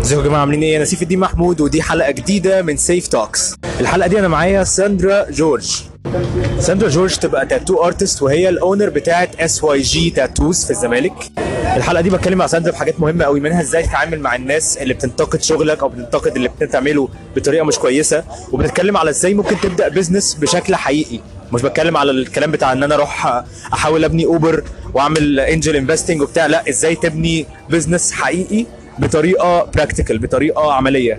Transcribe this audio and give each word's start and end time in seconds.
ازيكم 0.00 0.20
يا 0.22 0.26
جماعة 0.26 0.40
عاملين 0.40 0.62
إيه؟ 0.62 0.76
أنا 0.76 0.84
سيف 0.84 1.02
الدين 1.02 1.18
محمود 1.18 1.60
ودي 1.60 1.82
حلقة 1.82 2.10
جديدة 2.10 2.62
من 2.62 2.76
سيف 2.76 3.06
توكس 3.08 3.54
الحلقة 3.80 4.08
دي 4.08 4.18
أنا 4.18 4.28
معايا 4.28 4.64
ساندرا 4.64 5.30
جورج. 5.30 5.82
ساندرا 6.60 6.88
جورج 6.88 7.16
تبقى 7.16 7.46
tattoo 7.46 7.84
artist 7.84 8.22
وهي 8.22 8.48
ال 8.48 8.55
owner 8.55 8.88
بتاعه 8.88 9.28
SYG 9.40 10.10
Tattoos 10.10 10.64
في 10.64 10.70
الزمالك. 10.70 11.12
الحلقة 11.76 12.00
دي 12.00 12.10
بتكلم 12.10 12.38
مع 12.38 12.46
ساندرا 12.46 12.72
في 12.72 12.78
حاجات 12.78 13.00
مهمة 13.00 13.24
قوي 13.24 13.40
منها 13.40 13.60
إزاي 13.60 13.82
تتعامل 13.82 14.20
مع 14.20 14.34
الناس 14.34 14.76
اللي 14.78 14.94
بتنتقد 14.94 15.42
شغلك 15.42 15.82
أو 15.82 15.88
بتنتقد 15.88 16.36
اللي 16.36 16.50
بتعمله 16.60 17.08
بطريقة 17.36 17.64
مش 17.64 17.78
كويسة. 17.78 18.24
وبنتكلم 18.52 18.96
على 18.96 19.10
إزاي 19.10 19.34
ممكن 19.34 19.56
تبدأ 19.62 19.88
business 19.88 20.34
بشكل 20.34 20.74
حقيقي. 20.74 21.20
مش 21.52 21.62
بتكلم 21.62 21.96
على 21.96 22.10
الكلام 22.10 22.50
بتاع 22.50 22.72
إن 22.72 22.82
أنا 22.82 22.94
أروح 22.94 23.42
أحاول 23.72 24.04
أبني 24.04 24.26
Uber 24.26 24.64
وأعمل 24.94 25.40
angel 25.40 25.76
investing 25.76 26.22
وبتاع 26.22 26.46
لا 26.46 26.68
إزاي 26.68 26.94
تبني 26.94 27.46
business 27.70 28.12
حقيقي. 28.12 28.66
بطريقة 28.98 29.64
practical 29.64 30.18
بطريقة 30.18 30.72
عملية. 30.72 31.18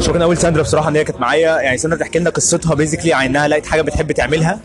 شكرا 0.00 0.22
قوي 0.22 0.34
لساندرا 0.34 0.62
بصراحة 0.62 0.88
إن 0.88 0.96
هي 0.96 1.04
كانت 1.04 1.20
معايا. 1.20 1.60
يعني 1.60 1.78
ساندرا 1.78 1.98
تحكي 1.98 2.18
لنا 2.18 2.30
قصتها 2.30 2.74
basically 2.74 3.12
عن 3.12 3.24
إنها 3.26 3.48
لقيت 3.48 3.66
حاجة 3.66 3.82
بتحب 3.82 4.12
تعملها 4.12 4.58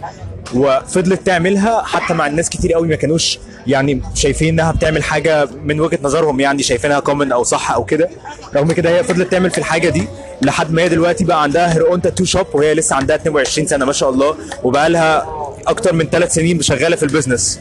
وفضلت 0.56 1.26
تعملها 1.26 1.82
حتى 1.84 2.14
مع 2.14 2.28
الناس 2.28 2.50
كتير 2.50 2.74
قوي 2.74 2.88
ما 2.88 2.96
كانوش 2.96 3.40
يعني 3.68 4.02
شايفين 4.16 4.48
إنها 4.60 4.72
بتعمل 4.72 5.04
حاجة 5.04 5.48
من 5.64 5.80
وجهة 5.80 6.00
نظرهم 6.04 6.40
يعني 6.40 6.64
شايفينها 6.64 7.00
common 7.00 7.32
أو 7.32 7.44
صح 7.44 7.72
أو 7.72 7.86
كده. 7.86 8.10
رغم 8.56 8.72
كده 8.72 8.90
هي 8.90 9.04
فضلت 9.04 9.32
تعمل 9.32 9.52
في 9.52 9.58
الحاجة 9.58 9.90
دي 9.90 10.08
لحد 10.42 10.72
ما 10.72 10.82
هي 10.82 10.90
دلوقتي 10.90 11.24
بقى 11.24 11.44
عندها 11.44 11.74
her 11.74 11.88
own 11.88 12.02
tattoo 12.02 12.26
shop 12.26 12.46
وهي 12.54 12.74
لسه 12.74 12.96
عندها 12.96 13.16
22 13.16 13.68
سنة 13.68 13.86
ما 13.86 13.94
شاء 13.94 14.10
الله 14.10 14.36
وبقى 14.64 14.90
لها 14.90 15.26
أكتر 15.68 15.94
من 15.94 16.06
ثلاث 16.10 16.34
سنين 16.34 16.62
شغالة 16.62 16.96
في 16.96 17.04
ال 17.04 17.09
business. 17.09 17.60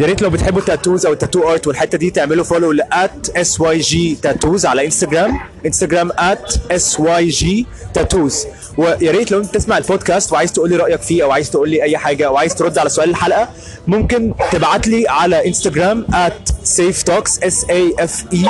يا 0.00 0.06
ريت 0.06 0.22
لو 0.22 0.30
بتحبوا 0.30 0.60
ال 0.60 0.66
tattoos 0.66 1.06
أو 1.06 1.12
ال 1.12 1.17
tattoo 1.17 1.48
art 1.50 1.66
والحتة 1.66 1.98
دي 1.98 2.10
تعملوا 2.10 2.44
follow 2.44 2.72
ل 2.72 2.91
at 2.91 3.28
SYG 3.36 4.18
Tattoos 4.22 4.66
على 4.66 4.84
انستجرام 4.86 5.40
انستجرام 5.66 6.10
at 6.18 6.54
SYG 6.70 7.66
Tattoos 7.94 8.46
ويا 8.76 9.10
ريت 9.10 9.30
لو 9.30 9.38
أنت 9.40 9.54
تسمع 9.54 9.78
البودكاست 9.78 10.32
وعايز 10.32 10.52
تقول 10.52 10.70
لي 10.70 10.76
رأيك 10.76 11.02
فيه 11.02 11.22
أو 11.24 11.30
عايز 11.30 11.50
تقول 11.50 11.68
لي 11.70 11.82
أي 11.82 11.98
حاجة 11.98 12.26
أو 12.26 12.36
عايز 12.36 12.54
ترد 12.54 12.78
على 12.78 12.88
سؤال 12.88 13.10
الحلقة 13.10 13.48
ممكن 13.86 14.34
تبعت 14.52 14.86
لي 14.88 15.08
على 15.08 15.46
انستجرام 15.48 16.06
at 16.14 16.48
سيف 16.64 17.02
توكس 17.02 17.42
S 17.42 17.64
E 17.70 17.94
I 17.98 18.24
F 18.32 18.46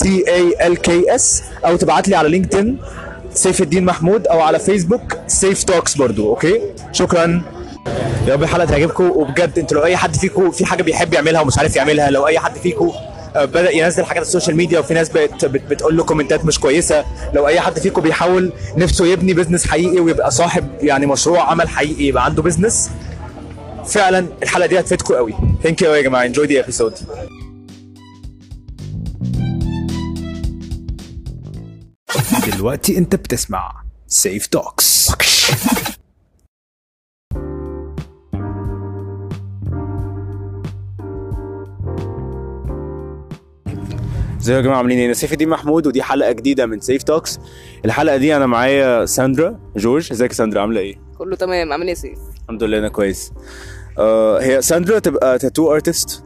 T 0.00 0.24
A 0.28 0.66
L 0.66 0.76
K 0.76 1.14
S 1.14 1.42
أو 1.66 1.76
تبعت 1.76 2.08
لي 2.08 2.16
على 2.16 2.28
لينكدين 2.28 2.78
سيف 3.34 3.62
الدين 3.62 3.84
محمود 3.84 4.26
أو 4.26 4.40
على 4.40 4.58
فيسبوك 4.58 5.18
سيف 5.26 5.64
توكس 5.64 5.94
برضو 5.94 6.30
okay؟ 6.30 6.60
شكرا. 6.92 7.42
يا 8.26 8.34
رب 8.34 8.42
الحلقة 8.42 8.64
تعجبكم 8.66 9.10
وبجد 9.10 9.58
أنتوا 9.58 9.76
لو 9.78 9.84
أي 9.84 9.96
حد 9.96 10.16
فيكم 10.16 10.50
في 10.50 10.66
حاجة 10.66 10.82
بيحب 10.82 11.14
يعملها 11.14 11.40
ومش 11.40 11.58
عارف 11.58 11.76
يعملها 11.76 12.10
لو 12.10 12.26
أي 12.26 12.38
حد 12.38 12.56
فيكم 12.58 12.92
بدأ 13.36 13.70
ينزل 13.70 14.04
حاجات 14.04 14.16
على 14.16 14.26
ال 14.26 14.30
social 14.30 14.56
media 14.56 14.78
وفي 14.78 14.94
ناس 14.94 15.08
بقت 15.08 15.44
بت 15.44 15.62
بتقول 15.70 15.96
له 15.96 16.04
كومنتات 16.04 16.44
مش 16.44 16.60
كويسة 16.60 17.04
لو 17.34 17.46
أي 17.46 17.60
حد 17.60 17.78
فيكم 17.78 18.00
بيحاول 18.02 18.52
نفسه 18.76 19.06
يبني 19.06 19.34
business 19.34 19.66
حقيقي 19.66 20.00
ويبقى 20.00 20.30
صاحب 20.30 20.68
يعني 20.80 21.06
مشروع 21.06 21.50
عمل 21.50 21.68
حقيقي 21.68 22.04
يبقى 22.04 22.24
عنده 22.24 22.42
business 22.42 22.90
فعلا 23.86 24.26
الحلقة 24.42 24.66
دي 24.66 24.80
هتفيدكم 24.80 25.14
قوي. 25.14 25.34
thank 25.62 25.82
you 25.82 25.94
يا 25.94 26.02
جماعة. 26.02 26.24
enjoy 26.26 26.46
the 26.46 26.60
episode 26.60 26.94
دلوقتي 32.46 32.98
أنت 32.98 33.14
بتسمع 33.16 33.72
سيف 34.06 34.46
توكس 34.46 35.10
ازيكم 44.42 44.56
يا 44.56 44.62
جماعة 44.62 44.76
عاملين 44.76 44.98
إيه؟ 44.98 45.06
أنا 45.06 45.14
سيف 45.14 45.32
الدين 45.32 45.48
محمود 45.48 45.86
ودي 45.86 46.02
حلقة 46.02 46.32
جديدة 46.32 46.66
من 46.66 46.80
سيف 46.80 47.02
توكس 47.02 47.40
الحلقة 47.84 48.16
دي 48.16 48.36
أنا 48.36 48.46
معايا 48.46 49.06
ساندرا 49.06 49.58
جورج. 49.76 50.12
إزيك 50.12 50.30
يا 50.30 50.36
ساندرا؟ 50.36 50.60
عاملة 50.60 50.80
إيه؟ 50.80 50.96
كله 51.18 51.36
تمام. 51.36 51.72
عامل 51.72 51.82
إيه 51.82 51.90
يا 51.90 51.94
سيف؟ 51.94 52.18
الحمد 52.44 52.62
لله 52.62 52.78
أنا 52.78 52.88
كويس. 52.88 53.32
آه 53.98 54.40
هي 54.40 54.62
ساندرا 54.62 54.98
تبقى 54.98 55.38
tattoo 55.38 55.72
artist 55.72 56.24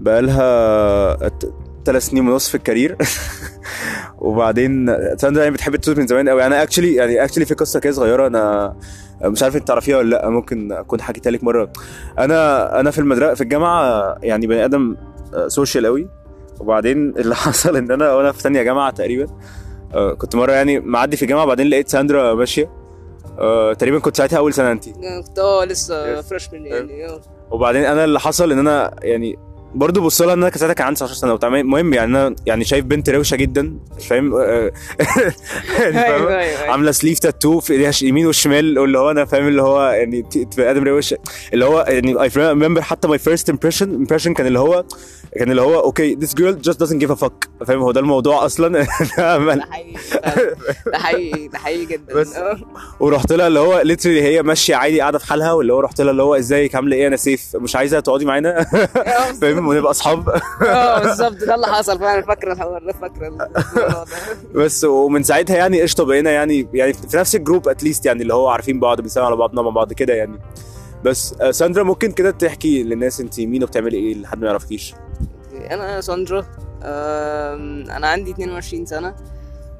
بقالها 0.00 1.30
ثلاث 1.84 2.06
سنين 2.06 2.28
ونص 2.28 2.48
في 2.48 2.54
ال 2.54 2.59
career. 2.59 2.96
وبعدين 4.18 4.96
ساندرا 5.16 5.42
يعني 5.42 5.54
بتحب 5.54 5.74
التاتو 5.74 6.00
من 6.00 6.06
زمان 6.06 6.28
قوي 6.28 6.46
أنا 6.46 6.62
actually 6.62 6.94
يعني 6.94 7.24
actually 7.24 7.44
في 7.44 7.54
قصة 7.54 7.80
كده 7.80 7.92
صغيرة. 7.92 8.26
أنا 8.26 8.76
مش 9.24 9.42
عارف 9.42 9.56
أنت 9.56 9.68
تعرفيها 9.68 9.98
ولا 9.98 10.10
لأ. 10.10 10.28
ممكن 10.28 10.72
أكون 10.72 11.00
حكيتها 11.00 11.30
لك 11.30 11.44
مرة. 11.44 11.72
أنا 12.18 12.80
أنا 12.80 12.90
في 12.90 12.98
المدرسة 12.98 13.34
في 13.34 13.40
الجامعة 13.40 14.14
يعني 14.22 14.46
بني 14.46 14.64
آدم 14.64 14.96
social 15.46 15.86
قوي 15.86 16.08
وبعدين 16.60 16.98
اللي 17.16 17.34
حصل 17.44 17.76
ان 17.76 17.90
أنا 17.90 18.12
وأنا 18.12 18.32
في 18.32 18.40
ثانية 18.40 18.62
جامعة 18.62 18.90
تقريبا 18.90 19.26
آه 19.94 20.14
كنت 20.14 20.36
مرة 20.36 20.52
يعني 20.52 20.80
معدي 20.80 21.16
في 21.16 21.22
الجامعة 21.22 21.44
بعدين 21.46 21.66
لقيت 21.66 21.88
ساندرا 21.88 22.34
ماشية. 22.34 22.70
آه 23.38 23.72
تقريبا 23.72 23.98
كنت 23.98 24.16
ساعتها 24.16 24.38
أول 24.38 24.54
سنة 24.54 24.72
انت 24.72 24.88
كنت 25.26 25.38
آه 25.38 25.64
لسه 25.64 26.20
freshman 26.20 26.66
يعني 26.66 27.20
وبعدين 27.50 27.84
أنا 27.84 28.04
اللي 28.04 28.20
حصل 28.20 28.52
إن 28.52 28.58
أنا 28.58 28.94
يعني 29.02 29.38
برضه 29.74 30.00
بص 30.00 30.22
لها 30.22 30.34
إن 30.34 30.42
أنا 30.42 30.56
ساعتها 30.56 30.74
كان 30.74 30.86
عندي 30.86 30.96
19 30.96 31.14
سنة 31.14 31.32
وبتاع 31.32 31.48
المهم 31.48 31.94
يعني 31.94 32.10
أنا 32.18 32.36
يعني 32.46 32.64
شايف 32.64 32.84
بنت 32.84 33.10
روشة 33.10 33.36
جدا 33.36 33.74
فاهم؟ 34.08 34.30
فاهم؟ 34.38 35.92
أيوة، 35.96 36.38
أيوة. 36.38 36.70
عاملة 36.70 36.90
sleeve 36.92 37.18
tattoo 37.18 37.60
في 37.60 37.72
إيديها 37.72 37.92
اليمين 38.02 38.26
والشمال 38.26 38.78
اللي 38.78 38.98
هو 38.98 39.10
أنا 39.10 39.24
فاهم 39.24 39.48
اللي 39.48 39.62
هو 39.62 39.82
يعني 39.90 40.22
بني 40.22 40.70
آدم 40.70 40.84
روشة. 40.84 41.18
اللي 41.52 41.64
هو 41.64 41.84
يعني 41.88 42.22
I 42.22 42.30
remember 42.36 42.82
حتى 42.82 43.08
my 43.08 43.18
first 43.18 43.50
impression 43.50 43.94
impression 43.94 44.34
كان 44.34 44.46
اللي 44.46 44.58
هو 44.58 44.84
كان 45.38 45.50
اللي 45.50 45.62
هو 45.62 45.80
okay 45.80 46.14
this 46.14 46.34
girl 46.34 46.60
just 46.60 46.84
doesn't 46.84 46.98
give 47.06 47.10
a 47.18 47.24
fuck. 47.24 47.64
فاهم؟ 47.66 47.78
هو 47.80 47.92
ده 47.92 48.00
الموضوع 48.00 48.44
أصلا. 48.44 48.68
ده 48.78 48.86
حقيقي 49.70 49.94
ده 50.92 50.98
حقيقي 50.98 51.48
ده 51.48 51.58
حقيقي 51.58 51.86
جدا. 51.86 52.14
بس- 52.14 52.36
أه. 52.36 52.58
ورحت 53.00 53.32
لها 53.32 53.46
اللي 53.46 53.60
هو 53.60 53.80
literally 53.80 54.22
هي 54.22 54.42
ماشية 54.42 54.76
عادي 54.76 55.00
قاعدة 55.00 55.18
في 55.18 55.26
حالها 55.26 55.52
واللي 55.52 55.72
هو 55.72 55.80
رحت 55.80 56.00
لها 56.00 56.10
اللي 56.10 56.22
هو 56.22 56.34
إزيك 56.34 56.74
عاملة 56.74 56.96
إيه؟ 56.96 57.06
أنا 57.06 57.16
سيف 57.16 57.56
مش 57.56 57.76
عايزة 57.76 58.00
تقعدي 58.00 58.24
معانا. 58.24 58.66
فاهم؟ 59.40 59.57
ونبقى 59.66 59.90
أصحاب. 59.96 60.28
آه 60.66 61.02
بالظبط. 61.02 61.32
ده 61.44 61.54
اللي 61.54 61.66
حصل. 61.66 61.98
فعلا 61.98 62.22
فاكرة 62.26 62.52
الحوار 62.52 62.82
ده 62.86 62.92
فاكرة 62.92 63.48
بس 64.54 64.84
ومن 64.84 65.22
ساعتها 65.22 65.56
يعني 65.56 65.82
قشطة 65.82 66.04
بقينا 66.04 66.30
يعني 66.30 66.68
يعني 66.74 66.92
في 66.92 67.16
نفس 67.16 67.34
الجروب 67.34 67.68
at 67.68 67.79
least 67.79 68.06
يعني 68.06 68.22
اللي 68.22 68.34
هو 68.34 68.48
عارفين 68.48 68.80
بعض 68.80 69.00
بنسلم 69.00 69.24
على 69.24 69.36
بعضنا 69.36 69.62
مع 69.62 69.70
بعض 69.70 69.92
كده 69.92 70.14
يعني. 70.14 70.38
بس 71.04 71.34
آه، 71.40 71.50
ساندرا 71.50 71.82
ممكن 71.82 72.12
كده 72.12 72.30
تحكي 72.30 72.82
للناس 72.82 73.20
انت 73.20 73.40
مين 73.40 73.62
وبتعملي 73.62 73.96
إيه 73.96 74.14
لحد 74.14 74.38
ما 74.40 74.46
يعرفكيش؟ 74.46 74.94
أنا 75.70 76.00
ساندرا 76.00 76.44
أنا 77.96 78.06
عندي 78.06 78.30
22 78.30 78.86
سنة. 78.86 79.14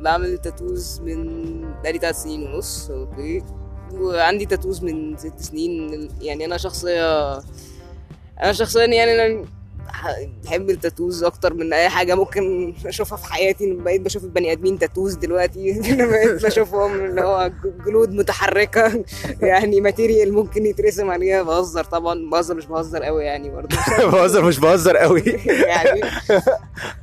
بعمل 0.00 0.38
tattoos 0.38 1.00
من 1.04 1.24
بقالي 1.82 1.98
3 1.98 2.12
سنين 2.18 2.42
ونص. 2.42 2.90
okay. 2.90 3.42
وعندي 3.94 4.46
tattoos 4.46 4.84
من 4.84 5.16
6 5.16 5.32
سنين. 5.38 6.08
يعني 6.20 6.44
أنا 6.44 6.56
شخصية 6.56 7.32
أنا 8.42 8.52
شخصيا 8.52 8.84
يعني 8.86 9.26
أنا 9.26 9.44
بحب 10.44 10.70
ال 10.70 10.77
tattoos 10.77 11.24
أكتر 11.24 11.54
من 11.54 11.72
أي 11.72 11.88
حاجة 11.88 12.14
ممكن 12.14 12.74
أشوفها 12.86 13.18
في 13.18 13.32
حياتي 13.32 13.72
بقيت 13.72 14.00
بشوف 14.00 14.24
البني 14.24 14.52
آدمين 14.52 14.78
tattoos 14.78 15.14
دلوقتي. 15.14 15.80
بقيت 16.10 16.44
بشوفهم 16.46 17.04
اللي 17.04 17.20
هو 17.20 17.50
جلود 17.86 18.12
متحركة. 18.12 19.04
يعني 19.42 19.80
material 19.80 20.32
ممكن 20.32 20.66
يترسم 20.66 21.10
عليها. 21.10 21.42
بهزر 21.42 21.84
طبعا. 21.84 22.30
بهزر 22.30 22.54
مش 22.54 22.66
بهزر 22.66 23.02
قوي 23.02 23.24
يعني 23.24 23.50
برضه. 23.50 23.76
بهزر 24.12 24.44
مش 24.44 24.58
بهزر 24.60 24.96
قوي 24.96 25.20
يعني. 25.46 26.00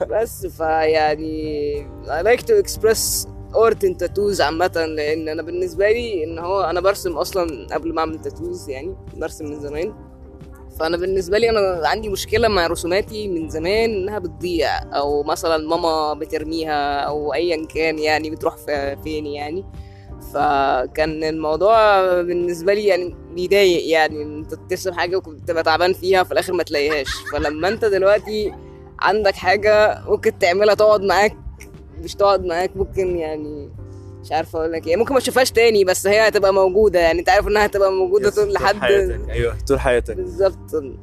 بس 0.10 0.46
فيعني 0.46 1.88
I 2.08 2.24
like 2.26 2.42
to 2.42 2.54
express 2.64 3.28
art 3.56 3.88
in 3.88 3.94
tattoos 4.04 4.42
عامة 4.42 4.86
لأن 4.96 5.30
أنا 5.30 5.42
بالنسبة 5.42 5.92
لي 5.92 6.24
إن 6.24 6.40
هو 6.40 6.62
أنا 6.62 6.82
برسم 6.82 7.18
أصلا 7.18 7.68
قبل 7.72 7.94
ما 7.94 8.00
أعمل 8.00 8.22
تاتوز 8.22 8.70
يعني. 8.70 8.96
برسم 9.18 9.46
من 9.46 9.60
زمان. 9.60 9.94
فأنا 10.80 10.98
بالنسبة 10.98 11.38
لي 11.38 11.50
أنا 11.50 11.82
عندي 11.88 12.10
مشكلة 12.10 12.48
مع 12.48 12.68
رسوماتي 12.68 13.28
من 13.28 13.50
زمان 13.50 13.90
إنها 13.94 14.20
بتضيع 14.20 14.78
أو 14.98 15.24
مثلا 15.24 15.68
ماما 15.68 16.14
بترميها 16.14 17.00
أو 17.00 17.34
أيا 17.34 17.66
كان 17.66 18.00
يعني 18.00 18.30
بتروح 18.30 18.58
في- 18.58 18.98
فين 19.04 19.26
يعني. 19.26 19.66
فكان 20.34 21.24
الموضوع 21.24 22.02
بالنسبة 22.22 22.74
لي 22.74 22.86
يعني 22.86 23.16
بيضايق 23.36 23.90
يعني 23.90 24.24
أنت 24.24 24.54
ترسم 24.70 24.94
حاجة 24.94 25.18
وكنت 25.18 25.52
تعبان 25.52 25.94
فيها 25.94 26.24
في 26.24 26.32
الآخر 26.32 26.54
ما 26.54 26.64
تلاقيهاش. 26.64 27.08
فلما 27.32 27.68
أنت 27.68 27.86
دلوقتي 27.86 28.54
عندك 29.00 29.36
حاجة 29.36 30.02
ممكن 30.08 30.40
تعملها 30.40 30.76
تقعد 30.76 31.02
معاك 31.02 31.38
مش 32.04 32.16
تقعد 32.16 32.46
معاك 32.46 32.78
ممكن 32.78 33.18
يعني 33.18 33.70
مش 34.26 34.32
عارفه 34.32 34.60
أقول 34.60 34.72
لك 34.72 34.88
إيه. 34.88 34.96
ممكن 34.96 35.14
ما 35.14 35.20
تشوفهاش 35.20 35.52
تاني 35.52 35.84
بس 35.84 36.08
هي 36.08 36.28
هتبقى 36.28 36.54
موجودة 36.54 37.00
يعني. 37.00 37.20
أنت 37.20 37.30
عارف 37.30 37.48
إنها 37.48 37.66
هتبقى 37.66 37.92
موجودة 37.92 38.30
طول 38.30 38.54
لحد 38.54 38.76
حياتك. 38.76 39.20
أيوه 39.30 39.56
طول 39.68 39.80
حياتك. 39.80 40.16
بالظبط. 40.16 40.58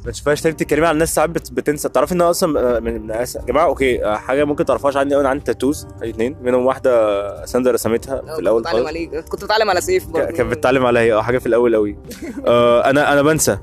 ما 0.05 0.11
تشوفهاش 0.13 0.41
تاني. 0.41 0.55
بتتكلمي 0.55 0.87
عن 0.87 0.95
الناس 0.95 1.15
ساعات 1.15 1.31
بت- 1.31 1.53
بتنسى. 1.53 1.89
تعرفي 1.89 2.13
إن 2.15 2.21
أصلا 2.21 2.77
آه، 2.77 2.81
من 2.81 3.11
يا 3.11 3.25
جماعة 3.49 3.65
okay 3.67 4.05
آه، 4.05 4.17
حاجة 4.17 4.45
ممكن 4.45 4.65
تعرفوهاش 4.65 4.97
عني 4.97 5.17
أنا 5.17 5.29
عندي 5.29 5.45
tattoos 5.45 5.87
اثنين 6.05 6.37
منهم 6.43 6.67
واحدة 6.67 7.45
ساندرا 7.47 7.73
رسمتها 7.73 8.23
في 8.35 8.41
الأول 8.41 8.63
كنت 8.63 8.71
بتعلم 8.73 8.87
عليك. 8.87 9.15
كنت 9.25 9.45
بتعلم 9.45 9.71
على 9.71 9.81
سيف 9.81 10.07
برضه 10.07 10.27
كانت 10.27 10.51
بتتعلم 10.51 10.87
عليا. 10.87 11.15
آه 11.15 11.23
حاجة 11.23 11.39
في 11.39 11.47
الأول 11.47 11.75
قوي 11.75 11.97
آه 12.47 12.91
أنا 12.91 13.13
أنا 13.13 13.23
بنسى. 13.23 13.59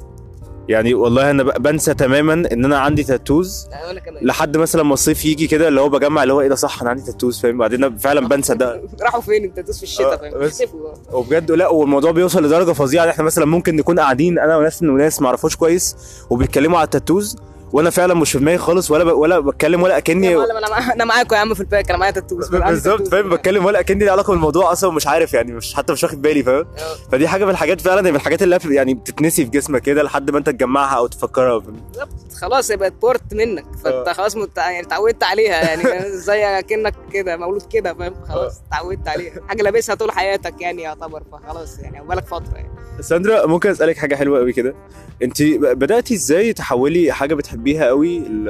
يعني 0.69 0.93
والله 0.93 1.31
أنا 1.31 1.43
بنسى 1.43 1.93
تماما 1.93 2.33
إن 2.33 2.65
أنا 2.65 2.79
عندي 2.79 3.03
tattoos 3.03 3.67
كمان 4.05 4.25
لحد 4.25 4.57
مثلا 4.57 4.83
ما 4.83 4.93
الصيف 4.93 5.25
يجي 5.25 5.47
كده 5.47 5.67
اللي 5.67 5.81
هو 5.81 5.89
بجمع 5.89 6.23
اللي 6.23 6.33
هو 6.33 6.41
إيه 6.41 6.47
ده 6.47 6.55
صح 6.55 6.81
أنا 6.81 6.89
عندي 6.89 7.01
tattoos 7.01 7.39
فاهم؟ 7.39 7.57
بعدين 7.57 7.97
فعلا 7.97 8.27
بنسى 8.27 8.55
ده. 8.55 8.81
راحوا 9.01 9.21
فين؟ 9.21 9.45
ال 9.45 9.49
tattoos 9.49 9.77
في 9.77 9.83
الشتاء 9.83 10.13
آه، 10.13 10.47
فاهم؟ 10.47 10.69
وبجد 11.11 11.51
لا 11.51 11.67
والموضوع 11.67 12.11
بيوصل 12.11 12.45
لدرجة 12.45 12.71
فظيعة 12.71 13.03
إن 13.03 13.09
إحنا 13.09 13.23
مثلا 13.23 13.45
ممكن 13.45 13.75
نكون 13.75 13.99
قاعدين 13.99 14.39
أنا 14.39 14.57
وناس 14.57 14.83
وناس 14.83 15.21
ما 15.21 15.27
أعرفوش 15.27 15.55
كويس 15.55 15.95
وبيتكلموا 16.29 16.77
على 16.77 16.85
ال 16.85 16.92
tattoos 16.92 17.37
وأنا 17.73 17.89
فعلا 17.89 18.13
مش 18.13 18.31
في 18.31 18.39
دماغي 18.39 18.57
خالص 18.57 18.91
ولا 18.91 19.03
ب... 19.03 19.07
ولا 19.07 19.39
بتكلم 19.39 19.83
ولا 19.83 19.97
أكني 19.97 20.35
أنا. 20.35 20.93
أنا 20.93 21.05
معاكم 21.05 21.35
يا 21.35 21.39
عم 21.39 21.53
في 21.53 21.59
ال 21.59 21.65
back 21.65 21.89
أنا 21.89 21.99
معايا 21.99 22.11
tattoos 22.11 22.47
بالظبط. 22.49 23.07
فاهم 23.07 23.29
بتكلم 23.29 23.65
ولا 23.65 23.79
أكني 23.79 24.03
لي 24.03 24.09
علاقة 24.09 24.31
بالموضوع 24.31 24.71
أصلا 24.71 24.91
مش 24.91 25.07
عارف 25.07 25.33
يعني 25.33 25.51
مش 25.51 25.73
حتى 25.73 25.93
مش 25.93 26.03
واخد 26.03 26.21
بالي 26.21 26.43
فاهم 26.43 26.65
آه. 26.77 26.95
فدي 27.11 27.27
حاجة 27.27 27.45
من 27.45 27.51
الحاجات 27.51 27.81
فعلا 27.81 28.01
من 28.01 28.15
الحاجات 28.15 28.43
اللي 28.43 28.59
يعني 28.65 28.93
بتتنسي 28.93 29.45
في 29.45 29.51
جسمك 29.51 29.81
كده 29.81 30.03
لحد 30.03 30.31
ما 30.31 30.37
أنت 30.37 30.49
تجمعها 30.49 30.97
أو 30.97 31.07
تفكرها؟ 31.07 31.57
بالظبط 31.57 32.09
خلاص 32.41 32.71
هي 32.71 32.77
بقت 32.77 32.93
بورت 33.01 33.33
منك 33.33 33.65
فأنت 33.83 34.07
آه. 34.07 34.13
خلاص 34.13 34.35
مت... 34.35 34.57
يعني 34.57 34.79
اتعودت 34.79 35.23
عليها 35.23 35.63
يعني 35.63 36.09
زي 36.27 36.61
كانك 36.61 36.93
كده 37.13 37.37
مولود 37.37 37.61
كده 37.71 37.93
فاهم 37.93 38.13
خلاص 38.29 38.61
اتعودت 38.67 39.07
عليها 39.07 39.33
حاجة 39.47 39.61
لابسها 39.61 39.95
طول 39.95 40.11
حياتك 40.11 40.61
يعني 40.61 40.81
يعتبر 40.81 41.23
فخلاص 41.31 41.79
يعني 41.79 42.07
بالك 42.07 42.25
فترة 42.25 42.55
يعني 42.55 42.69
ساندرا 43.01 43.45
ممكن 43.45 43.69
أسألك 43.69 43.97
حاجة 43.97 44.15
حلوة 44.15 44.39
قوي 44.39 44.53
كده 44.53 44.75
انت 45.23 45.43
بدأتي 45.61 46.13
إزاي 46.13 46.53
تحولي 46.53 47.11
حاجة 47.11 47.35
بتحبيها 47.35 47.58
قوي 47.87 48.19
ل... 48.19 48.49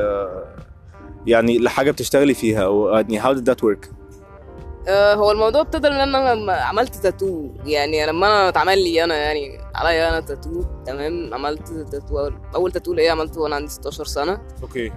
يعني 1.25 1.59
لحاجة 1.59 1.91
بتشتغلي 1.91 2.33
فيها 2.33 2.93
يعني 2.95 3.21
how 3.21 3.37
did 3.37 3.51
that 3.51 3.63
work 3.63 3.89
آه، 4.87 5.13
هو 5.13 5.31
الموضوع 5.31 5.61
ابتدى 5.61 5.87
إن 5.87 5.93
أنا 5.93 6.33
لما 6.35 6.53
عملت 6.53 6.95
تاتو 6.95 7.49
يعني 7.65 8.05
لما 8.05 8.27
أنا 8.27 8.49
اتعمل 8.49 8.83
لي 8.83 9.03
أنا 9.03 9.15
يعني 9.15 9.59
عليا 9.75 10.09
أنا 10.09 10.19
تاتو 10.19 10.63
تمام؟ 10.85 11.33
عملت 11.33 11.67
تاتو 11.91 12.29
اول 12.55 12.71
تاتو 12.71 12.93
ليا 12.93 13.11
عملته 13.11 13.41
وأنا 13.41 13.55
عندي 13.55 13.71
16 13.71 14.05
سنة. 14.05 14.41
okay 14.61 14.91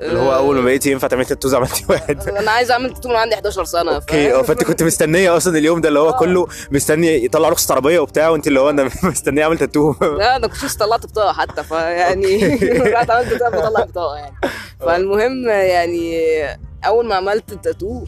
اللي 0.00 0.18
هو 0.18 0.34
أول 0.34 0.56
ما 0.56 0.62
بقيتي 0.62 0.90
ينفع 0.90 1.08
تعملي 1.08 1.24
tattoos 1.24 1.54
عملتي 1.54 1.84
واحد. 1.88 2.28
أنا 2.38 2.50
عايز 2.50 2.70
أعمل 2.70 2.94
تاتو 2.94 3.08
من 3.08 3.16
عندي 3.16 3.34
11 3.34 3.64
سنة 3.64 3.94
أوكي 3.94 4.30
فاهم؟ 4.30 4.38
أه 4.38 4.42
فأنت 4.42 4.64
كنت 4.64 4.82
مستنية 4.82 5.36
أصلا 5.36 5.58
اليوم 5.58 5.80
ده 5.80 5.88
اللي 5.88 5.98
هو 6.00 6.08
آه. 6.08 6.18
كله 6.18 6.46
مستني 6.70 7.24
يطلع 7.24 7.48
رخصة 7.48 7.74
عربية 7.74 7.98
وبتاع 7.98 8.28
وأنت 8.28 8.46
اللي 8.46 8.60
هو 8.60 8.70
أنا 8.70 8.90
مستنيه 9.02 9.42
أعمل 9.44 9.58
تاتو 9.58 9.94
لا 10.18 10.36
أنا 10.36 10.46
كنت 10.46 10.64
لسه 10.64 10.78
طلعت 10.78 11.06
بطاقة 11.06 11.32
حتى 11.32 11.62
فيعني 11.62 12.54
رحت 12.72 13.10
عملت 13.10 13.42
بطلع 13.42 13.84
بطاقة 13.84 14.16
يعني. 14.16 14.36
فالمهم 14.80 15.48
يعني 15.48 16.24
أول 16.86 17.06
ما 17.06 17.14
عملت 17.14 17.52
التاتو 17.52 18.04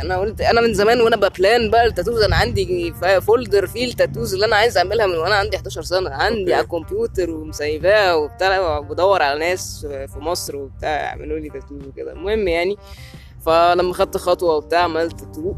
أنا 0.00 0.18
قلت 0.18 0.40
أنا 0.40 0.60
من 0.60 0.74
زمان 0.74 1.00
وأنا 1.00 1.16
ب 1.16 1.27
plan 1.27 1.70
بقى 1.70 1.86
ال 1.86 1.91
tattoos 1.91 2.22
أنا 2.22 2.36
عندي 2.36 2.92
folder 3.20 3.66
فيه 3.66 3.86
ال 3.86 3.92
tattoos 3.92 4.34
اللي 4.34 4.46
أنا 4.46 4.56
عايز 4.56 4.76
اعملها 4.78 5.06
من 5.06 5.14
وأنا 5.16 5.34
عندي 5.34 5.56
11 5.56 5.82
سنة. 5.82 6.10
عندي 6.10 6.40
okay. 6.40 6.54
على 6.54 6.62
الكمبيوتر 6.64 7.30
وم 7.30 7.55
save 7.55 8.04
اه 8.04 8.16
وبتاع 8.16 8.80
بدور 8.80 9.22
على 9.22 9.38
ناس 9.38 9.86
في 9.86 10.18
مصر 10.18 10.56
وبتاع 10.56 10.90
يعملوا 10.90 11.38
لي 11.38 11.48
تاتو 11.50 11.74
وكده. 11.88 12.12
المهم 12.12 12.48
يعني 12.48 12.76
فلما 13.46 13.94
خدت 13.94 14.16
خطوة 14.16 14.56
وبتاع 14.56 14.80
عملت 14.80 15.20
تاتو 15.20 15.54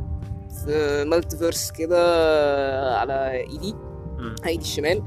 في 0.67 1.05
multiverse 1.07 1.71
كده 1.71 1.99
على 2.97 3.31
ايدي. 3.51 3.75
ايدي 4.47 4.63
الشمال. 4.63 5.03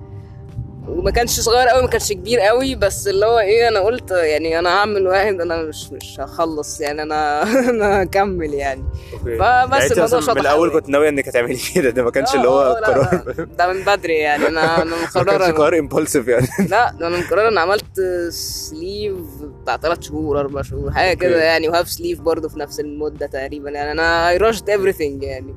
وما 0.87 1.11
كانش 1.11 1.39
صغير 1.39 1.67
قوي 1.67 1.81
ما 1.81 1.87
كانش 1.87 2.11
كبير 2.13 2.39
قوي 2.39 2.75
بس 2.75 3.07
اللي 3.07 3.25
هو 3.25 3.39
إيه 3.39 3.67
أنا 3.67 3.79
قلت 3.79 4.11
يعني 4.11 4.59
أنا 4.59 4.69
هعمل 4.69 5.07
واحد 5.07 5.41
أنا 5.41 5.61
مش 5.61 5.91
مش 5.91 6.19
هخلص 6.19 6.81
يعني 6.81 7.01
أنا 7.01 7.43
أنا 7.69 8.03
هكمل 8.03 8.53
يعني. 8.53 8.83
فبس 9.23 9.81
يعني 9.81 9.91
الموضوع 9.93 10.19
شطح 10.19 10.33
من 10.33 10.41
الأول. 10.41 10.71
كنت 10.71 10.89
ناويه 10.89 11.09
إنك 11.09 11.27
هتعملي 11.27 11.57
كده 11.75 11.89
ده 11.89 12.03
ما 12.03 12.11
كانش 12.11 12.35
اللي 12.35 12.47
هو 12.47 12.73
قرار. 12.85 13.47
ده 13.57 13.73
من 13.73 13.83
بدري 13.83 14.13
يعني 14.13 14.47
أنا 14.47 14.81
أنا 14.81 14.95
مقررة. 15.03 15.51
قرار 15.51 15.79
impulsive 15.79 16.27
يعني. 16.27 16.47
لا 16.71 16.91
ده 16.91 17.07
أنا 17.07 17.17
مقررة 17.17 17.47
أنا 17.49 17.61
عملت 17.61 18.01
sleeve 18.29 19.15
بتاع 19.63 19.77
ثلاث 19.77 20.01
شهور 20.01 20.39
أربع 20.39 20.61
شهور 20.61 20.91
حاجة 20.91 21.13
كده. 21.17 21.43
يعني 21.43 21.69
و 21.69 21.73
half 21.73 21.89
sleeve 21.89 22.21
برضه 22.21 22.49
في 22.49 22.59
نفس 22.59 22.79
المدة 22.79 23.25
تقريبا 23.25 23.69
يعني. 23.69 23.91
أنا 23.91 24.29
I 24.29 24.37
rushed 24.37 24.71
everything 24.71 25.23
يعني. 25.23 25.55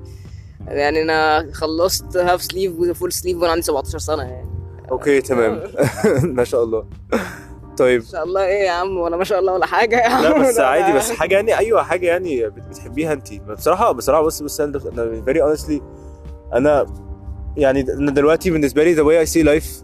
يعني 0.68 1.02
أنا 1.02 1.48
خلصت 1.52 2.16
half 2.16 2.42
sleeve 2.42 2.72
و 2.78 2.85
full 2.85 3.12
sleeve 3.12 3.36
وأنا 3.36 3.52
عندي 3.52 3.62
17 3.62 3.98
سنة 3.98 4.22
يعني. 4.22 4.55
okay 4.92 5.20
تمام. 5.20 5.60
ما 6.36 6.44
شاء 6.44 6.64
الله. 6.64 6.84
طيب. 7.78 8.00
ان 8.00 8.06
شاء 8.06 8.24
الله. 8.24 8.44
إيه 8.46 8.62
يا 8.66 8.70
عم؟ 8.70 8.96
ولا 8.96 9.16
ما 9.16 9.24
شاء 9.24 9.38
الله 9.38 9.52
ولا 9.52 9.66
حاجة 9.66 9.96
يا 9.96 10.08
عم. 10.08 10.22
لا 10.22 10.38
بس 10.48 10.58
عادي 10.60 10.96
بس 10.98 11.10
حاجة. 11.10 11.34
يعني 11.34 11.58
أيوه 11.58 11.82
حاجة 11.82 12.06
يعني 12.06 12.46
بت- 12.48 12.68
بتحبيها 12.70 13.12
انت. 13.12 13.32
بصراحة 13.32 13.92
بصراحة 13.92 14.22
بص 14.22 14.42
بص 14.42 14.60
أنا 14.60 14.78
very 15.24 15.42
honestly 15.42 15.82
أنا 16.54 16.86
يعني 17.56 17.80
أنا 17.92 18.10
دلوقتي 18.10 18.50
بالنسبة 18.50 18.84
لي 18.84 18.92
the 18.94 19.02
way 19.02 19.18
I 19.20 19.26
see 19.26 19.42
life 19.42 19.82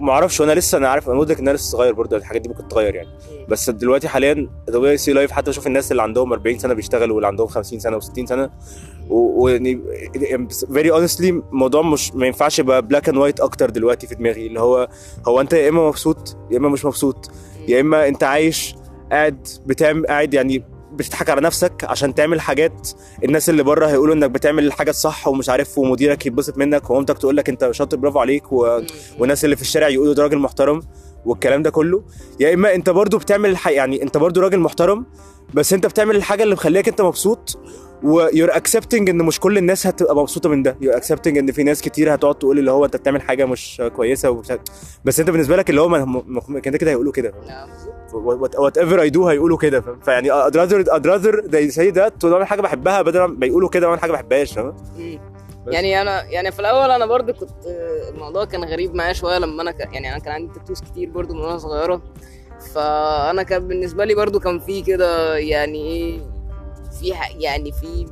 ما 0.00 0.12
أعرفش 0.12 0.40
وأنا 0.40 0.52
لسه 0.52 0.78
أنا 0.78 0.88
عارف 0.88 1.08
أنا 1.08 1.18
مدرك 1.18 1.38
إن 1.38 1.48
أنا 1.48 1.56
لسه 1.56 1.70
صغير 1.70 1.92
برضه 1.92 2.16
الحاجات 2.16 2.42
دي 2.42 2.48
ممكن 2.48 2.68
تتغير 2.68 2.94
يعني. 2.94 3.08
بس 3.48 3.70
دلوقتي 3.70 4.08
حاليا 4.08 4.48
the 4.70 4.78
way 4.78 4.90
I 4.90 4.96
see 4.96 5.12
life 5.12 5.30
حتى 5.30 5.50
بشوف 5.50 5.66
الناس 5.66 5.90
اللي 5.90 6.02
عندهم 6.02 6.32
40 6.32 6.58
سنة 6.58 6.74
بيشتغلوا 6.74 7.14
واللي 7.14 7.26
عندهم 7.26 7.46
50 7.46 7.78
سنة 7.80 8.00
و60 8.00 8.24
سنة. 8.24 8.50
ويعني 9.08 9.80
very 10.72 10.90
honestly 10.90 11.28
الموضوع 11.28 11.82
مش 11.82 12.14
ما 12.14 12.26
ينفعش 12.26 12.58
يبقى 12.58 12.82
black 12.82 13.08
and 13.08 13.18
white 13.18 13.40
أكتر 13.40 13.70
دلوقتي 13.70 14.06
في 14.06 14.14
دماغي. 14.14 14.46
اللي 14.46 14.60
هو 14.60 14.88
هو 15.28 15.40
أنت 15.40 15.52
يا 15.52 15.68
إما 15.68 15.88
مبسوط 15.88 16.36
يا 16.50 16.58
إما 16.58 16.68
مش 16.68 16.84
مبسوط. 16.84 17.30
يا 17.68 17.80
إما 17.80 18.08
أنت 18.08 18.22
عايش 18.24 18.74
قاعد 19.12 19.48
بتعمل 19.66 20.06
قاعد 20.06 20.34
يعني 20.34 20.64
بتضحك 20.92 21.30
على 21.30 21.40
نفسك 21.40 21.84
عشان 21.84 22.14
تعمل 22.14 22.40
حاجات 22.40 22.88
الناس 23.24 23.50
اللي 23.50 23.62
بره 23.62 23.86
هيقولوا 23.86 24.14
إنك 24.14 24.30
بتعمل 24.30 24.66
الحاجة 24.66 24.90
الصح 24.90 25.28
ومش 25.28 25.48
عارف 25.48 25.78
ومديرك 25.78 26.26
يتبسط 26.26 26.58
منك 26.58 26.90
ومامتك 26.90 27.18
تقول 27.18 27.36
لك 27.36 27.48
أنت 27.48 27.68
شاطر 27.70 27.96
برافو 27.96 28.18
عليك 28.18 28.52
و... 28.52 28.80
والناس 29.18 29.44
اللي 29.44 29.56
في 29.56 29.62
الشارع 29.62 29.88
يقولوا 29.88 30.14
ده 30.14 30.22
راجل 30.22 30.38
محترم 30.38 30.82
والكلام 31.24 31.62
ده 31.62 31.70
كله. 31.70 32.02
يا 32.40 32.54
إما 32.54 32.74
أنت 32.74 32.90
برضو 32.90 33.18
بتعمل 33.18 33.50
الح... 33.50 33.68
يعني 33.68 34.02
أنت 34.02 34.16
برضو 34.16 34.40
راجل 34.40 34.58
محترم 34.60 35.06
بس 35.54 35.72
أنت 35.72 35.86
بتعمل 35.86 36.16
الحاجة 36.16 36.42
اللي 36.42 36.54
مخليك 36.54 36.88
أنت 36.88 37.00
مبسوط 37.00 37.58
و 38.02 38.10
you're 38.10 38.56
accepting 38.56 39.10
إن 39.10 39.18
مش 39.18 39.40
كل 39.40 39.58
الناس 39.58 39.86
هتبقى 39.86 40.16
مبسوطة 40.16 40.48
من 40.48 40.62
ده 40.62 40.76
you're 40.80 40.96
accepting 40.96 41.38
إن 41.38 41.52
في 41.52 41.62
ناس 41.62 41.82
كتير 41.82 42.14
هتقعد 42.14 42.34
تقول 42.34 42.58
اللي 42.58 42.70
هو 42.70 42.84
أنت 42.84 42.96
بتعمل 42.96 43.22
حاجة 43.22 43.44
مش 43.44 43.82
كويسة 43.96 44.30
ومش... 44.30 44.52
بس 45.04 45.20
أنت 45.20 45.30
بالنسبة 45.30 45.56
لك 45.56 45.70
اللي 45.70 45.80
هو 45.80 45.88
ما- 45.88 46.04
م- 46.04 46.42
م- 46.48 46.58
كده 46.58 46.78
كده 46.78 46.90
هيقولوا 46.90 47.12
كده. 47.12 47.34
whatever 48.14 49.00
I 49.00 49.10
do 49.10 49.28
هيقولوا 49.28 49.58
كده؟ 49.58 49.84
فيعني 50.04 50.30
I'd 50.32 50.52
rather 50.54 50.84
I'd 50.86 51.04
rather 51.06 51.42
they 51.50 51.74
say 51.76 51.94
that 51.96 52.24
واعمل 52.24 52.46
حاجة 52.46 52.60
بحبها 52.60 53.02
بدل 53.02 53.24
ما 53.24 53.46
يقولوا 53.46 53.68
كده 53.68 53.86
واعمل 53.86 54.00
حاجة 54.00 54.10
ما 54.10 54.16
بحبهاش 54.16 54.52
فاهم؟ 54.52 54.74
يعني 55.66 56.02
أنا 56.02 56.24
يعني 56.24 56.52
في 56.52 56.60
الأول 56.60 56.90
أنا 56.90 57.06
برضو 57.06 57.32
كنت 57.32 57.50
الموضوع 58.14 58.44
كان 58.44 58.64
غريب 58.64 58.94
معايا 58.94 59.12
شوية 59.12 59.38
لما 59.38 59.62
أنا 59.62 59.70
ك... 59.70 59.80
يعني 59.80 60.10
أنا 60.10 60.18
كان 60.18 60.32
عندي 60.32 60.52
تاتوز 60.54 60.80
كتير 60.80 61.10
برضو 61.10 61.34
من 61.34 61.40
وأنا 61.40 61.58
صغيرة 61.58 62.02
فأنا 62.74 63.42
كان 63.42 63.68
بالنسبة 63.68 64.04
لي 64.04 64.14
برضو 64.14 64.40
كان 64.40 64.58
في 64.58 64.82
كده 64.82 65.36
يعني 65.36 65.86
إيه 65.88 66.20
في. 67.00 67.12
يعني 67.38 67.72
في 67.72 68.06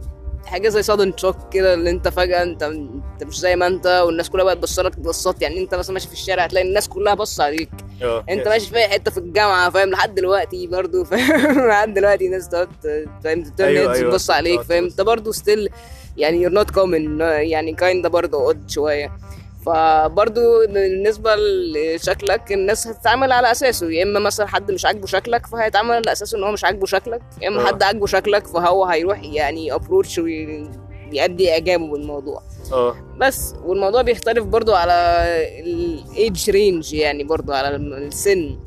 حاجة 0.47 0.69
زي 0.69 0.83
سادن 0.83 1.13
شوك 1.17 1.37
كده 1.51 1.75
اللي 1.75 1.91
انت 1.91 2.09
فجأة 2.09 2.43
انت 2.43 2.63
انت 2.63 3.25
مش 3.25 3.39
زي 3.39 3.57
ما 3.57 3.67
انت 3.67 4.03
والناس 4.07 4.31
كلها 4.31 4.45
بقت 4.45 4.57
تبصلك 4.57 5.01
بصات 5.01 5.43
يعني 5.43 5.59
انت 5.59 5.75
مثلا 5.75 5.93
ماشي 5.93 6.07
في 6.07 6.13
الشارع 6.13 6.45
هتلاقي 6.45 6.69
الناس 6.69 6.89
كلها 6.89 7.15
باصة 7.15 7.45
عليك 7.45 7.71
انت 8.31 8.49
ماشي 8.49 8.71
في 8.71 8.89
حتة 8.89 9.11
في 9.11 9.19
الجامعة 9.19 9.71
فاهم 9.71 9.91
لحد 9.91 10.15
دلوقتي 10.15 10.67
برضو 10.67 11.05
فاهم 11.05 11.69
لحد 11.69 11.95
دلوقتي 11.95 12.29
ناس 12.29 12.49
تقعد 12.49 12.69
فاهم 13.25 13.53
أيوة، 13.61 13.95
أيوة. 13.95 14.11
تبص 14.11 14.31
عليك 14.31 14.59
آه، 14.59 14.63
فاهم. 14.63 14.85
انت 14.85 15.01
برضو 15.01 15.33
still 15.33 15.69
يعني 16.17 16.49
you're 16.49 16.53
not 16.53 16.71
common 16.71 17.21
يعني 17.23 17.77
kind 17.81 18.07
برضو 18.07 18.53
odd 18.53 18.57
شوية 18.69 19.13
فبرضو 19.67 20.67
بالنسبة 20.67 21.37
لشكلك 21.37 22.53
الناس 22.53 22.87
هتتعامل 22.87 23.33
على 23.33 23.51
أساسه. 23.51 23.91
يا 23.91 24.03
إما 24.03 24.21
مثلا 24.21 24.47
حد 24.47 24.71
مش 24.71 24.85
عاجبه 24.87 25.07
شكلك 25.07 25.47
فهيتعامل 25.47 25.91
على 25.91 26.13
أساس 26.13 26.35
إن 26.35 26.43
هو 26.43 26.53
مش 26.53 26.65
عاجبه 26.65 26.87
شكلك. 26.87 27.21
يا 27.43 27.49
إما 27.49 27.63
آه. 27.63 27.67
حد 27.67 27.83
عاجبه 27.83 28.07
شكلك 28.07 28.47
فهو 28.47 28.85
هيروح 28.85 29.25
يعني 29.25 29.75
approach 29.75 30.19
ويأدي 30.19 31.53
إعجابه 31.53 31.87
بالموضوع. 31.87 32.43
آه. 32.73 32.97
بس 33.21 33.55
والموضوع 33.65 34.03
بيختلف 34.03 34.45
برضو 34.45 34.75
على 34.75 35.25
ال 35.65 35.86
age 35.86 36.51
range 36.51 36.95
يعني 36.95 37.25
برضو 37.25 37.53
على 37.53 37.77
السن. 37.77 38.59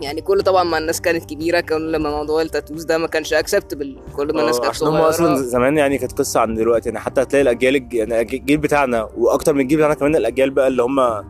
يعني 0.00 0.20
كل 0.20 0.42
طبعا 0.42 0.64
ما 0.64 0.78
الناس 0.78 1.00
كانت 1.00 1.24
كبيرة 1.30 1.60
كان 1.60 1.92
لما 1.92 2.10
موضوع 2.10 2.42
التاتوز 2.42 2.84
ده 2.84 2.98
ما 2.98 3.06
كانش 3.06 3.32
acceptable 3.32 3.98
كل 4.16 4.34
ما 4.34 4.40
الناس 4.40 4.56
آه، 4.56 4.60
كانت 4.60 4.74
عشان 4.74 4.86
هم 4.86 4.92
صغيرة. 4.94 5.08
أصلا 5.08 5.36
زمان 5.36 5.76
يعني 5.78 5.98
كانت 5.98 6.12
قصة 6.12 6.40
عن 6.40 6.54
دلوقتي 6.54 6.88
يعني 6.88 7.00
حتى 7.00 7.22
هتلاقي 7.22 7.42
الأجيال 7.42 7.88
يعني 7.92 8.20
الجيل 8.20 8.56
بتاعنا 8.58 9.08
وأكتر 9.16 9.54
من 9.54 9.60
الجيل 9.60 9.78
بتاعنا 9.78 9.94
كمان 9.94 10.16
الأجيال 10.16 10.50
بقى 10.50 10.68
اللي 10.68 10.82
هم 10.82 11.24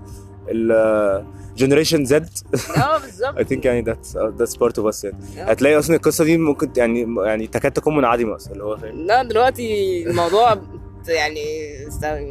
Generation 1.56 2.04
Z 2.04 2.28
آه 2.76 2.98
بالظبط. 3.02 3.37
I 3.38 3.44
think 3.44 3.64
يعني 3.64 3.82
that's 3.82 4.16
that's 4.16 4.56
part 4.56 4.78
of 4.78 4.88
us 4.88 5.04
يعني. 5.04 5.16
هتلاقي 5.38 5.78
أصلا 5.78 5.96
القصة 5.96 6.25
دي 6.25 6.38
ممكن 6.38 6.70
يعني 6.76 7.06
يعني 7.25 7.46
تكاد 7.46 7.72
تكون 7.72 7.96
منعدمة 7.96 8.37
أصلا 8.37 8.52
اللي 8.52 8.64
هو 8.64 8.76
فاهم. 8.76 8.96
لا 9.06 9.22
دلوقتي 9.22 10.02
الموضوع 10.06 10.58
يعني 11.08 11.40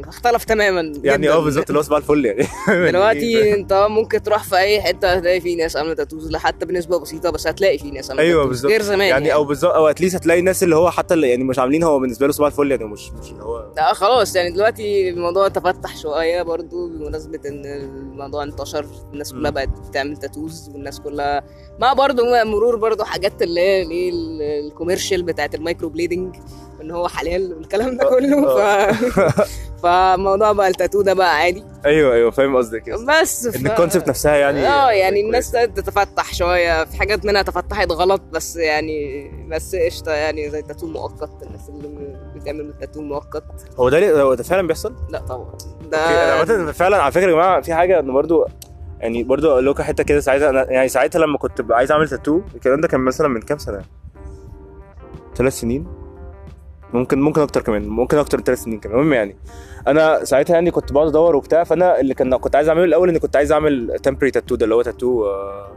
اختلف 0.08 0.44
تماما 0.44 0.92
يعني. 1.04 1.30
آه 1.30 1.38
بالظبط 1.40 1.66
اللي 1.68 1.78
هو 1.78 1.82
صباح 1.82 1.98
الفل 1.98 2.24
يعني 2.24 2.46
دلوقتي 2.90 3.54
انت 3.54 3.86
ممكن 3.90 4.22
تروح 4.22 4.42
في 4.44 4.56
أي 4.56 4.80
حتة 4.80 5.12
هتلاقي 5.12 5.40
في 5.40 5.54
ناس 5.54 5.76
عاملة 5.76 5.94
tattoos 5.94 6.36
حتى 6.36 6.66
بنسبة 6.66 6.98
بسيطة 6.98 7.30
بس 7.30 7.46
هتلاقي 7.46 7.78
في 7.78 7.90
ناس 7.90 8.10
عاملة 8.10 8.22
أيوه. 8.24 8.44
بالظبط 8.46 8.70
غير 8.72 8.82
زمان 8.82 9.08
يعني 9.08 9.34
أو 9.34 9.44
بالظبط 9.44 9.72
أو 9.74 9.88
at 9.88 9.95
least 9.95 10.14
هتلاقي 10.16 10.40
الناس 10.40 10.62
اللي 10.62 10.76
هو 10.76 10.90
حتى 10.90 11.14
اللي 11.14 11.30
يعني 11.30 11.44
مش 11.44 11.58
عاملين 11.58 11.82
هو 11.82 11.98
بالنسبة 11.98 12.26
له 12.26 12.32
صباح 12.32 12.46
الفل 12.50 12.70
يعني 12.70 12.84
مش 12.84 13.10
مش 13.12 13.30
اللي 13.30 13.42
هو 13.42 13.72
لا 13.76 13.92
خلاص 13.94 14.36
يعني 14.36 14.50
دلوقتي 14.50 15.08
الموضوع 15.10 15.48
تفتح 15.48 15.96
شوية 15.96 16.42
برضو 16.42 16.88
بمناسبة 16.88 17.40
إن 17.46 17.64
الموضوع 17.66 18.42
انتشر 18.42 18.86
الناس 19.12 19.32
كلها. 19.32 19.50
بقت 19.50 19.68
بتعمل 19.88 20.16
tattoos 20.16 20.70
والناس 20.74 21.00
كلها 21.00 21.44
مع 21.80 21.92
برضو 21.92 22.22
مرور 22.44 22.76
برضو 22.76 23.04
حاجات 23.04 23.42
اللي 23.42 23.60
هي 23.60 23.82
الايه 23.82 24.10
ال- 24.10 24.42
ال 24.42 24.49
commercial 24.49 25.22
بتاعت 25.22 25.54
ال 25.54 25.88
microblading 25.88 26.36
ان 26.82 26.90
هو 26.90 27.08
حلال 27.08 27.54
والكلام 27.54 27.96
ده 27.96 28.06
آه، 28.06 28.10
كله 28.10 28.42
ف... 28.54 28.58
آه. 28.58 29.32
فموضوع 29.82 30.52
بقى 30.52 30.68
التاتو 30.68 31.02
ده 31.02 31.14
بقى 31.14 31.36
عادي 31.36 31.64
أيوه 31.86 32.14
أيوه 32.14 32.30
فاهم 32.30 32.56
قصدك. 32.56 32.90
بس 33.20 33.46
إن 33.56 33.66
الكونسيبت 33.66 34.08
نفسها 34.08 34.36
يعني 34.36 34.68
آه 34.68 34.90
يعني 34.90 35.22
كويس. 35.22 35.54
الناس 35.54 35.70
تتفتح 35.74 36.34
شوية 36.34 36.84
في 36.84 36.96
حاجات 36.96 37.24
منها 37.24 37.42
تفتحت 37.42 37.92
غلط 37.92 38.22
بس 38.32 38.56
يعني 38.56 39.30
بس 39.50 39.74
قشطة 39.76 40.12
يعني 40.12 40.50
زي 40.50 40.62
تاتو 40.62 40.86
مؤقت 40.86 41.42
الناس 41.42 41.68
اللي 41.68 42.16
بتعمل 42.34 42.74
تاتو 42.80 43.00
مؤقت 43.02 43.44
هو 43.78 43.88
ده 43.88 43.98
ليه- 44.00 44.22
هو 44.22 44.34
ده 44.34 44.42
فعلا 44.42 44.66
بيحصل؟ 44.66 44.94
لا 45.10 45.18
طبعا 45.18 45.50
ده 45.90 46.72
فعلا 46.72 46.96
على 47.02 47.12
فكرة 47.12 47.26
يا 47.26 47.32
جماعة 47.32 47.60
في 47.60 47.74
حاجة 47.74 48.00
انه 48.00 48.12
برضو 48.12 48.46
يعني 49.00 49.22
برضو 49.24 49.50
أقول 49.50 49.66
لكم 49.66 49.82
حتة 49.82 50.04
كده 50.04 50.20
ساعتها 50.20 50.50
أنا 50.50 50.70
يعني 50.70 50.88
ساعتها 50.88 51.18
لما 51.18 51.38
كنت 51.38 51.72
عايز 51.72 51.92
أعمل 51.92 52.08
تاتو 52.08 52.40
الكلام 52.54 52.80
ده 52.80 52.88
كان 52.88 53.00
مثلا 53.00 53.28
من 53.28 53.40
كام 53.40 53.58
سنة؟ 53.58 53.82
ثلاث 55.36 55.60
سنين 55.60 55.86
ممكن 56.92 57.20
ممكن 57.20 57.40
أكتر 57.40 57.62
كمان. 57.62 57.88
ممكن 57.88 58.18
أكتر 58.18 58.38
من 58.38 58.44
ثلاث 58.44 58.62
سنين 58.62 58.80
كمان. 58.80 58.96
المهم 58.96 59.12
يعني 59.12 59.36
أنا 59.86 60.24
ساعتها 60.24 60.54
يعني 60.54 60.70
كنت 60.70 60.92
بقعد 60.92 61.06
أدور 61.08 61.36
وبتاع 61.36 61.64
فأنا 61.64 62.00
اللي 62.00 62.14
كان 62.14 62.36
كنت 62.36 62.56
عايز 62.56 62.68
أعمله 62.68 62.84
الأول 62.84 63.08
إني 63.08 63.18
كنت 63.18 63.36
عايز 63.36 63.52
أعمل 63.52 63.96
temporary 64.02 64.30
tattoo 64.30 64.54
ده 64.54 64.64
اللي 64.64 64.74
هو 64.74 64.82
تاتو 64.82 65.26
آه، 65.26 65.72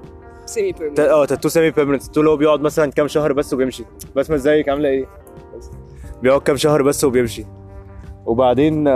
semi-permanent 0.45 0.99
آه 0.99 1.25
tattoo 1.25 1.49
semi-permanent 1.49 2.03
tattoo 2.03 2.19
اللي 2.19 2.31
هو 2.31 2.37
بيقعد 2.37 2.61
مثلا 2.61 2.91
كام 2.91 3.07
شهر 3.07 3.33
بس 3.33 3.53
وبيمشي. 3.53 3.85
بسمة 4.15 4.35
ازيك 4.35 4.69
عاملة 4.69 4.89
إيه. 4.89 5.05
بيقعد 6.21 6.41
كام 6.41 6.57
شهر 6.57 6.81
بس 6.81 7.03
وبيمشي. 7.03 7.45
وبعدين 8.25 8.87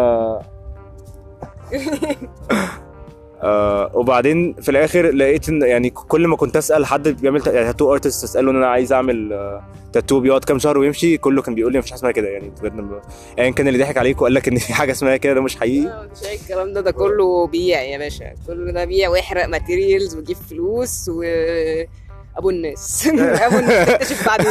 آه 3.45 3.91
وبعدين 3.93 4.53
في 4.61 4.69
الآخر 4.71 5.11
لقيت 5.11 5.49
إن 5.49 5.61
يعني 5.61 5.89
كل 5.89 6.27
ما 6.27 6.35
كنت 6.35 6.55
أسأل 6.57 6.85
حد 6.85 7.07
بيعمل 7.07 7.41
يعني 7.47 7.65
tattoo 7.65 7.93
artist 7.93 8.23
أسأله 8.23 8.51
إن 8.51 8.55
أنا 8.55 8.67
عايز 8.67 8.93
أعمل 8.93 9.33
آه 9.33 9.63
تاتو 9.93 10.19
بيقعد 10.19 10.43
كام 10.43 10.59
شهر 10.59 10.77
ويمشي 10.77 11.17
كله 11.17 11.41
كان 11.41 11.55
بيقول 11.55 11.73
لي 11.73 11.79
مفيش 11.79 11.91
حاجة 11.91 11.99
اسمها 11.99 12.11
كده. 12.11 12.27
يعني 12.27 12.51
م- 12.63 12.99
يعني 13.37 13.51
كان 13.51 13.67
اللي 13.67 13.79
ضحك 13.79 13.97
عليك 13.97 14.21
وقال 14.21 14.33
لك 14.33 14.47
إن 14.47 14.57
في 14.57 14.73
حاجة 14.73 14.91
اسمها 14.91 15.17
كده 15.17 15.33
ده 15.33 15.41
مش 15.41 15.55
حقيقي. 15.55 16.07
مش 16.11 16.41
الكلام 16.41 16.73
ده 16.73 16.81
ده 16.81 16.91
كله 16.91 17.47
بيع 17.47 17.81
يا 17.81 17.97
باشا. 17.97 18.25
كل 18.47 18.71
ده 18.71 18.85
بيع 18.85 19.09
واحرق 19.09 19.45
materials 19.45 20.15
وجيب 20.15 20.37
فلوس 20.49 21.09
و 21.09 21.23
أبو 22.37 22.49
الناس. 22.49 23.07
أبو 23.47 23.57
الناس 23.57 23.87
تكتشف 23.89 24.27
بعدين. 24.27 24.47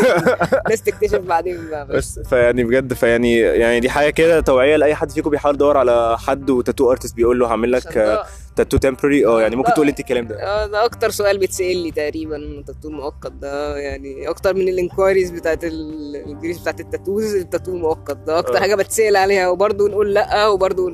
الناس 0.67 0.83
تكتشف 0.83 1.19
بعدين 1.19 1.71
بقى. 1.71 1.87
بس 1.87 2.19
فيعني 2.19 2.65
بجد 2.65 2.93
فيعني 2.93 3.39
يعني 3.39 3.81
دي 3.81 3.91
حاجة 3.91 4.11
كده 4.11 4.41
توعية 4.41 4.77
لأي 4.77 4.95
حد 4.95 5.11
فيكم 5.11 5.31
بيحاول 5.31 5.55
يدور 5.55 5.77
على 5.77 6.19
حد 6.19 6.51
و 6.51 6.57
tattoo 6.57 6.91
artist 6.91 7.17
بيقول 7.17 7.39
له 7.39 7.47
هعمل 7.47 7.73
لك 7.73 8.23
tattoo 8.57 8.77
temporary 8.77 9.27
آه 9.27 9.41
يعني 9.43 9.57
ممكن. 9.57 9.73
تقول 9.73 9.89
أنت 9.89 10.01
الكلام 10.01 10.27
ده. 10.27 10.43
آه 10.43 10.67
ده 10.67 10.85
أكتر 10.85 11.11
سؤال 11.11 11.39
بيتسأل 11.39 11.77
لي 11.77 11.91
تقريبا 11.91 12.37
التاتو 12.37 12.89
المؤقت 12.89 13.33
ده. 13.33 13.77
يعني 13.77 14.29
أكتر 14.29 14.55
من 14.55 14.69
ال 14.69 14.75
inquiries 14.75 15.31
بتاعت 15.31 15.65
ال- 15.65 16.17
الانجليزي 16.17 16.61
بتاعت 16.61 16.81
ال 16.81 16.88
tattoos 16.88 17.35
ال 17.35 17.40
tattoo 17.40 17.73
المؤقت 17.73 18.17
ده 18.17 18.39
أكتر 18.39 18.57
آه. 18.57 18.61
حاجة 18.61 18.75
بتسأل 18.75 19.17
عليها. 19.17 19.49
وبرضه 19.49 19.89
نقول 19.89 20.15
لأ 20.15 20.47
وبرضه 20.49 20.91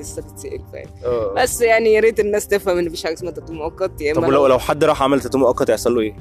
لسه 0.00 0.22
بتسأل 0.22 0.60
فاهم؟ 0.72 0.86
آه. 1.04 1.34
بس 1.36 1.60
يعني 1.60 1.92
يا 1.94 2.00
ريت 2.00 2.20
الناس 2.20 2.48
تفهم 2.48 2.78
إن 2.78 2.86
مفيش 2.86 3.04
حاجة 3.04 3.14
اسمها 3.14 3.32
تاتو 3.32 3.52
مؤقت 3.52 4.00
يا 4.00 4.14
طب 4.14 4.18
إما 4.18 4.28
ولو 4.28 4.46
لو 4.46 4.58
حد 4.58 4.84
راح 4.84 5.02
عمل 5.02 5.20
تاتو 5.20 5.38
مؤقت 5.38 5.70
هيحصل 5.70 5.94
له 5.94 6.00
إيه؟ 6.00 6.16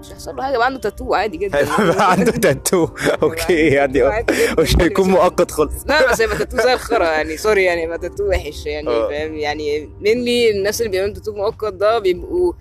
مش 0.00 0.10
هيحصل 0.10 0.36
له 0.36 0.42
حاجة 0.42 0.54
يبقى 0.54 0.66
عنده 0.66 0.80
تاتو 0.80 1.14
عادي 1.14 1.36
جدا. 1.36 1.58
هيبقى 1.58 2.10
عنده 2.12 2.32
tattoo 2.44 2.88
okay 3.22 3.66
يعني. 3.66 4.24
مش 4.58 4.76
هيكون 4.80 5.08
مؤقت 5.16 5.50
خالص. 5.50 5.74
لا 5.86 6.12
بس 6.12 6.20
هيبقى 6.20 6.36
تاتو 6.36 6.56
زي 6.56 6.72
الخرا 6.72 7.04
يعني. 7.04 7.36
sorry 7.36 7.64
يعني 7.64 7.82
يبقى 7.82 7.98
تاتو 7.98 8.28
وحش 8.28 8.66
يعني 8.66 8.88
آه. 8.88 9.08
فاهم؟ 9.08 9.34
يعني 9.34 9.88
mainly 10.00 10.50
الناس 10.50 10.80
اللي 10.80 10.90
بيعملوا 10.90 11.14
تاتو 11.14 11.32
مؤقت 11.32 11.72
ده 11.74 11.98
بيبقوا 11.98 12.52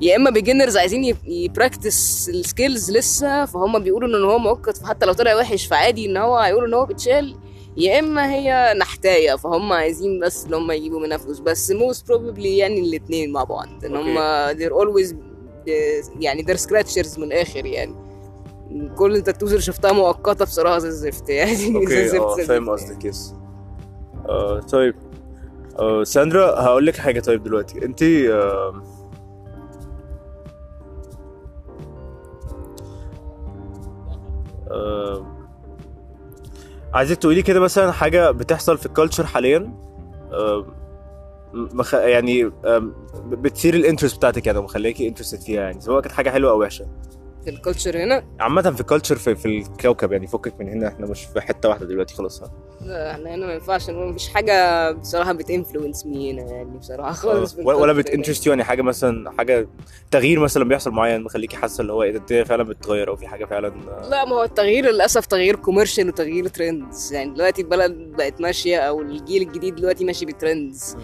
يا 0.00 0.16
إما 0.16 0.30
beginners 0.30 0.76
عايزين 0.76 1.16
ي 1.26 1.37
practice 1.37 2.28
ال 2.28 2.37
skills 2.37 2.90
لسه 2.90 3.44
فهم 3.44 3.78
بيقولوا 3.78 4.08
إن 4.08 4.24
هو 4.24 4.38
مؤقت 4.38 4.76
فحتى 4.76 5.06
لو 5.06 5.12
طلع 5.12 5.34
وحش 5.34 5.66
فعادي 5.66 6.06
إن 6.06 6.16
هو 6.16 6.36
هيقولوا 6.38 6.68
إن 6.68 6.74
هو 6.74 6.86
بيتشال. 6.86 7.36
يا 7.76 7.98
إما 7.98 8.32
هي 8.34 8.74
نحتاية 8.78 9.36
فهم 9.36 9.72
عايزين 9.72 10.20
بس 10.20 10.44
إن 10.44 10.54
هم 10.54 10.70
يجيبوا 10.70 11.00
منها 11.00 11.16
فلوس. 11.18 11.38
بس 11.40 11.70
most 11.70 12.08
probably 12.08 12.56
يعني 12.58 12.80
الاثنين 12.80 13.32
مع 13.32 13.44
بعض 13.44 13.84
إن 13.84 13.96
هم 13.96 14.16
they're 14.52 14.72
always 14.84 15.14
يعني 16.20 16.44
they're 16.44 16.60
scratchers 16.60 17.18
من 17.18 17.24
الآخر 17.24 17.66
يعني. 17.66 17.94
كل 18.96 19.16
ال 19.16 19.20
tattoos 19.20 19.50
اللي 19.50 19.62
شفتها 19.62 19.92
مؤقتة 19.92 20.44
بصراحة 20.44 20.78
زي 20.78 20.88
الزفت 20.88 21.28
يعني 21.28 21.76
okay 21.76 22.18
آه 22.18 22.36
فاهم 22.36 22.70
قصدك 22.70 23.04
yes 23.04 23.34
آه 24.28 24.60
طيب. 24.60 24.94
آه 25.78 26.04
ساندرا 26.04 26.60
هقول 26.60 26.86
لك 26.86 26.96
حاجة 26.96 27.20
طيب 27.20 27.42
دلوقتي. 27.42 27.84
أنت 27.84 28.02
آه 28.02 28.82
آه 34.70 35.39
عايزك 36.94 37.16
تقولي 37.16 37.42
كده 37.42 37.60
مثلا 37.60 37.92
حاجة 37.92 38.30
بتحصل 38.30 38.78
في 38.78 38.86
ال 38.86 38.91
culture 38.91 39.26
حاليا؟ 39.26 39.72
مخ... 41.54 41.94
يعني 41.94 42.52
بتثير 43.26 43.74
ال 43.74 43.79
interest 43.79 44.16
بتاعتك 44.16 44.46
يعني 44.46 44.58
ومخليكي 44.58 45.08
interested 45.08 45.40
فيها 45.40 45.62
يعني 45.62 45.80
سواء 45.80 46.00
كانت 46.00 46.14
حاجة 46.14 46.30
حلوة 46.30 46.50
أو 46.50 46.60
وحشة. 46.60 46.86
في 47.44 47.50
ال 47.50 47.57
culture 47.57 48.04
هنا. 48.04 48.24
عامة 48.40 48.70
في 48.70 48.80
ال 48.80 48.85
culture 48.85 49.16
في, 49.16 49.34
في 49.34 49.46
الكوكب 49.46 50.12
يعني 50.12 50.26
فكك 50.26 50.60
من 50.60 50.68
هنا 50.68 50.88
إحنا 50.88 51.06
مش 51.06 51.24
في 51.24 51.40
حتة 51.40 51.68
واحدة 51.68 51.86
دلوقتي 51.86 52.14
خلاص. 52.14 52.42
لا 52.80 53.10
إحنا 53.10 53.34
هنا 53.34 53.46
ما 53.46 53.52
ينفعش 53.54 53.90
نقول 53.90 54.08
مفيش 54.08 54.28
حاجة 54.28 54.90
بصراحة 54.92 55.32
بت 55.32 55.46
influence 55.46 56.06
me 56.06 56.32
هنا 56.32 56.42
يعني 56.42 56.78
بصراحة 56.78 57.12
خالص 57.12 57.54
في 57.54 57.62
ولا 57.62 57.92
بت 57.92 58.03
interest 58.03 58.46
يعني 58.46 58.64
حاجة 58.64 58.82
مثلا 58.82 59.30
حاجة 59.30 59.68
تغيير 60.10 60.40
مثلا 60.40 60.64
بيحصل 60.64 60.90
معين 60.90 61.22
مخليكي 61.22 61.56
حاسة 61.56 61.82
اللي 61.82 61.92
هو 61.92 62.02
إيه 62.02 62.12
ده 62.12 62.18
الدنيا 62.18 62.44
فعلا 62.44 62.62
بتتغير 62.62 63.08
أو 63.08 63.16
في 63.16 63.26
حاجة 63.26 63.44
فعلا 63.44 63.68
هنا. 63.68 64.08
لا 64.10 64.24
ما 64.24 64.36
هو 64.36 64.42
التغيير 64.42 64.90
للأسف 64.90 65.26
تغيير 65.26 65.56
commercial 65.56 66.08
وتغيير 66.08 66.48
trends 66.48 67.12
يعني 67.12 67.34
دلوقتي 67.34 67.62
البلد 67.62 67.92
بقت 67.92 68.40
ماشية 68.40 68.78
أو 68.78 69.00
الجيل 69.02 69.42
الجديد 69.42 69.74
دلوقتي 69.74 70.04
ماشي 70.04 70.26
ب 70.26 70.36
trends 70.36 70.96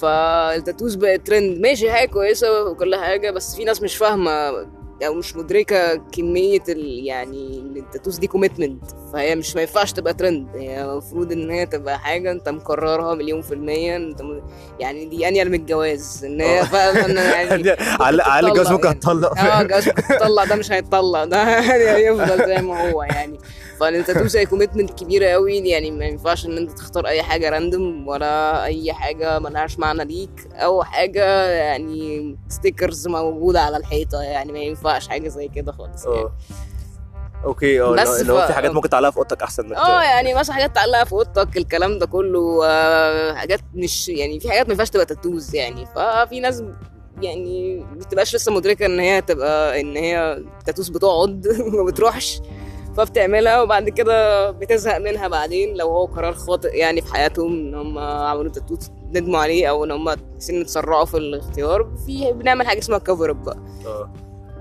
فال 0.00 0.21
tattoos 0.21 0.94
بقت 0.94 1.26
ترند 1.26 1.58
ماشي 1.60 1.90
حاجة 1.90 2.08
كويسة 2.08 2.64
وكل 2.70 2.94
حاجة 2.96 3.30
بس 3.30 3.56
في 3.56 3.64
ناس 3.64 3.82
مش 3.82 3.96
فاهمة 3.96 4.50
أو 5.02 5.14
مش 5.14 5.36
مدركة 5.36 5.94
كمية 5.96 6.62
ال 6.68 7.06
يعني 7.06 7.58
ال 7.76 7.81
tattoos 7.81 8.18
دي 8.18 8.26
commitment 8.26 8.82
فهي 9.12 9.36
مش 9.36 9.54
ما 9.54 9.60
ينفعش 9.60 9.92
تبقى 9.92 10.14
ترند 10.14 10.48
هي 10.56 10.84
المفروض 10.84 11.32
إن 11.32 11.50
هي 11.50 11.66
تبقى 11.66 11.98
حاجة 11.98 12.32
أنت 12.32 12.48
مقررها 12.48 13.14
مليون 13.14 13.42
في 13.42 13.54
المية. 13.54 13.96
أنت 13.96 14.22
م... 14.22 14.40
يعني 14.80 15.04
دي 15.04 15.28
أنيل 15.28 15.48
من 15.48 15.54
الجواز. 15.60 16.24
إن 16.24 16.40
هي 16.40 16.64
فعلا 16.66 17.22
يعني 17.34 17.70
على 17.80 18.22
على 18.22 18.48
الجواز 18.48 18.66
تطلع. 18.66 18.76
ممكن. 18.76 18.88
هتطلق 18.88 19.38
آه 19.38 19.62
جواز 19.62 19.88
ممكن 19.88 20.44
ده 20.44 20.56
مش 20.56 20.72
هيتطلق 20.72 21.24
ده 21.24 21.42
يعني 21.60 21.84
هيفضل 21.84 22.46
زي 22.46 22.62
ما 22.62 22.90
هو 22.90 23.02
يعني. 23.02 23.38
فال 23.80 23.92
tattoos 23.92 24.36
هي 24.36 24.46
commitment 24.46 24.90
كبيرة 25.02 25.26
قوي 25.26 25.56
يعني 25.58 25.90
ما 25.90 26.04
ينفعش 26.04 26.46
إن 26.46 26.56
أنت 26.56 26.70
تختار 26.72 27.06
أي 27.06 27.22
حاجة 27.22 27.50
random 27.50 28.08
ولا 28.08 28.64
أي 28.64 28.92
حاجة 28.92 29.38
ملهاش 29.38 29.78
معنى 29.78 30.04
ليك 30.04 30.48
أو 30.54 30.82
حاجة 30.82 31.44
يعني 31.50 32.36
stickers 32.48 33.08
موجودة 33.08 33.60
على 33.60 33.76
الحيطة 33.76 34.22
يعني 34.22 34.52
ما 34.52 34.58
ينفعش 34.58 35.08
حاجة 35.08 35.28
زي 35.28 35.48
كده 35.48 35.72
خالص 35.72 36.04
يعني. 36.06 36.16
آه 36.18 36.32
okay 37.44 37.80
آه 37.82 37.90
بس 37.90 38.08
هو 38.30 38.40
ف- 38.40 38.46
في 38.46 38.52
حاجات 38.52 38.70
ممكن 38.70 38.88
تعلقها 38.88 39.10
في 39.10 39.16
أوضتك 39.16 39.42
أحسن 39.42 39.66
من 39.66 39.76
آه 39.76 40.02
يعني 40.02 40.34
مثلا 40.34 40.54
حاجات 40.54 40.74
تعلقها 40.74 41.04
في 41.04 41.12
أوضتك 41.12 41.56
الكلام 41.56 41.98
ده 41.98 42.06
كله 42.06 42.60
آه، 42.66 43.34
حاجات 43.34 43.60
مش 43.74 44.08
يعني 44.08 44.40
في 44.40 44.50
حاجات 44.50 44.66
ما 44.66 44.72
ينفعش 44.72 44.90
تبقى 44.90 45.06
tattoos 45.06 45.54
يعني. 45.54 45.86
ففي 45.86 46.40
ناس 46.40 46.62
يعني 47.22 47.76
ما 47.80 47.94
بتبقاش 47.98 48.34
لسه 48.34 48.52
مدركة 48.52 48.86
إن 48.86 49.00
هي 49.00 49.20
تبقى 49.22 49.80
إن 49.80 49.96
هي 49.96 50.42
tattoos 50.66 50.88
بتقعد 50.88 51.46
وما 51.74 51.84
بتروحش. 51.84 52.40
فبتعملها 52.96 53.62
وبعد 53.62 53.88
كده 53.88 54.50
بتزهق 54.50 54.98
منها 54.98 55.28
بعدين 55.28 55.76
لو 55.76 55.88
هو 55.88 56.04
قرار 56.04 56.34
خاطئ 56.34 56.76
يعني 56.76 57.00
في 57.00 57.12
حياتهم 57.14 57.52
إن 57.52 57.74
هم 57.74 57.98
عملوا 57.98 58.50
تاتو 58.52 58.76
ندموا 59.08 59.38
عليه 59.38 59.66
أو 59.70 59.84
إن 59.84 59.90
هم 59.90 60.14
سن 60.38 60.60
اتسرعوا 60.60 61.04
في 61.04 61.16
الاختيار. 61.16 61.90
في 62.06 62.32
بنعمل 62.32 62.66
حاجة 62.66 62.78
اسمها 62.78 62.98
cover 62.98 63.30
up 63.30 63.42
بقى. 63.44 63.58
آه. 63.86 64.10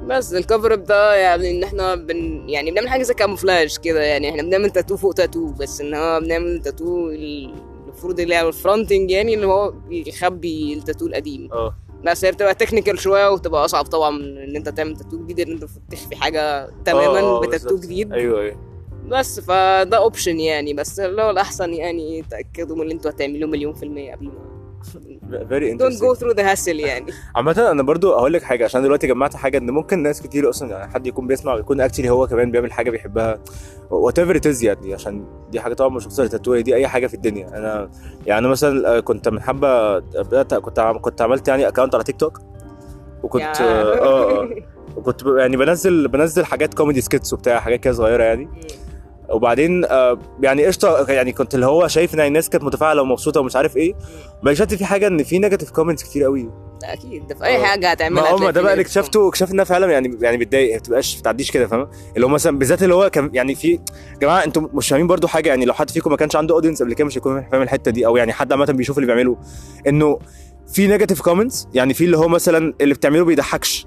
بس 0.07 0.33
ال 0.33 0.40
cover 0.40 0.73
up 0.73 0.83
ده 0.83 1.15
يعني 1.15 1.51
إن 1.51 1.63
إحنا 1.63 1.95
بن 1.95 2.49
يعني 2.49 2.71
بنعمل 2.71 2.89
حاجة 2.89 3.03
زي 3.03 3.13
camouflage 3.13 3.77
كده 3.83 4.01
يعني 4.03 4.29
إحنا 4.29 4.41
بنعمل 4.43 4.69
تاتو 4.69 4.97
فوق 4.97 5.13
تاتو 5.13 5.51
بس 5.51 5.81
إن 5.81 5.93
هو 5.93 6.19
بنعمل 6.19 6.61
تاتو 6.61 7.09
المفروض 7.09 8.19
اللي 8.19 8.41
هو 8.41 8.47
ال 8.47 8.54
fronting 8.54 9.11
يعني 9.11 9.33
اللي 9.33 9.47
هو 9.47 9.71
بيخبي 9.71 10.73
التاتو 10.73 11.05
القديم. 11.07 11.49
آه. 11.53 11.75
بس 12.03 12.25
هي 12.25 12.31
بتبقى 12.31 12.55
technical 12.55 12.99
شوية 12.99 13.29
وتبقى 13.31 13.65
أصعب 13.65 13.85
طبعا 13.85 14.09
إن 14.17 14.55
أنت 14.55 14.69
تعمل 14.69 14.97
تاتو 14.97 15.25
جديد 15.25 15.39
إن 15.39 15.51
أنت 15.53 15.65
تخفي 15.91 16.15
حاجة 16.15 16.69
تماما 16.85 17.19
آه، 17.19 17.39
بتاتو 17.39 17.65
بالظبط. 17.65 17.83
جديد. 17.83 18.13
أيوه 18.13 18.41
أيوه. 18.41 18.57
بس 19.07 19.39
فده 19.39 19.97
option 19.97 20.39
يعني. 20.39 20.73
بس 20.73 20.99
لو 20.99 21.29
الأحسن 21.29 21.73
يعني 21.73 22.21
تأكدوا 22.21 22.75
من 22.75 22.81
اللي 22.81 22.93
أنتوا 22.93 23.11
هتعملوه 23.11 23.49
مليون 23.49 23.73
في 23.73 23.83
المية 23.83 24.11
قبل 24.15 24.25
ما 24.25 24.33
don't 24.85 25.49
go 25.49 25.55
interesting. 25.61 26.15
through 26.19 26.33
the 26.33 26.43
hassle 26.43 26.67
يعني. 26.67 27.11
عامة 27.35 27.71
أنا 27.71 27.83
برضو 27.83 28.13
هقول 28.13 28.33
لك 28.33 28.43
حاجة 28.43 28.65
عشان 28.65 28.81
دلوقتي 28.83 29.07
جمعت 29.07 29.35
حاجة 29.35 29.57
إن 29.57 29.69
ممكن 29.71 30.03
ناس 30.03 30.21
كتير 30.21 30.49
أصلا 30.49 30.71
يعني 30.71 30.91
حد 30.93 31.07
يكون 31.07 31.27
بيسمع 31.27 31.53
ويكون 31.53 31.81
actually 31.81 32.09
هو 32.09 32.27
كمان 32.27 32.51
بيعمل 32.51 32.71
حاجة 32.73 32.89
بيحبها. 32.89 33.39
whatever 33.89 34.35
it 34.35 34.63
يعني 34.63 34.93
عشان 34.93 35.25
دي 35.51 35.59
حاجة 35.59 35.73
طبعا 35.73 35.89
مش 35.95 36.05
خصوصا 36.07 36.23
التاتو 36.23 36.59
دي 36.59 36.75
أي 36.75 36.87
حاجة 36.87 37.07
في 37.07 37.13
الدنيا. 37.13 37.47
أنا 37.47 37.89
يعني 38.25 38.47
مثلا 38.47 38.97
آه، 38.97 38.99
كنت 38.99 39.29
من 39.29 39.41
حبة 39.41 39.99
بدأت 39.99 40.53
كنت 40.53 40.79
عم- 40.79 40.97
كنت 40.99 41.21
عملت 41.21 41.47
يعني 41.47 41.67
account 41.67 41.95
على 41.95 42.03
تيك 42.03 42.15
توك 42.19 42.39
وكنت. 43.23 43.43
آه 43.61 43.61
آه 43.61 44.41
آه. 44.41 44.49
وكنت 44.97 45.21
يعني 45.37 45.57
بنزل 45.57 46.07
بنزل 46.07 46.45
حاجات 46.45 46.73
comedy 46.73 47.01
skits 47.01 47.33
وبتاع 47.33 47.59
حاجات 47.59 47.79
كده 47.79 47.93
صغيرة 47.93 48.23
يعني. 48.23 48.49
وبعدين 49.29 49.85
آه، 49.85 50.19
يعني 50.41 50.65
قشطة 50.65 51.11
يعني 51.11 51.31
كنت 51.31 51.55
اللي 51.55 51.65
هو 51.65 51.87
شايف 51.87 52.13
إن 52.13 52.19
الناس 52.19 52.49
كانت 52.49 52.63
متفاعلة 52.63 53.01
ومبسوطة 53.01 53.39
ومش 53.41 53.55
عارف 53.55 53.77
إيه. 53.77 53.93
ما 54.43 54.51
اكتشفت 54.51 54.73
في 54.73 54.85
حاجة 54.85 55.07
إن 55.07 55.23
في 55.23 55.39
negative 55.39 55.71
comments 55.71 56.03
كتير 56.03 56.23
قوي 56.23 56.49
ده 56.81 56.93
أكيد 56.93 57.27
ده 57.27 57.35
في 57.35 57.43
أي. 57.43 57.65
حاجة 57.65 57.91
هتعملها 57.91 58.23
ما 58.23 58.29
هو 58.29 58.49
ده 58.49 58.61
بقى 58.61 58.71
اللي 58.73 58.81
اكتشفته 58.81 59.27
اكتشفت 59.27 59.51
إنها 59.51 59.65
فعلا 59.65 59.91
يعني 59.91 60.17
يعني 60.21 60.37
بتضايق 60.37 60.71
ما 60.73 60.77
بتبقاش 60.79 61.15
ما 61.15 61.19
بتعديش 61.19 61.51
كده 61.51 61.67
فاهم 61.67 61.87
اللي 62.15 62.25
هو 62.25 62.29
مثلا 62.29 62.59
بالذات 62.59 62.83
اللي 62.83 62.95
هو 62.95 63.09
كان 63.09 63.29
يعني 63.33 63.55
في 63.55 63.79
جماعة 64.21 64.43
أنتم 64.43 64.69
مش 64.73 64.89
فاهمين 64.89 65.07
برضو 65.07 65.27
حاجة 65.27 65.49
يعني 65.49 65.65
لو 65.65 65.73
حد 65.73 65.89
فيكم 65.89 66.11
ما 66.11 66.17
كانش 66.17 66.35
عنده 66.35 66.55
audience 66.55 66.81
قبل 66.83 66.93
كده 66.93 67.07
مش 67.07 67.17
هيكون 67.17 67.49
فاهم 67.51 67.61
الحتة 67.61 67.91
دي 67.91 68.05
أو 68.05 68.17
يعني 68.17 68.33
حد 68.33 68.51
عامة 68.51 68.65
بيشوف 68.65 68.97
اللي 68.97 69.07
بيعمله. 69.07 69.37
إنه 69.87 70.19
في 70.73 70.87
negative 70.87 71.21
comments 71.21 71.67
يعني 71.73 71.93
في 71.93 72.05
اللي 72.05 72.17
هو 72.17 72.27
مثلا 72.27 72.73
اللي 72.81 72.93
بتعمله 72.93 73.25
بيضحكش. 73.25 73.85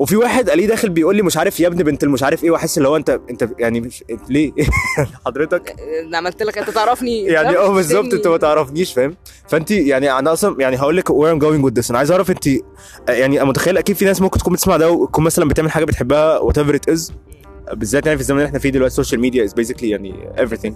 وفي 0.00 0.16
واحد 0.16 0.50
قاليه 0.50 0.66
داخل 0.66 0.88
بيقول 0.88 1.16
لي 1.16 1.22
مش 1.22 1.36
عارف 1.36 1.60
يا 1.60 1.66
ابن 1.68 1.82
بنت 1.82 2.04
المش 2.04 2.22
عارف 2.22 2.44
إيه 2.44 2.50
واحس 2.50 2.78
اللي 2.78 2.88
هو 2.88 2.96
انت 2.96 3.20
انت 3.30 3.48
يعني 3.58 3.80
مش 3.80 4.04
انت 4.10 4.30
ليه؟ 4.30 4.52
حضرتك؟ 5.26 5.76
أنا 6.06 6.18
عملت 6.18 6.42
لك 6.42 6.58
انت 6.58 6.70
تعرفني. 6.70 7.22
يعني 7.22 7.56
آه 7.56 7.74
بالظبط. 7.74 8.14
انت 8.14 8.26
ما 8.26 8.36
تعرفنيش 8.36 8.92
فاهم؟ 8.92 9.16
فانت 9.48 9.70
يعني 9.70 10.18
أنا 10.18 10.32
أصلا 10.32 10.56
يعني 10.60 10.76
هقول 10.76 10.96
لك 10.96 11.08
I'm 11.08 11.40
going 11.42 11.64
with 11.70 11.82
this. 11.82 11.90
أنا 11.90 11.98
عايز 11.98 12.10
اعرف 12.10 12.30
انت 12.30 12.46
يعني 13.08 13.44
متخيل 13.44 13.78
أكيد 13.78 13.96
في 13.96 14.04
ناس 14.04 14.20
ممكن 14.20 14.38
تكون 14.38 14.52
بتسمع 14.52 14.76
ده 14.76 14.90
وتكون 14.90 15.24
مثلا 15.24 15.48
بتعمل 15.48 15.70
حاجة 15.70 15.84
بتحبها 15.84 16.40
whatever 16.40 16.74
it 16.74 16.94
is. 16.94 17.12
بالذات 17.72 18.06
يعني 18.06 18.16
في 18.16 18.22
الزمن 18.22 18.38
اللي 18.38 18.48
إحنا 18.48 18.58
فيه 18.58 18.70
دلوقتي 18.70 18.92
ال 18.92 18.96
social 18.96 19.20
media 19.20 19.46
is 19.46 19.50
basically 19.50 19.82
يعني 19.82 20.14
everything. 20.36 20.74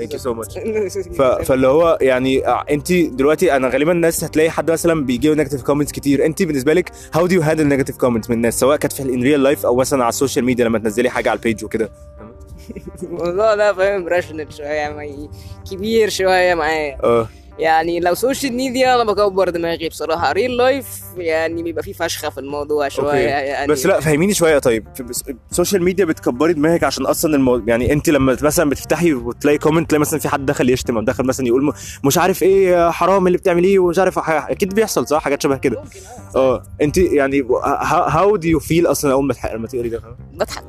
You 0.00 0.18
so 0.18 0.34
much. 0.34 0.58
ف... 1.18 1.22
فاللي 1.22 1.66
هو 1.66 1.98
يعني 2.00 2.46
آه، 2.46 2.64
انت 2.70 2.92
دلوقتي 2.92 3.56
أنا 3.56 3.68
غالبا 3.68 3.92
الناس 3.92 4.24
هتلاقي 4.24 4.50
حد 4.50 4.70
مثلا 4.70 5.04
بيجي 5.04 5.28
له 5.28 5.34
negative 5.34 5.62
comments 5.62 5.92
كتير. 5.92 6.26
انت 6.26 6.42
بالنسبة 6.42 6.72
لك 6.72 6.92
how 7.14 7.26
do 7.26 7.34
you 7.34 7.42
handle 7.42 7.66
negative 7.66 7.96
comments 7.96 8.30
من 8.30 8.36
الناس؟ 8.36 8.60
سواء 8.60 8.76
كانت 8.76 8.92
في 8.92 9.02
in 9.02 9.22
real 9.22 9.42
life 9.42 9.66
أو 9.66 9.76
مثلا 9.76 10.02
على 10.02 10.08
ال 10.08 10.13
social 10.13 10.44
media 10.44 10.64
لما 10.64 10.78
تنزلي 10.78 11.10
حاجة 11.10 11.30
على 11.30 11.36
ال 11.36 11.42
page 11.42 11.64
وكده. 11.64 11.90
الموضوع 13.02 13.54
ده 13.54 13.72
فاهم 13.72 14.08
راشنت 14.08 14.52
شوية 14.52 15.28
كبير 15.70 16.08
شوية 16.08 16.54
معايا. 16.54 16.98
آه. 17.04 17.28
يعني 17.58 18.00
لو 18.00 18.14
social 18.14 18.52
media 18.52 18.94
أنا 18.94 19.04
بكبر 19.04 19.48
دماغي 19.48 19.88
بصراحة. 19.88 20.32
real 20.32 20.56
life 20.56 20.86
يعني 21.16 21.62
بيبقى 21.62 21.82
فيه 21.82 21.92
فشخة 21.92 22.30
في 22.30 22.38
الموضوع 22.40 22.88
شوية 22.88 23.06
أوكي. 23.06 23.18
يعني. 23.22 23.72
بس 23.72 23.86
لا 23.86 24.00
فهميني 24.00 24.34
شوية. 24.34 24.58
طيب 24.58 24.86
السوشيال 25.50 25.82
ميديا 25.82 26.04
بتكبري 26.04 26.52
دماغك 26.52 26.84
عشان 26.84 27.06
أصلا 27.06 27.34
المو... 27.36 27.62
يعني 27.66 27.92
أنت 27.92 28.08
لما 28.08 28.36
مثلا 28.42 28.70
بتفتحي 28.70 29.14
وتلاقي 29.14 29.58
comment 29.58 29.90
تلاقي 29.90 30.00
مثلا 30.00 30.20
في 30.20 30.28
حد 30.28 30.46
دخل 30.46 30.70
يشتم 30.70 30.96
أو 30.96 31.02
دخل 31.02 31.24
مثلا 31.26 31.46
يقول 31.46 31.64
م- 31.64 31.72
مش 32.04 32.18
عارف 32.18 32.42
إيه 32.42 32.90
حرام 32.90 33.26
اللي 33.26 33.38
بتعمليه 33.38 33.78
ومش 33.78 33.98
عارف 33.98 34.18
أكيد 34.28 34.74
بيحصل 34.74 35.08
صح؟ 35.08 35.22
حاجات 35.22 35.42
شبه 35.42 35.56
كده. 35.56 35.80
ممكن 35.80 36.00
آه 36.36 36.62
أنت 36.82 36.96
يعني 36.98 37.42
how 37.88 38.36
do 38.36 38.48
you 38.48 38.58
feel 38.60 38.86
أصلا 38.86 39.12
أول 39.12 39.26
ما 39.26 39.34
لما 39.54 39.66
تقري 39.66 39.88
ده؟ 39.88 40.02
بضحك. 40.32 40.64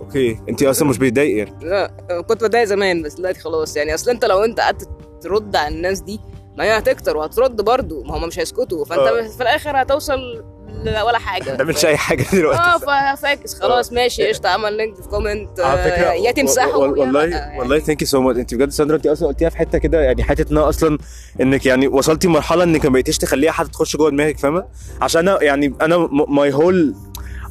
okay 0.00 0.38
أنت 0.48 0.62
أصلا 0.62 0.88
مش 0.88 0.98
بيتضايق 0.98 1.36
يعني. 1.38 1.54
لا 1.62 1.90
كنت 2.28 2.44
بتضايق 2.44 2.64
زمان 2.64 3.02
بس 3.02 3.14
دلوقتي 3.14 3.40
خلاص 3.40 3.76
يعني. 3.76 3.94
أصل 3.94 4.10
أنت 4.10 4.24
لو 4.24 4.44
أنت 4.44 4.60
قعدت 4.60 4.88
ترد 5.24 5.56
على 5.56 5.74
الناس 5.74 6.00
دي 6.00 6.20
ما 6.58 6.64
هي 6.64 6.78
هتكتر 6.78 7.16
وهترد 7.16 7.60
برضه 7.60 8.02
ما 8.02 8.16
هم 8.16 8.28
مش 8.28 8.38
هيسكتوا. 8.38 8.84
فأنت 8.84 9.00
آه. 9.00 9.28
في 9.28 9.42
الآخر 9.42 9.82
هتوصل 9.82 10.44
ولا 11.06 11.18
حاجة. 11.18 11.50
ما 11.50 11.56
تعملش 11.56 11.84
أي 11.84 11.96
حاجة 11.96 12.24
دلوقتي. 12.32 12.60
آه 12.60 13.14
ف 13.14 13.24
فاكس 13.24 13.54
خلاص 13.54 13.92
ماشي 13.92 14.26
قشطة. 14.26 14.48
عمل 14.48 14.76
link 14.76 14.94
في 14.96 15.08
comment 15.08 15.60
على 15.60 15.82
فكرة 15.82 16.12
يا 16.12 16.32
تمسحه. 16.32 16.76
والله 16.76 17.24
يعني. 17.24 17.58
والله 17.58 17.78
thank 17.78 18.02
you 18.02 18.08
so 18.08 18.20
much 18.20 18.38
انت 18.38 18.54
بجد 18.54 18.70
ساندرا 18.70 18.96
انت 18.96 19.06
أصلا 19.06 19.28
قلتيها 19.28 19.48
في 19.48 19.56
حتة 19.56 19.78
كده 19.78 20.00
يعني 20.00 20.22
حتة 20.22 20.52
إنها 20.52 20.68
أصلا 20.68 20.98
إنك 21.40 21.66
يعني 21.66 21.88
وصلتي 21.88 22.28
مرحلة 22.28 22.64
إنك 22.64 22.86
ما 22.86 22.92
بقيتيش 22.92 23.18
تخليها 23.18 23.52
حد 23.52 23.68
تخش 23.68 23.96
جوه 23.96 24.10
دماغك 24.10 24.38
فاهمة؟ 24.38 24.64
عشان 25.00 25.28
أنا 25.28 25.42
يعني 25.42 25.74
أنا 25.80 26.08
my 26.10 26.52
whole 26.52 26.94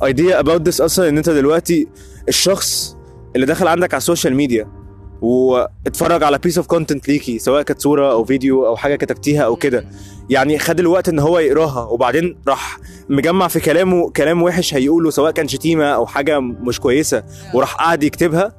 idea 0.04 0.40
about 0.40 0.68
this 0.68 0.82
أصلا 0.82 1.10
إن 1.10 1.18
أنت 1.18 1.30
دلوقتي 1.30 1.88
الشخص 2.28 2.98
اللي 3.36 3.46
دخل 3.46 3.68
عندك 3.68 3.94
على 3.94 3.98
السوشيال 3.98 4.36
ميديا 4.36 4.83
واتفرج 5.24 6.24
على 6.24 6.38
piece 6.38 6.58
of 6.58 6.68
content 6.68 7.08
ليكي 7.08 7.40
سواء 7.40 7.62
كانت 7.62 7.82
صورة 7.82 8.12
أو 8.12 8.26
فيديو 8.26 8.68
أو 8.68 8.76
حاجة 8.76 8.96
كتبتيها 8.96 9.44
أو 9.44 9.56
كده. 9.56 9.86
يعني 10.30 10.60
خد 10.60 10.80
الوقت 10.80 11.10
إن 11.10 11.20
هو 11.20 11.40
يقراها 11.40 11.84
وبعدين 11.84 12.38
راح 12.48 12.78
مجمع 13.10 13.48
في 13.48 13.60
كلامه 13.60 14.10
كلام 14.10 14.44
وحش 14.44 14.74
هيقوله 14.74 15.10
سواء 15.10 15.32
كان 15.32 15.48
شتيمة 15.48 15.86
أو 15.86 16.06
حاجة 16.06 16.40
مش 16.40 16.80
كويسة 16.80 17.24
وراح 17.54 17.76
قاعد 17.76 18.04
يكتبها. 18.04 18.54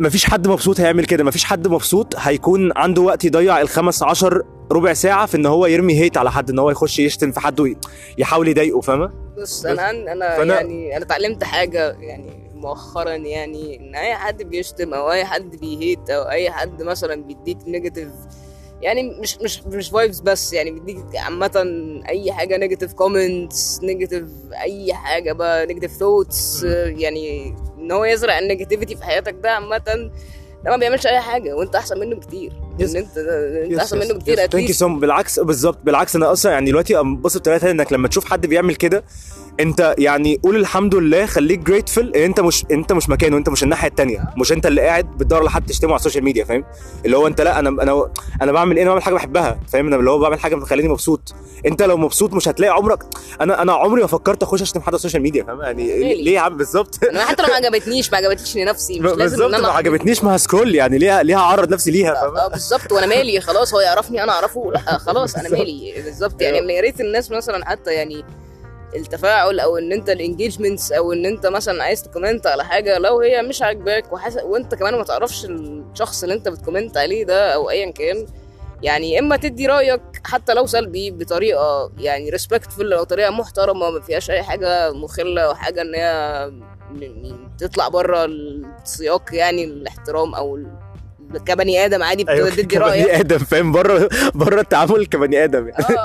مفيش 0.00 0.24
حد 0.24 0.48
مبسوط 0.48 0.80
هيعمل 0.80 1.04
كده 1.04 1.24
مفيش 1.24 1.44
حد 1.44 1.68
مبسوط 1.68 2.14
هيكون 2.16 2.72
عنده 2.76 3.02
وقت 3.02 3.24
يضيع 3.24 3.60
الخمس 3.60 4.02
عشر 4.02 4.42
ربع 4.72 4.92
ساعة 4.92 5.26
في 5.26 5.36
إن 5.36 5.46
هو 5.46 5.66
يرمي 5.66 6.00
هيت 6.00 6.16
على 6.16 6.30
حد 6.32 6.50
إن 6.50 6.58
هو 6.58 6.70
يخش 6.70 6.98
يشتم 6.98 7.32
في 7.32 7.40
حد 7.40 7.60
ويحاول 8.18 8.48
يضايقه 8.48 8.80
فاهمة؟ 8.80 9.10
بص 9.38 9.66
أنا 9.66 9.90
أنا 9.90 10.44
يعني 10.44 10.96
أنا 10.96 11.04
اتعلمت 11.04 11.44
حاجة 11.44 11.96
يعني 12.00 12.45
مؤخرا 12.66 13.10
يعني 13.10 13.76
إن 13.76 13.94
أي 13.94 14.14
حد 14.14 14.42
بيشتم 14.42 14.94
أو 14.94 15.12
أي 15.12 15.24
حد 15.24 15.56
بيهيت 15.56 16.10
أو 16.10 16.22
أي 16.22 16.50
حد 16.50 16.82
مثلا 16.82 17.22
بيديك 17.22 17.58
نيجاتيف 17.66 18.08
يعني 18.82 19.20
مش 19.20 19.38
مش 19.38 19.62
مش 19.66 19.88
vibes 19.90 20.20
بس 20.20 20.52
يعني 20.52 20.70
بيديك 20.70 21.16
عامة 21.16 21.52
أي 22.08 22.32
حاجة 22.32 22.56
negative 22.56 22.92
comments 22.92 23.80
negative 23.82 24.24
أي 24.62 24.94
حاجة 24.94 25.32
بقى 25.32 25.66
negative 25.66 25.92
thoughts 25.92 26.62
يعني 26.64 27.54
إن 27.78 27.92
هو 27.92 28.04
يزرع 28.04 28.38
ال 28.38 28.43
negativity 28.43 28.96
في 28.96 29.04
حياتك 29.04 29.34
ده 29.42 29.50
عامة 29.50 29.78
ده 30.64 30.70
ما 30.70 30.76
بيعملش 30.76 31.06
أي 31.06 31.20
حاجة 31.20 31.56
وأنت 31.56 31.76
أحسن 31.76 32.00
منه 32.00 32.16
بكتير. 32.16 32.52
Yes. 32.78 32.82
إن 32.82 32.96
أنت 32.96 33.18
أنت 33.18 33.78
أحسن 33.78 33.98
منه 33.98 34.18
كتير 34.18 34.36
thank 34.36 34.54
you 34.54 34.60
at 34.60 34.66
least 34.66 34.80
so 34.80 34.88
بالعكس 34.88 35.40
بالظبط 35.40 35.78
بالعكس 35.84 36.16
أنا 36.16 36.32
أصلا 36.32 36.52
يعني 36.52 36.70
دلوقتي 36.70 37.00
أنبسط 37.00 37.40
بطريقه 37.40 37.70
إنك 37.70 37.92
لما 37.92 38.08
تشوف 38.08 38.24
حد 38.24 38.46
بيعمل 38.46 38.74
كده 38.74 39.04
انت 39.60 39.94
يعني 39.98 40.40
قول 40.42 40.56
الحمد 40.56 40.94
لله 40.94 41.26
خليك 41.26 41.60
grateful 41.70 42.16
انت 42.16 42.40
مش 42.40 42.64
انت 42.70 42.92
مش 42.92 43.08
مكانه 43.08 43.36
انت 43.36 43.48
مش 43.48 43.62
الناحية 43.62 43.88
التانية 43.88 44.24
مش 44.36 44.52
انت 44.52 44.66
اللي 44.66 44.80
قاعد 44.80 45.04
بتدور 45.04 45.40
على 45.40 45.50
حد 45.50 45.66
تشتمه 45.66 45.90
على 45.90 45.98
السوشيال 45.98 46.24
ميديا 46.24 46.44
فاهم؟ 46.44 46.64
اللي 47.04 47.16
هو 47.16 47.26
انت 47.26 47.40
لا 47.40 47.58
أنا 47.58 47.68
أنا 47.68 48.10
أنا 48.42 48.52
بعمل 48.52 48.76
إيه؟ 48.76 48.82
أنا 48.82 48.90
بعمل 48.90 49.02
حاجة 49.02 49.14
بحبها 49.14 49.60
فاهم؟ 49.72 49.86
أنا 49.86 49.96
اللي 49.96 50.10
هو 50.10 50.18
بعمل 50.18 50.40
حاجة 50.40 50.54
بتخليني 50.54 50.88
مبسوط. 50.88 51.34
انت 51.66 51.82
لو 51.82 51.96
مبسوط 51.96 52.32
مش 52.32 52.48
هتلاقي 52.48 52.72
عمرك 52.74 53.02
أنا 53.40 53.62
أنا 53.62 53.72
عمري 53.72 54.00
ما 54.00 54.06
فكرت 54.06 54.42
اخش 54.42 54.62
اشتم 54.62 54.80
حد 54.80 54.86
على 54.88 54.96
السوشيال 54.96 55.22
ميديا 55.22 55.44
فاهم؟ 55.44 55.60
يعني 55.62 55.86
ليه؟ 55.86 56.22
ليه 56.24 56.34
يا 56.34 56.40
عم؟ 56.40 56.56
بالظبط. 56.56 57.04
أنا 57.04 57.24
حتى 57.24 57.42
لو 57.42 57.48
ما 57.48 57.54
عجبتنيش 57.54 58.12
ما 58.12 58.18
عجبتنيش 58.18 58.56
لنفسي 58.56 59.00
مش 59.00 59.10
لازم 59.12 59.36
بالظبط 59.36 59.60
ما 59.60 59.68
عجبتنيش 59.68 60.24
ما 60.24 60.36
ه 60.36 60.41
scroll 60.41 60.74
يعني 60.74 60.98
ليه 60.98 61.22
ليه 61.22 61.36
هعرض 61.36 61.72
نفسي 61.72 61.90
ليها 61.90 62.14
فاهم؟ 62.14 62.36
آه 62.36 62.48
بالظبط 62.48 62.92
وأنا 62.92 63.06
مالي 63.06 63.40
خلاص 63.40 63.74
هو 63.74 63.80
يعرفني 63.80 64.22
أنا 64.22 64.32
أعرفه 64.32 64.72
لا 64.72 64.98
خلاص 64.98 65.34
أنا 65.36 65.48
مالي 65.58 65.94
بالظبط. 66.04 66.42
يعني 66.42 66.74
يا 66.74 66.80
ريت 66.80 67.00
الناس 67.00 67.30
مثلا 67.30 67.64
حتى 67.70 67.92
يعني 67.92 68.24
التفاعل 68.94 69.60
أو 69.60 69.78
إن 69.78 69.92
أنت 69.92 70.10
ال 70.10 70.17
engagements 70.17 70.92
أو 70.92 71.12
إن 71.12 71.26
أنت 71.26 71.46
مثلا 71.46 71.84
عايز 71.84 72.02
ت 72.02 72.07
comment 72.07 72.46
على 72.46 72.64
حاجة 72.64 72.98
لو 72.98 73.20
هي 73.20 73.42
مش 73.42 73.62
عاجباك 73.62 74.12
وحس... 74.12 74.36
وأنت 74.36 74.74
كمان 74.74 74.94
ما 74.94 75.04
تعرفش 75.04 75.44
الشخص 75.44 76.22
اللي 76.22 76.34
أنت 76.34 76.48
بت 76.48 76.59
comment 76.59 76.96
عليه 76.96 77.24
ده 77.24 77.54
أو 77.54 77.70
ايا 77.70 77.90
كان 77.90 78.26
يعني 78.82 79.18
إما 79.18 79.36
تدي 79.36 79.66
رأيك 79.66 80.00
حتى 80.24 80.54
لو 80.54 80.66
سلبي 80.66 81.10
بطريقة 81.10 81.92
يعني 81.98 82.30
ريسبكتفul 82.30 82.92
أو 82.92 83.04
طريقة 83.04 83.30
محترمة 83.30 83.90
ما 83.90 84.00
فيهاش 84.00 84.30
أي 84.30 84.42
حاجة 84.42 84.92
مخلة 84.92 85.42
أو 85.42 85.54
حاجة 85.54 85.82
إن 85.82 85.94
هي 85.94 86.52
تطلع 87.58 87.88
بره 87.88 88.24
السياق 88.24 89.34
يعني 89.34 89.64
الاحترام 89.64 90.34
أو 90.34 90.58
كبني 91.46 91.84
آدم 91.84 92.02
عادي 92.02 92.24
أيوه 92.28 92.50
بتدي 92.50 92.78
رأيك 92.78 93.04
كبني 93.04 93.20
آدم 93.20 93.38
فاهم 93.38 93.72
بره 93.72 94.08
بره 94.34 94.60
التعامل 94.60 95.06
كبني 95.06 95.44
آدم 95.44 95.68
يعني. 95.68 95.84
آه 95.84 96.04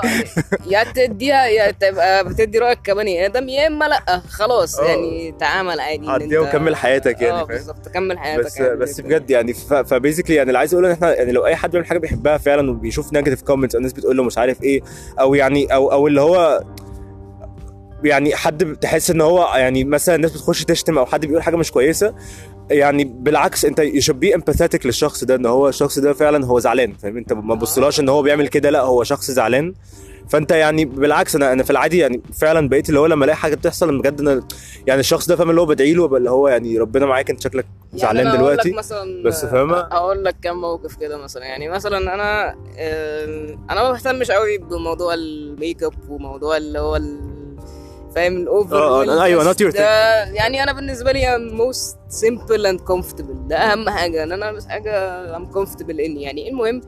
يا 0.66 0.84
تديها 0.84 1.46
يا 1.46 1.70
تبقى 1.70 2.28
بتدي 2.28 2.58
رأيك 2.58 2.78
كبني 2.84 3.26
آدم 3.26 3.48
يا 3.48 3.66
إما 3.66 3.84
لأ 3.84 4.22
خلاص 4.28 4.78
آه. 4.78 4.84
يعني 4.88 5.34
تعامل 5.40 5.80
عادي 5.80 6.10
عديها 6.10 6.40
وكمل 6.40 6.76
حياتك 6.76 7.20
يعني 7.20 7.40
آه 7.40 7.44
بالظبط 7.44 7.88
كمل 7.88 8.18
حياتك 8.18 8.44
بس 8.44 8.60
بس. 8.60 9.00
بجد 9.00 9.30
يعني 9.30 9.54
ف 9.54 9.62
basically 9.62 10.36
يعني 10.36 10.48
اللي 10.48 10.58
عايز 10.58 10.74
أقوله 10.74 10.88
إن 10.88 10.92
إحنا 10.92 11.14
يعني 11.14 11.32
لو 11.32 11.46
أي 11.46 11.56
حد 11.56 11.70
بيعمل 11.70 11.86
حاجة 11.86 11.98
بيحبها 11.98 12.38
فعلا 12.38 12.70
وبيشوف 12.70 13.12
negative 13.12 13.42
comments 13.42 13.74
أو 13.74 13.78
الناس 13.78 13.92
بتقول 13.92 14.16
له 14.16 14.22
مش 14.24 14.38
عارف 14.38 14.62
إيه 14.62 14.80
أو 15.20 15.34
يعني 15.34 15.74
أو 15.74 15.92
أو 15.92 16.06
اللي 16.06 16.20
هو 16.20 16.62
يعني 18.04 18.36
حد 18.36 18.64
بتحس 18.64 19.10
ان 19.10 19.20
هو 19.20 19.54
يعني 19.54 19.84
مثلا 19.84 20.14
الناس 20.14 20.32
بتخش 20.32 20.64
تشتم 20.64 20.98
أو 20.98 21.06
حد 21.06 21.26
بيقول 21.26 21.42
حاجة 21.42 21.56
مش 21.56 21.72
كويسة 21.72 22.14
يعني 22.70 23.04
بالعكس 23.04 23.64
انت 23.64 23.80
should 23.80 24.14
be 24.24 24.38
empathetic 24.38 24.86
للشخص 24.86 25.24
ده 25.24 25.34
ان 25.34 25.46
هو 25.46 25.68
الشخص 25.68 25.98
ده 25.98 26.12
فعلا 26.12 26.46
هو 26.46 26.58
زعلان 26.58 26.92
فاهم؟ 26.92 27.16
انت 27.16 27.32
ما 27.32 27.54
تبصلهاش 27.54 28.00
ان 28.00 28.08
هو 28.08 28.22
بيعمل 28.22 28.48
كده 28.48 28.70
لا 28.70 28.80
هو 28.80 29.04
شخص 29.04 29.30
زعلان. 29.30 29.74
فانت 30.28 30.50
يعني 30.50 30.84
بالعكس 30.84 31.36
أنا 31.36 31.52
أنا 31.52 31.62
في 31.62 31.70
العادي 31.70 31.98
يعني 31.98 32.22
فعلا 32.40 32.68
بقيت 32.68 32.88
اللي 32.88 33.00
هو 33.00 33.06
لما 33.06 33.24
الاقي 33.24 33.36
حاجة 33.36 33.54
بتحصل 33.54 33.98
بجد 33.98 34.20
أنا 34.20 34.42
يعني 34.86 35.00
الشخص 35.00 35.26
ده 35.28 35.36
فاهم 35.36 35.50
اللي 35.50 35.60
هو 35.60 35.66
بدعي 35.66 35.94
له 35.94 36.16
اللي 36.16 36.30
هو 36.30 36.48
يعني 36.48 36.78
ربنا 36.78 37.06
معاك 37.06 37.30
انت 37.30 37.42
شكلك 37.42 37.66
زعلان 37.94 38.26
يعني 38.26 38.38
أقول 38.38 38.52
لك 38.52 38.64
دلوقتي. 38.64 38.72
مثلا 38.72 39.22
بس 39.24 39.44
فاهمة؟ 39.44 39.76
أقول 39.78 40.24
لك 40.24 40.36
كم 40.42 40.56
موقف 40.56 40.96
كده 40.96 41.16
مثلا. 41.18 41.44
يعني 41.44 41.68
مثلا 41.68 42.14
أنا 42.14 42.54
أنا 43.70 43.82
ما 43.82 43.92
بهتمش 43.92 44.30
قوي 44.30 44.58
بموضوع 44.58 45.14
الميك 45.14 45.82
اب 45.82 45.94
وموضوع 46.08 46.56
اللي 46.56 46.78
هو 46.78 46.96
فاهم؟ 48.14 48.36
ال 48.36 48.44
over 48.44 48.76
آه، 48.76 49.22
أيوة، 49.22 49.52
not 49.52 49.56
your 49.56 49.72
ده 49.74 50.24
يعني 50.24 50.62
أنا 50.62 50.72
بالنسبة 50.72 51.12
لي 51.12 51.38
most 51.38 51.98
simple 52.08 52.66
and 52.66 52.80
comfortable 52.80 53.48
ده 53.48 53.56
أهم 53.56 53.90
حاجة. 53.90 54.22
إن 54.22 54.32
أنا 54.32 54.50
البس 54.50 54.66
حاجة 54.66 54.92
I'm 55.36 55.46
comfortable 55.46 56.00
in 56.00 56.16
يعني. 56.16 56.48
المهم 56.50 56.80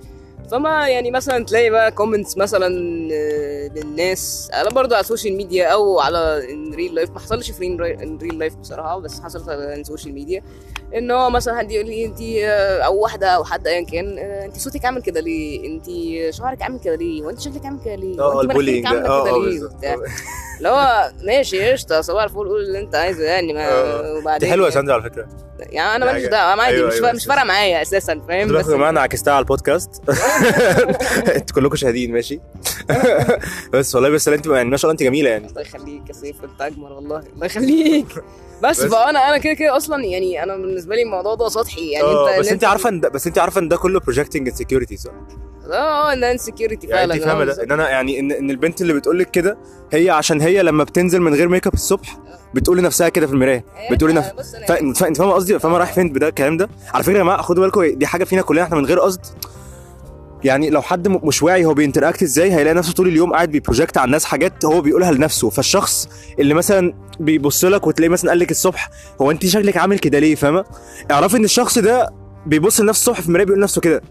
فما 0.51 0.89
يعني 0.89 1.11
مثلا 1.11 1.45
تلاقي 1.45 1.71
بقى 1.71 1.93
comments 1.93 2.37
مثلا 2.37 2.67
آه، 3.13 3.69
للناس 3.69 4.51
أنا 4.55 4.71
برضو 4.71 4.95
على 4.95 5.01
السوشيال 5.03 5.37
ميديا 5.37 5.67
أو 5.67 6.01
على 6.01 6.53
in 6.53 6.75
real 6.75 6.95
life 6.95 7.11
ما 7.11 7.19
حصلش 7.19 7.51
في 7.51 7.67
in 7.67 8.19
real 8.23 8.39
life 8.39 8.57
بصراحة 8.57 8.99
بس 8.99 9.21
حصلت 9.21 9.49
على 9.49 9.75
السوشيال 9.75 10.15
ميديا 10.15 10.43
إن 10.97 11.11
هو 11.11 11.31
مثلا 11.31 11.59
حد 11.59 11.71
يقول 11.71 11.87
لي 11.87 12.05
أنت 12.05 12.21
أو 12.85 12.99
واحدة 12.99 13.29
أو 13.29 13.45
حد 13.45 13.67
ايا 13.67 13.85
كان 13.85 14.19
آه، 14.19 14.45
أنت 14.45 14.57
صوتك 14.57 14.85
عامل 14.85 15.03
كده 15.03 15.21
ليه؟ 15.21 15.67
أنت 15.67 15.87
شعرك 16.35 16.63
عامل 16.63 16.81
كده 16.81 16.95
ليه؟ 16.95 17.23
وأنت 17.23 17.41
شكلك 17.41 17.67
عامل 17.67 17.81
كده 17.85 17.95
ليه؟ 17.95 18.21
آه 18.21 18.41
ال 18.41 18.45
bullying. 18.45 18.85
ده 18.85 19.07
آه 19.09 19.29
آه 19.29 20.03
اللي 20.59 20.69
هو 20.69 21.11
ماشي 21.23 21.73
قشطة 21.73 22.01
صباح 22.01 22.23
الفل 22.23 22.49
قول 22.49 22.61
اللي 22.61 22.81
أنت 22.81 22.95
عايزه 22.95 23.25
يعني 23.25 23.53
ما 23.53 23.69
آه. 23.69 24.15
وبعدين 24.19 24.49
دي 24.49 24.53
حلوة 24.53 24.67
يا 24.67 24.71
ساندرا 24.71 24.95
على 24.95 25.03
فكرة. 25.03 25.29
يعني 25.59 25.97
أنا 25.97 26.07
ماليش 26.07 26.29
دعوة 26.29 26.63
عادي 26.63 26.77
أيوة، 26.77 26.89
مش 26.89 26.95
أيوة، 26.95 27.19
فارقه 27.19 27.45
معايا 27.45 27.83
أساسا 27.83 28.21
فاهم؟ 28.29 28.49
بس 28.53 28.69
أنا 28.69 29.01
عكستها 29.01 29.35
على 29.35 29.43
البودكاست. 29.43 29.91
أنتوا 31.37 31.55
كلكم 31.57 31.77
شاهدين 31.77 32.13
ماشي؟ 32.13 32.41
بس 33.73 33.95
والله 33.95 34.09
بس 34.11 34.29
انت 34.29 34.47
يعني 34.47 34.69
ما 34.71 34.77
شاء 34.77 34.91
الله 34.91 34.93
انت 34.93 35.03
جميلة 35.03 35.31
يعني. 35.31 35.47
الله 35.47 35.61
يخليك 35.61 36.09
يا 36.09 36.13
سيف 36.13 36.37
انت 36.45 36.61
أجمل 36.63 36.93
والله. 36.93 37.23
الله 37.35 37.47
يخليك. 37.47 38.07
بس, 38.63 38.81
بس- 38.85 38.91
فانا 38.95 39.29
أنا 39.29 39.39
كده 39.39 39.53
كده 39.53 39.77
أصلا 39.77 40.05
يعني 40.05 40.43
أنا 40.43 40.57
بالنسبة 40.57 40.95
لي 40.97 41.03
الموضوع 41.03 41.35
ده 41.35 41.49
سطحي. 41.49 41.91
يعني 41.91 42.07
أنت 42.07 42.39
بس 42.41 42.49
أنت 42.49 42.65
عارفة 42.65 42.89
إن 42.89 43.01
ده 43.01 43.09
بس 43.09 43.27
أنت 43.27 43.39
عارفة 43.39 43.61
إن 43.61 43.69
ده 43.69 43.77
كله 43.77 44.01
projecting 44.01 44.51
insecurity 44.51 44.95
صح؟ 44.97 45.11
آه 45.73 46.13
إن 46.13 46.25
insecurity 46.25 46.87
يعني 46.87 47.01
فعلا. 47.01 47.15
انت 47.15 47.23
فاهمة 47.25 47.43
آه 47.43 47.45
ده. 47.45 47.63
إن 47.63 47.73
أنا 47.73 47.89
يعني 47.89 48.21
ان 48.21 48.33
إن 48.33 48.51
البنت 48.51 48.81
اللي 48.81 48.93
بتقول 48.93 49.19
لك 49.19 49.31
كده 49.31 49.59
هي 49.93 50.11
عشان 50.11 50.41
هي 50.41 50.63
لما 50.63 50.85
بتنزل 50.85 51.21
من 51.21 51.35
غير 51.35 51.49
ميك 51.49 51.67
اب 51.67 51.75
الصبح 51.75 52.19
بتقول 52.55 52.79
لنفسها 52.79 53.09
كده 53.09 53.27
في 53.27 53.33
المراية. 53.33 53.65
بتقول 53.91 54.11
لنفسها 54.11 54.33
أنا- 54.33 54.69
فا- 54.69 54.81
انت 54.81 54.97
فا- 54.97 55.07
أنت 55.09 55.17
فاهمة 55.17 55.33
قصدي؟ 55.33 55.59
فاهمة 55.59 55.79
رايح 55.79 55.93
فين 55.93 56.13
بده 56.13 56.29
الكلام 56.29 56.57
ده؟ 56.57 56.69
على 56.95 57.05
فكرة 57.05 57.13
يا 57.19 57.23
جماعة 57.23 57.43
خدوا 57.43 57.63
بالكم 57.65 57.85
دي 57.99 58.07
حاجة 58.07 58.25
فينا 58.25 58.43
كلنا 58.43 58.63
إحنا 58.63 58.77
من 58.77 58.87
غير 58.87 59.01
قصد. 59.01 59.21
يعني 60.45 60.71
لو 60.71 60.83
حد 60.83 61.09
مش 61.09 61.43
واعي 61.43 61.65
هو 61.65 61.75
بي 61.75 61.84
interact 61.84 62.23
إزاي 62.23 62.53
هيلاقي 62.53 62.75
نفسه 62.75 62.93
طول 62.93 63.09
اليوم 63.09 63.33
قاعد 63.33 63.51
بي 63.51 63.62
project 63.62 63.99
على 63.99 64.07
الناس 64.07 64.25
حاجات 64.25 64.65
هو 64.65 64.81
بيقولها 64.81 65.13
لنفسه. 65.13 65.51
فالشخص 65.51 66.09
اللي 66.39 66.55
مثلا 66.55 66.95
بيبص 67.21 67.65
لك 67.65 67.87
وتلاقيه 67.87 68.11
مثلا 68.13 68.31
قال 68.31 68.39
لك 68.39 68.51
الصبح 68.51 68.91
هو 69.21 69.31
انت 69.31 69.47
شكلك 69.47 69.77
عامل 69.77 69.99
كده 69.99 70.19
ليه؟ 70.19 70.35
فاهمة؟ 70.35 70.65
اعرفي 71.11 71.37
إن 71.37 71.45
الشخص 71.45 71.79
ده 71.79 72.11
بيبص 72.47 72.81
لنفسه 72.81 73.01
الصبح 73.01 73.21
في 73.21 73.27
المرايه 73.29 73.45
بيقول 73.47 73.61
لنفسه 73.61 73.81
كده. 73.81 74.03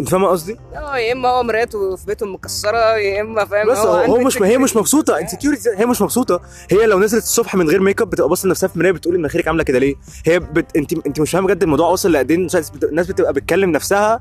أنت 0.00 0.08
فاهمة 0.08 0.28
قصدي؟ 0.28 0.56
آه 0.76 0.96
يا 0.98 1.12
إما 1.12 1.28
هو 1.28 1.42
مراته 1.42 1.96
في 1.96 2.06
بيته 2.06 2.26
مكسرة 2.26 2.96
يا 2.96 3.20
إما 3.20 3.44
فاهم 3.44 3.68
بس 3.70 3.78
هو, 3.78 3.94
هو 4.14 4.18
مش 4.18 4.42
هي 4.42 4.58
مش. 4.58 4.76
مبسوطة. 4.76 5.18
insecurity 5.20 5.70
هي 5.76 5.86
مش 5.86 6.02
مبسوطة. 6.02 6.40
هي 6.70 6.86
لو 6.86 7.00
نزلت 7.00 7.22
الصبح 7.22 7.54
من 7.56 7.68
غير 7.68 7.80
ميك 7.80 8.02
اب 8.02 8.10
بتبقى 8.10 8.28
باصة 8.28 8.46
لنفسها 8.46 8.68
في 8.68 8.74
المرايه 8.74 8.92
بتقول 8.92 9.14
إن 9.14 9.20
مناخيرك 9.20 9.48
عاملة 9.48 9.62
كده 9.62 9.78
ليه؟ 9.78 9.94
هي 10.26 10.38
بت... 10.40 10.76
انت 10.76 10.92
انت 11.06 11.20
مش 11.20 11.30
فاهمة 11.30 11.46
بجد 11.46 11.62
الموضوع 11.62 11.88
وصل 11.88 12.12
لقد 12.12 12.30
إيه؟ 12.30 12.36
الناس 12.84 13.06
بتبقى 13.06 13.32
بتكلم 13.32 13.70
نفسها 13.70 14.20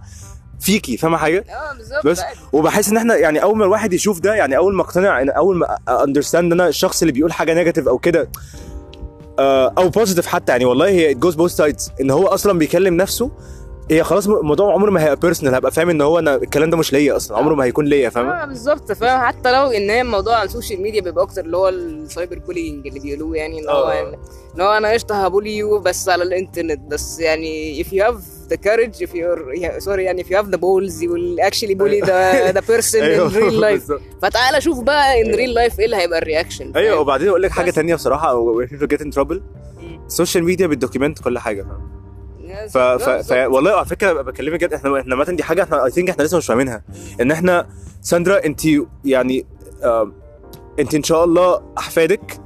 فيكي 0.61 0.97
فاهمة 0.97 1.17
حاجة 1.17 1.45
آه 1.49 1.77
بالظبط 1.77 2.05
بس. 2.07 2.21
وبحس 2.53 2.89
إن 2.89 2.97
إحنا 2.97 3.15
يعني 3.15 3.43
أول 3.43 3.57
ما 3.57 3.65
الواحد 3.65 3.93
يشوف 3.93 4.19
ده 4.19 4.33
يعني 4.33 4.57
أول 4.57 4.73
ما 4.75 4.81
اقتنع 4.81 5.25
إن- 5.25 5.35
أول 5.37 5.57
ما 5.57 5.77
understand 5.89 6.51
أنا 6.53 6.67
الشخص 6.67 7.01
اللي 7.01 7.11
بيقول 7.11 7.33
حاجة 7.33 7.53
negative 7.53 7.87
أو 7.87 7.97
كده 7.97 8.29
آه، 9.39 9.73
أو 9.77 9.89
positive 9.89 10.25
حتى 10.27 10.51
يعني 10.51 10.65
والله 10.65 10.87
هي 10.87 11.13
goes 11.13 11.35
both 11.35 11.51
sides 11.51 11.91
إن 12.01 12.11
هو 12.11 12.27
أصلا 12.27 12.59
بيكلم 12.59 12.93
نفسه 12.97 13.31
هي 13.91 14.03
خلاص 14.03 14.27
الموضوع 14.27 14.73
عمره 14.73 14.91
ما 14.91 15.01
هيبقى 15.03 15.15
personal 15.15 15.55
هبقى 15.55 15.71
فاهم 15.71 15.89
إن 15.89 16.01
هو 16.01 16.19
أنا 16.19 16.35
الكلام 16.35 16.69
ده 16.69 16.77
مش 16.77 16.93
ليا 16.93 17.15
أصلا 17.15 17.37
عمره 17.37 17.55
ما 17.55 17.63
هيكون 17.63 17.85
ليا 17.85 18.09
فاهمة 18.09 18.41
آه 18.43 18.45
بالظبط 18.45 18.91
فاهم 18.91 19.21
حتى 19.27 19.51
لو 19.51 19.67
إن 19.71 19.89
هي 19.89 20.01
الموضوع 20.01 20.35
على 20.35 20.45
السوشيال 20.45 20.81
ميديا 20.81 21.01
بيبقى 21.01 21.23
أكتر 21.23 21.41
اللي 21.45 21.57
هو 21.57 21.69
ال 21.69 21.81
cyber 21.81 22.39
bullying 22.39 22.87
اللي 22.87 22.99
بيقولوه 22.99 23.37
يعني 23.37 23.59
إن 23.59 23.69
هو 23.69 23.83
آه. 23.87 23.93
يعني 23.93 24.17
ان 24.55 24.61
هو 24.61 24.71
أنا 24.71 24.91
قشطه 24.91 25.25
ه 25.25 25.31
bully 25.31 25.57
you 25.57 25.79
بس 25.79 26.09
على 26.09 26.23
الإنترنت. 26.23 26.79
بس 26.91 27.19
يعني 27.19 27.83
if 27.83 27.87
you 27.87 28.03
have 28.03 28.21
the 28.53 28.57
courage 28.57 29.07
if 29.07 29.09
you're 29.13 29.79
sorry 29.83 29.99
يعني 29.99 30.23
if 30.23 30.27
you 30.27 30.35
have 30.35 30.47
the 30.51 30.57
balls 30.57 31.01
you 31.01 31.09
will 31.09 31.39
actually 31.47 31.75
bully 31.75 32.01
the, 32.01 32.51
the 32.57 32.61
person 32.61 33.01
in 33.03 33.33
real 33.35 33.61
life. 33.61 33.91
فتعالى 34.21 34.61
شوف 34.61 34.79
بقى 34.79 35.23
in 35.23 35.27
real 35.27 35.55
life 35.55 35.79
إيه 35.79 35.85
اللي 35.85 35.95
هيبقى 35.95 36.19
ال 36.19 36.25
reaction 36.25 36.71
أيوه 36.75 36.99
وبعدين 36.99 37.27
أقول 37.27 37.41
لك 37.41 37.51
حاجة. 37.51 37.71
تانية 37.71 37.95
بصراحة 37.95 38.65
if 38.65 38.69
you 38.69 38.87
get 38.87 39.01
in 39.01 39.11
trouble 39.19 39.37
السوشيال 40.05 40.43
ميديا 40.43 40.67
بت 40.67 40.78
document 40.78 41.19
كل 41.19 41.39
حاجة 41.39 41.63
فاهم؟ 41.63 42.01
ف... 42.69 42.77
ف... 42.77 43.09
ف... 43.09 43.31
والله 43.31 43.71
على 43.71 43.85
فكرة 43.85 44.21
بكلمك 44.21 44.59
جد 44.59 44.73
إحنا 44.73 44.99
إحنا 44.99 45.15
مثلا 45.15 45.35
دي 45.35 45.43
حاجة 45.43 45.63
إحنا 45.63 45.85
I 45.85 45.91
think 45.91 46.09
إحنا 46.09 46.23
لسه 46.23 46.37
مش 46.37 46.45
فاهمينها. 46.45 46.83
إن 47.21 47.31
إحنا 47.31 47.67
ساندرا 48.01 48.45
أنت 48.45 48.61
يعني 49.05 49.45
أنت 50.79 50.95
إن 50.95 51.03
شاء 51.03 51.23
الله 51.23 51.61
أحفادك 51.77 52.39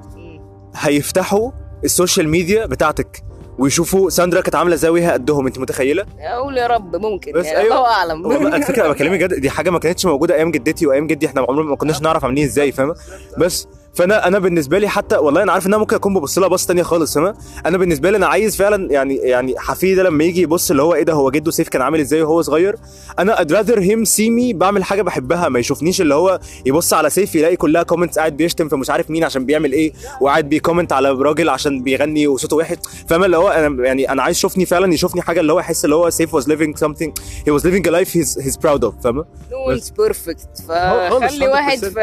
هيفتحوا 0.75 1.51
السوشيال 1.83 2.29
ميديا 2.29 2.65
بتاعتك 2.65 3.23
ويشوفوا 3.59 4.09
ساندرا 4.09 4.41
كانت 4.41 4.55
عاملة 4.55 4.73
إزاي 4.73 4.91
وهي 4.91 5.11
قدهم 5.11 5.47
انت 5.47 5.59
متخيلة؟ 5.59 6.05
أقول 6.19 6.57
يا 6.57 6.67
رب 6.67 6.95
ممكن 6.95 7.31
بس 7.31 7.45
يعني 7.45 7.57
أيوة. 7.57 7.75
الله 7.77 7.87
أعلم 7.87 8.53
على 8.53 8.65
فكرة 8.65 8.87
بكلمك 8.87 9.19
جد 9.19 9.33
دي 9.33 9.49
حاجة 9.49 9.69
ما 9.69 9.79
كانتش 9.79 10.05
موجودة 10.05 10.35
أيام 10.35 10.51
جدتي 10.51 10.87
وأيام 10.87 11.07
جدي 11.07 11.25
إحنا 11.27 11.41
عمرنا 11.49 11.69
ما 11.69 11.75
كناش 11.75 12.01
نعرف 12.01 12.25
عاملين 12.25 12.43
إزاي 12.45 12.71
فاهمة 12.71 12.95
بس 13.37 13.67
فانا 13.95 14.27
أنا 14.27 14.39
بالنسبة 14.39 14.79
لي 14.79 14.87
حتى 14.87 15.17
والله 15.17 15.43
أنا 15.43 15.51
عارف 15.51 15.65
ان 15.67 15.73
أنا 15.73 15.77
ممكن 15.79 15.95
اكون 15.95 16.13
ببص 16.13 16.37
لها 16.39 16.47
بص 16.47 16.65
تانية 16.65 16.83
خالص 16.83 17.13
فاهمه 17.13 17.35
أنا 17.65 17.77
بالنسبة 17.77 18.11
لي 18.11 18.17
أنا 18.17 18.27
عايز 18.27 18.55
فعلا 18.55 18.91
يعني 18.91 19.15
يعني 19.15 19.53
حفيدي 19.59 19.95
ده 19.95 20.03
لما 20.03 20.23
يجي 20.23 20.41
يبص 20.41 20.69
اللي 20.71 20.81
هو 20.83 20.93
إيه 20.93 21.03
ده 21.03 21.13
هو 21.13 21.31
جده 21.31 21.51
سيف 21.51 21.69
كان 21.69 21.81
عامل 21.81 21.99
إزاي 21.99 22.21
وهو 22.21 22.41
صغير؟ 22.41 22.75
أنا 23.19 23.35
I'd 23.35 23.49
rather 23.51 23.75
him 23.79 24.09
see 24.09 24.29
me 24.29 24.55
بعمل 24.55 24.83
حاجة 24.83 25.01
بحبها 25.01 25.49
ما 25.49 25.59
يشوفنيش 25.59 26.01
اللي 26.01 26.15
هو 26.15 26.39
يبص 26.65 26.93
على 26.93 27.09
سيف 27.09 27.35
يلاقي 27.35 27.55
كلها 27.55 27.83
comments 27.83 28.19
قاعد 28.19 28.37
بيشتم 28.37 28.69
في 28.69 28.75
مش 28.75 28.89
عارف 28.89 29.09
مين 29.11 29.23
عشان 29.23 29.45
بيعمل 29.45 29.73
إيه 29.73 29.93
وقاعد 30.21 30.49
بي 30.49 30.59
comment 30.59 30.93
على 30.93 31.09
راجل 31.11 31.49
عشان 31.49 31.83
بيغني 31.83 32.27
وصوته 32.27 32.55
وحش 32.55 32.75
فاهمه 33.09 33.25
اللي 33.25 33.37
هو 33.37 33.49
أنا 33.49 33.85
يعني 33.85 34.11
أنا 34.11 34.23
عايز 34.23 34.37
يشوفني 34.37 34.65
فعلا 34.65 34.93
يشوفني 34.93 35.21
حاجة 35.21 35.39
اللي 35.39 35.53
هو 35.53 35.59
يحس 35.59 35.85
اللي 35.85 35.95
هو 35.95 36.09
سيف 36.09 36.35
was 36.35 36.43
living 36.43 36.73
something 36.85 37.09
he 37.47 37.51
was 37.57 37.61
living 37.63 37.85
a 37.87 37.91
life 37.91 38.09
he's 38.13 38.43
he's 38.45 38.57
proud 38.57 38.83
of 38.83 39.03
فاهمه 39.03 39.25
no 39.51 39.73
one's 39.75 39.87
perfect 39.89 40.67
خالص، 40.67 41.23
فخلي 41.23 41.47
واحد 41.47 41.79
100%. 41.85 41.87
في 41.87 41.93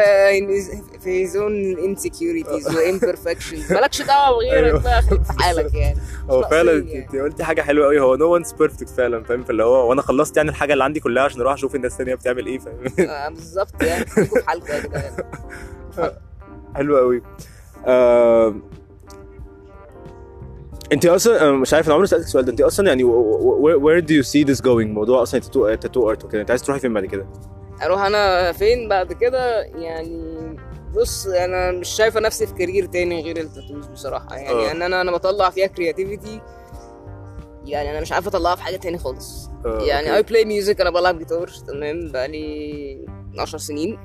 في 1.03 1.27
his 1.27 1.33
own 1.83 1.97
insecurities 1.97 2.67
و 2.75 2.97
imperfections 2.97 3.71
مالكش 3.71 4.01
دعوة 4.01 4.35
بغيرك 4.37 4.63
أيوة. 4.63 4.79
بقى 4.83 5.01
خليك 5.01 5.23
في 5.23 5.33
حالك 5.43 5.73
يعني. 5.73 5.99
هو 6.29 6.41
فعلا 6.41 6.73
ناقصين 6.73 6.87
يعني. 6.87 7.05
انت 7.05 7.15
قلتي 7.15 7.43
حاجة 7.43 7.61
حلوة 7.61 7.85
قوي 7.85 7.99
هو 7.99 8.15
no 8.15 8.29
one's 8.33 8.51
perfect 8.51 8.89
فعلا 8.89 9.23
فاهم؟ 9.23 9.43
فاللي 9.43 9.63
هو 9.63 9.89
وأنا 9.89 10.01
خلصت 10.01 10.37
يعني 10.37 10.49
الحاجة 10.49 10.73
اللي 10.73 10.83
عندي 10.83 10.99
كلها 10.99 11.23
عشان 11.23 11.41
أروح 11.41 11.53
أشوف 11.53 11.75
الناس 11.75 11.91
الثانية 11.91 12.15
بتعمل 12.15 12.45
إيه 12.45 12.59
فاهم؟ 12.59 12.77
آه، 13.09 13.29
بالظبط 13.29 13.83
يعني. 13.83 14.05
خليكوا 14.05 14.39
في 14.39 14.47
حالكم 14.47 14.73
يا 14.73 14.79
جدعان. 14.79 16.11
حلو 16.75 16.97
قوي 16.97 17.21
آه... 17.87 18.55
انت 20.93 21.05
أصلا 21.05 21.41
أنا 21.41 21.51
مش 21.51 21.73
عارف 21.73 21.85
أنا 21.87 21.95
عمري 21.95 22.07
سألتك 22.07 22.25
السؤال 22.25 22.45
ده. 22.45 22.51
انت 22.51 22.61
أصلا 22.61 22.87
يعني 22.87 23.03
where 23.83 24.01
do 24.05 24.09
you 24.09 24.27
see 24.29 24.53
this 24.53 24.61
going 24.65 24.67
موضوع 24.87 25.21
أصلا 25.21 25.39
tattoo 25.75 26.09
art 26.09 26.23
وكده. 26.23 26.41
انت 26.41 26.49
عايز 26.49 26.63
تروحي 26.63 26.79
فين 26.81 26.93
بعد 26.93 27.05
كده؟ 27.05 27.25
أروح 27.83 28.01
أنا 28.01 28.51
فين 28.51 28.89
بعد 28.89 29.13
كده؟ 29.13 29.61
يعني 29.61 30.35
بص 30.95 31.27
أنا 31.27 31.71
مش 31.71 31.89
شايفة 31.89 32.19
نفسي 32.19 32.47
في 32.47 32.53
career 32.53 32.85
تاني 32.85 33.21
غير 33.21 33.37
ال 33.37 33.43
tattoos 33.43 33.87
بصراحة 33.87 34.35
يعني 34.35 34.67
آه. 34.67 34.71
ان 34.71 34.81
أنا 34.81 35.01
أنا 35.01 35.11
بطلع 35.11 35.49
فيها 35.49 35.67
creativity 35.67 36.41
يعني 37.65 37.91
أنا 37.91 38.01
مش 38.01 38.11
عارف 38.11 38.27
أطلعها 38.27 38.55
في 38.55 38.63
حاجة 38.63 38.75
تاني 38.75 38.97
خالص 38.97 39.49
آه، 39.65 39.81
يعني. 39.81 40.15
I 40.15 40.23
play 40.23 40.45
music 40.45 40.81
أنا 40.81 40.89
بلعب 40.89 41.19
جيتار 41.19 41.47
تمام 41.67 42.11
بقالي 42.11 43.05
10 43.39 43.57
سنين. 43.57 43.99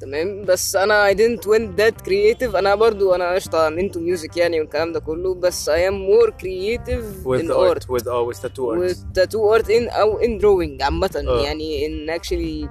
تمام 0.00 0.44
بس 0.44 0.76
أنا 0.76 1.12
I 1.12 1.16
didn't 1.16 1.42
win 1.44 1.80
that 1.80 2.06
creative 2.08 2.54
أنا 2.54 2.74
برضو 2.74 3.14
أنا 3.14 3.34
قشطة 3.34 3.70
I'm 3.70 3.80
into 3.80 3.96
music 3.96 4.36
يعني 4.36 4.60
والكلام 4.60 4.92
ده 4.92 5.00
كله 5.00 5.34
بس 5.34 5.70
I 5.70 5.72
am 5.72 5.94
more 5.94 6.30
creative 6.30 7.26
with 7.26 7.40
in 7.40 7.50
art 7.50 7.78
art 7.78 7.88
with 7.88 8.08
آه 8.08 8.30
with 8.32 8.36
tattoo 8.36 8.66
art 8.70 8.78
with 8.78 8.98
tattoo 9.18 9.58
art 9.58 9.68
in 9.68 9.92
أو 9.92 10.20
in 10.20 10.40
drawing 10.40 10.82
عامة 10.82 11.24
آه. 11.28 11.42
يعني 11.44 11.86
in 11.88 12.20
actually 12.20 12.68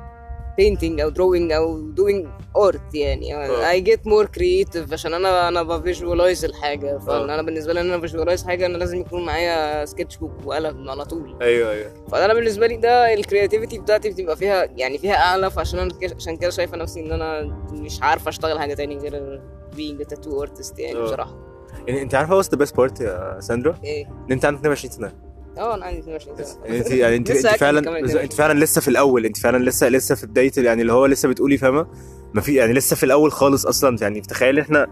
painting 0.62 1.02
أو 1.02 1.12
drawing 1.12 1.52
أو 1.52 1.91
doing 1.96 2.28
art 2.58 2.93
يعني 2.96 3.36
آه. 3.36 3.74
I 3.74 3.84
get 3.84 4.00
more 4.10 4.28
creative 4.38 4.93
عشان 4.93 5.13
أنا 5.13 5.48
أنا 5.48 5.63
ب 5.63 5.72
visualize 5.72 6.46
الحاجة 6.46 6.98
فانا 6.98 7.39
آه. 7.39 7.41
بالنسبة 7.41 7.74
لي 7.74 7.82
إن 7.82 7.91
أنا 7.91 8.02
visualize 8.02 8.43
حاجة 8.46 8.65
أنا 8.65 8.78
لازم 8.78 9.00
يكون 9.00 9.26
معايا 9.26 9.86
sketchbook 9.86 10.32
وقلم 10.46 10.89
على 10.89 11.06
طول 11.06 11.38
أيوه 11.41 11.72
أيوه 11.72 11.91
فأنا 12.12 12.34
بالنسبة 12.34 12.67
لي 12.67 12.78
ده 12.78 13.13
ال 13.13 13.20
creativity 13.20 13.80
بتاعتي 13.80 14.10
بتبقى 14.10 14.38
فيها 14.38 14.67
يعني 14.76 14.98
فيها 14.98 15.15
أعلى 15.15 15.52
فعشان 15.52 15.80
أنا 15.80 15.93
عشان 16.15 16.38
كده 16.38 16.50
شايفة 16.50 16.78
نفسي 16.78 17.00
إن 17.00 17.12
أنا 17.12 17.41
مش 17.72 18.02
عارفة 18.02 18.30
أشتغل 18.30 18.60
حاجة 18.60 18.74
تاني 18.74 18.98
غير 18.98 19.41
being 19.76 20.06
a 20.06 20.15
tattoo 20.15 20.48
artist 20.48 20.80
يعني 20.80 20.98
آه. 20.98 21.04
بصراحة 21.04 21.48
يعني 21.88 22.02
أنت 22.02 22.15
عارفة 22.15 22.41
what's 22.41 22.46
the 22.46 22.60
best 22.60 22.72
part 22.76 23.02
يا 23.02 23.39
ساندرا؟ 23.39 23.76
إيه 23.84 24.06
إن 24.06 24.32
أنت 24.32 24.46
عندك 24.46 24.60
22 24.60 24.91
سنة 24.91 25.27
آه 25.60 25.76
أنا 25.76 25.86
عندي 25.86 26.00
22 26.00 26.38
سنة 26.43 26.56
يعني 26.65 26.78
انت 26.80 26.91
يعني 26.91 27.15
انت, 27.15 27.32
انت 27.32 27.48
فعلا. 27.48 28.00
انت 28.24 28.34
فعلا 28.34 28.60
لسه 28.60 28.82
في 28.82 28.88
الأول 28.88 29.26
انت 29.26 29.38
فعلا 29.38 29.63
لسه 29.70 29.89
لسه 29.89 30.15
في 30.15 30.28
بداية 30.28 30.52
يعني 30.58 30.82
اللي 30.82 30.93
هو 30.93 31.06
لسه 31.06 31.30
بتقولي 31.30 31.58
فاهمة 31.58 31.88
ما 32.34 32.41
في 32.41 32.54
يعني 32.56 32.74
لسه 32.74 32.96
في 32.96 33.04
الأول 33.04 33.32
خالص 33.32 33.65
أصلا 33.65 33.98
يعني 34.02 34.22
تخيل 34.22 34.60
إحنا 34.60 34.88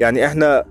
يعني 0.00 0.26
إحنا 0.26 0.64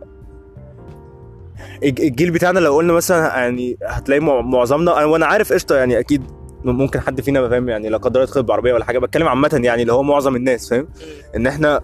الج- 1.84 2.02
الجيل 2.02 2.32
بتاعنا 2.32 2.60
لو 2.60 2.76
قلنا 2.76 2.94
مثلا 2.94 3.38
يعني 3.38 3.78
هتلاقي 3.86 4.20
مع- 4.20 4.42
معظمنا 4.42 5.06
وأنا 5.06 5.26
عارف 5.26 5.54
قشطة 5.54 5.76
يعني 5.76 6.00
أكيد 6.00 6.24
ممكن 6.64 7.00
حد 7.00 7.22
فينا 7.22 7.50
فاهم 7.50 7.70
يعني 7.70 7.90
لا 7.90 7.98
قدر 7.98 8.20
الله 8.20 8.24
يدخل 8.30 8.44
بعربية 8.44 8.74
ولا 8.74 8.86
حاجة 8.86 9.00
بتكلم 9.00 9.28
عامة 9.28 9.62
يعني 9.64 9.82
اللي 9.82 9.94
هو 9.94 10.04
معظم 10.04 10.36
الناس 10.36 10.70
فاهم 10.70 10.88
إن 11.36 11.48
إحنا 11.48 11.82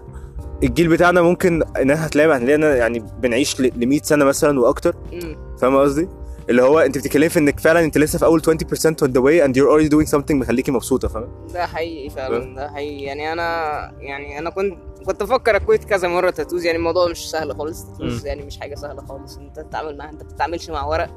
الجيل 0.62 0.88
بتاعنا 0.88 1.22
ممكن 1.22 1.62
إن 1.62 1.90
إحنا 1.90 2.06
هتلاقي 2.06 2.36
هتلاقينا 2.36 2.76
يعني 2.76 3.04
بنعيش 3.22 3.60
ل 3.60 3.86
100 3.86 4.00
سنة 4.02 4.24
مثلا 4.24 4.60
وأكتر. 4.60 4.94
فاهم 5.60 5.76
قصدي؟ 5.76 6.08
اللي 6.50 6.62
هو 6.62 6.78
انت 6.78 6.98
بتتكلمي 6.98 7.28
في 7.28 7.38
انك 7.38 7.60
فعلا 7.60 7.80
انت 7.80 7.98
لسه 7.98 8.18
في 8.18 8.24
أول 8.24 8.40
20% 8.40 8.44
on 9.04 9.08
the 9.08 9.20
way 9.20 9.46
and 9.46 9.52
you're 9.56 9.70
already 9.70 9.90
doing 9.90 10.12
something 10.18 10.30
مخليكي 10.34 10.70
مبسوطة 10.70 11.08
فاهم؟ 11.08 11.46
ده 11.54 11.66
حقيقي 11.66 12.10
فعلا 12.10 12.54
ده 12.54 12.70
حقيقي. 12.70 13.02
يعني 13.02 13.32
أنا 13.32 13.92
يعني 13.98 14.38
أنا 14.38 14.50
كنت 14.50 14.78
كنت 15.06 15.22
بفكر 15.22 15.56
أكويت 15.56 15.84
كذا 15.84 16.08
مرة 16.08 16.30
تاتوز 16.30 16.64
يعني 16.64 16.78
الموضوع 16.78 17.08
مش 17.08 17.30
سهل 17.30 17.56
خالص 17.56 17.84
تاتوز 17.84 18.26
يعني 18.26 18.42
مش 18.42 18.58
حاجة 18.60 18.74
سهلة 18.74 19.06
خالص. 19.06 19.36
أنت 19.36 19.60
تتعامل 19.60 19.96
معاها 19.96 20.10
أنت 20.10 20.22
ما 20.22 20.28
بتتعاملش 20.28 20.70
مع 20.70 20.86
ورق. 20.86 21.10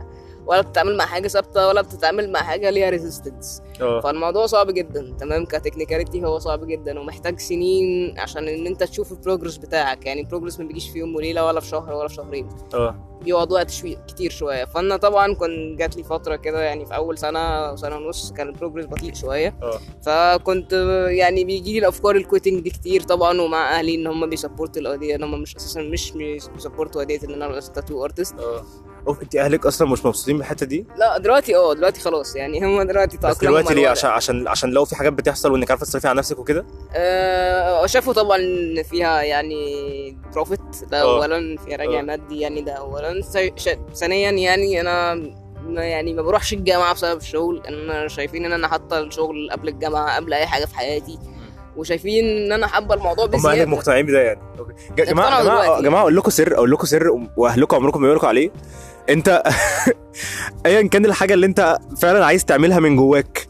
ولا 0.49 0.61
بتتعامل 0.61 0.97
مع 0.97 1.05
حاجة 1.05 1.27
ثابتة 1.27 1.67
ولا 1.67 1.81
بتتعامل 1.81 2.31
مع 2.31 2.39
حاجة 2.39 2.69
ليها 2.69 2.89
resistance 2.89 3.61
آه. 3.81 3.99
فالموضوع 3.99 4.45
صعب 4.45 4.71
جدا. 4.71 5.15
تمام؟ 5.19 5.45
ك 5.45 5.51
technicality 5.51 6.25
هو 6.25 6.39
صعب 6.39 6.67
جدا 6.67 6.99
ومحتاج 6.99 7.39
سنين 7.39 8.19
عشان 8.19 8.47
إن 8.47 8.67
أنت 8.67 8.83
تشوف 8.83 9.11
ال 9.11 9.16
progress 9.16 9.57
بتاعك. 9.57 10.05
يعني 10.05 10.21
ال 10.21 10.25
progress 10.25 10.59
ما 10.59 10.65
بيجيش 10.67 10.89
في 10.89 10.99
يوم 10.99 11.15
وليلة 11.15 11.45
ولا 11.45 11.59
في 11.59 11.67
شهر 11.67 11.93
ولا 11.93 12.07
في 12.07 12.13
شهرين. 12.13 12.49
آه. 12.73 12.95
بيقعد 13.21 13.51
وقت 13.51 13.69
شوي 13.69 13.97
كتير 14.07 14.31
شوية. 14.31 14.65
فأنا 14.65 14.97
طبعا 14.97 15.33
كنت 15.33 15.79
جات 15.79 15.97
لي 15.97 16.03
فترة 16.03 16.35
كده 16.35 16.61
يعني 16.61 16.85
في 16.85 16.95
أول 16.95 17.17
سنة 17.17 17.39
أو 17.39 17.75
سنة 17.75 17.95
ونص 17.95 18.31
كان 18.31 18.47
ال 18.47 18.51
progress 18.51 18.85
بطيء 18.85 19.13
شوية. 19.13 19.55
آه. 19.63 19.79
فكنت 20.01 20.73
يعني 21.09 21.43
بيجي 21.43 21.73
لي 21.73 21.79
الأفكار 21.79 22.15
ال 22.15 22.20
quitting 22.20 22.59
دي 22.63 22.69
كتير 22.69 23.01
طبعا 23.03 23.41
ومع 23.41 23.79
أهلي 23.79 23.95
إن 23.95 24.07
هم 24.07 24.29
بي 24.29 24.39
support 24.39 24.76
وا 24.76 24.81
القضية 24.81 25.15
إن 25.15 25.23
هم 25.23 25.41
مش 25.41 25.55
أساسا 25.55 25.81
مش 25.81 26.11
بي 26.11 26.30
support 26.30 26.94
وا 26.94 27.03
قضية 27.03 27.19
إن 27.23 27.33
أنا 27.33 27.45
أبقى 27.45 27.61
tattoo 27.61 28.03
artist 28.05 28.39
آه. 28.39 28.63
أوف 29.07 29.21
انت 29.21 29.35
أهلك 29.35 29.65
أصلا 29.65 29.87
مش 29.89 30.05
مبسوطين 30.05 30.37
بالحتة 30.37 30.65
دي؟ 30.65 30.85
لا 30.97 31.17
دلوقتي 31.17 31.55
آه 31.55 31.73
دلوقتي 31.73 32.01
خلاص 32.01 32.35
يعني 32.35 32.65
هم 32.65 32.81
دلوقتي 32.81 33.17
بس 33.17 33.21
تأقلموا 33.21 33.59
دلوقتي 33.59 33.75
مع 33.75 33.81
ليه. 33.81 33.89
عشان 33.89 34.09
عشان 34.09 34.47
عشان 34.47 34.69
لو 34.69 34.85
في 34.85 34.95
حاجات 34.95 35.13
بتحصل 35.13 35.51
وإنك 35.51 35.71
عارفة 35.71 35.85
تصرفي 35.85 36.07
على 36.07 36.17
نفسك 36.17 36.39
وكده؟ 36.39 36.65
آه 36.93 37.85
شافوا 37.85 38.13
طبعا 38.13 38.37
إن 38.37 38.83
فيها 38.83 39.21
يعني 39.21 40.17
profit 40.33 40.59
ده 40.91 41.01
آه. 41.01 41.15
اولا 41.17 41.57
فيها 41.65 41.77
راجع 41.77 41.99
آه. 41.99 42.01
مادي 42.01 42.39
يعني 42.39 42.61
ده 42.61 42.71
اولا 42.71 43.21
ثانيا 43.95 44.31
يعني 44.31 44.81
أنا 44.81 45.13
ما 45.67 45.83
يعني 45.83 46.13
ما 46.13 46.21
بروحش 46.21 46.53
الجامعة 46.53 46.93
بسبب 46.93 47.17
الشغل 47.17 47.61
أنا 47.67 48.07
شايفين 48.07 48.45
إن 48.45 48.53
أنا 48.53 48.67
حاطة 48.67 48.99
الشغل 48.99 49.49
قبل 49.51 49.67
الجامعة 49.67 50.15
قبل 50.15 50.33
أي 50.33 50.45
حاجة 50.47 50.65
في 50.65 50.75
حياتي 50.75 51.19
وشايفين 51.77 52.25
إن 52.25 52.51
أنا 52.51 52.67
حابة 52.67 52.95
الموضوع 52.95 53.25
هم 53.25 53.47
أهلك 53.47 53.67
مقتنعين 53.67 54.05
بده 54.05 54.19
يعني 54.21 54.39
okay 54.59 54.73
يا 54.97 55.05
جماعة 55.05 55.43
جماعة 55.43 55.63
دلوقتي. 55.63 55.83
جماعة 55.83 56.01
أقول 56.01 56.15
لكم 56.15 56.29
سر 56.29 56.55
أقول 56.55 56.71
لكم 56.71 56.85
سر 56.85 57.27
وأهلكم 57.37 57.75
عمركم 57.75 58.01
ما 58.01 58.07
يقولوا 58.07 58.25
عليه 58.27 58.51
انت 59.09 59.43
ايا 60.65 60.81
كان 60.87 61.05
الحاجة 61.05 61.33
اللي 61.33 61.45
انت 61.45 61.77
فعلا 61.97 62.25
عايز 62.25 62.45
تعملها 62.45 62.79
من 62.79 62.95
جواك. 62.95 63.47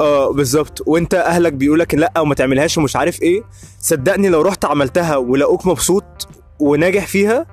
آه 0.00 0.32
بالظبط. 0.32 0.82
وانت 0.86 1.14
أهلك 1.14 1.52
بيقولك 1.52 1.94
لأ 1.94 2.12
وما 2.20 2.34
تعملهاش 2.34 2.78
ومش 2.78 2.96
عارف 2.96 3.22
إيه. 3.22 3.42
صدقني 3.80 4.28
لو 4.28 4.42
رحت 4.42 4.64
عملتها 4.64 5.16
ولقوك 5.16 5.66
مبسوط 5.66 6.28
وناجح 6.60 7.06
فيها 7.06 7.46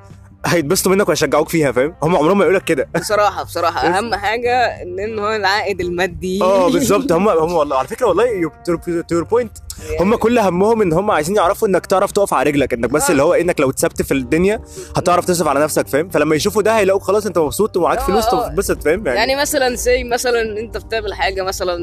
هيتبسطوا 0.46 0.92
منك 0.92 1.08
وهيشجعوك 1.08 1.50
فيها 1.50 1.72
فاهم؟ 1.72 1.96
هم 2.04 2.16
عمرهم 2.16 2.38
ما 2.38 2.44
يقولك 2.44 2.64
كده. 2.64 2.88
بصراحة 3.00 3.44
بصراحة. 3.44 3.88
أهم 3.88 4.16
حاجة 4.16 4.82
إن 4.82 5.00
إن 5.00 5.20
هو 5.20 5.36
العائد 5.36 5.82
المادي. 5.82 6.40
آه 6.44 6.70
بالظبط. 6.74 7.12
هم 7.12 7.30
هم 7.30 7.54
والله. 7.54 7.78
على 7.78 7.88
فكرة 7.88 8.06
والله 8.08 8.52
to 8.66 8.78
your 9.12 9.24
point 9.24 9.52
هم 10.00 10.16
كل 10.16 10.40
همهم 10.40 10.82
إن 10.82 10.94
هم 10.94 11.12
عايزين 11.12 11.36
يعرفوا 11.36 11.68
إنك 11.68 11.86
تعرف 11.86 12.12
تقف 12.12 12.34
على 12.34 12.50
رجلك 12.50 12.74
إنك 12.74 12.90
بس 12.90 13.08
آه. 13.08 13.12
اللي 13.12 13.24
هو 13.24 13.34
إنك 13.34 13.60
لو 13.60 13.70
اتثبت 13.70 14.02
في 14.02 14.14
الدنيا 14.14 14.62
هتعرف 14.98 15.26
تصرف 15.26 15.48
على 15.48 15.60
نفسك 15.64 15.88
فاهم؟ 15.88 16.10
فلما 16.10 16.36
يشوفوا 16.36 16.62
ده 16.62 16.78
هيلاقوك 16.78 17.02
خلاص 17.04 17.26
أنت 17.26 17.38
مبسوط 17.38 17.78
ومعاك 17.78 17.98
آه، 18.00 18.06
فلوس 18.06 18.26
آه. 18.26 18.50
تتبسط 18.50 18.84
فاهم؟ 18.84 19.08
يعني, 19.08 19.20
يعني 19.20 19.36
مثلا 19.42 19.76
say 19.76 20.04
مثلا 20.04 20.42
أنت 20.60 20.78
بتعمل 20.78 21.14
حاجة 21.14 21.42
مثلا 21.44 21.78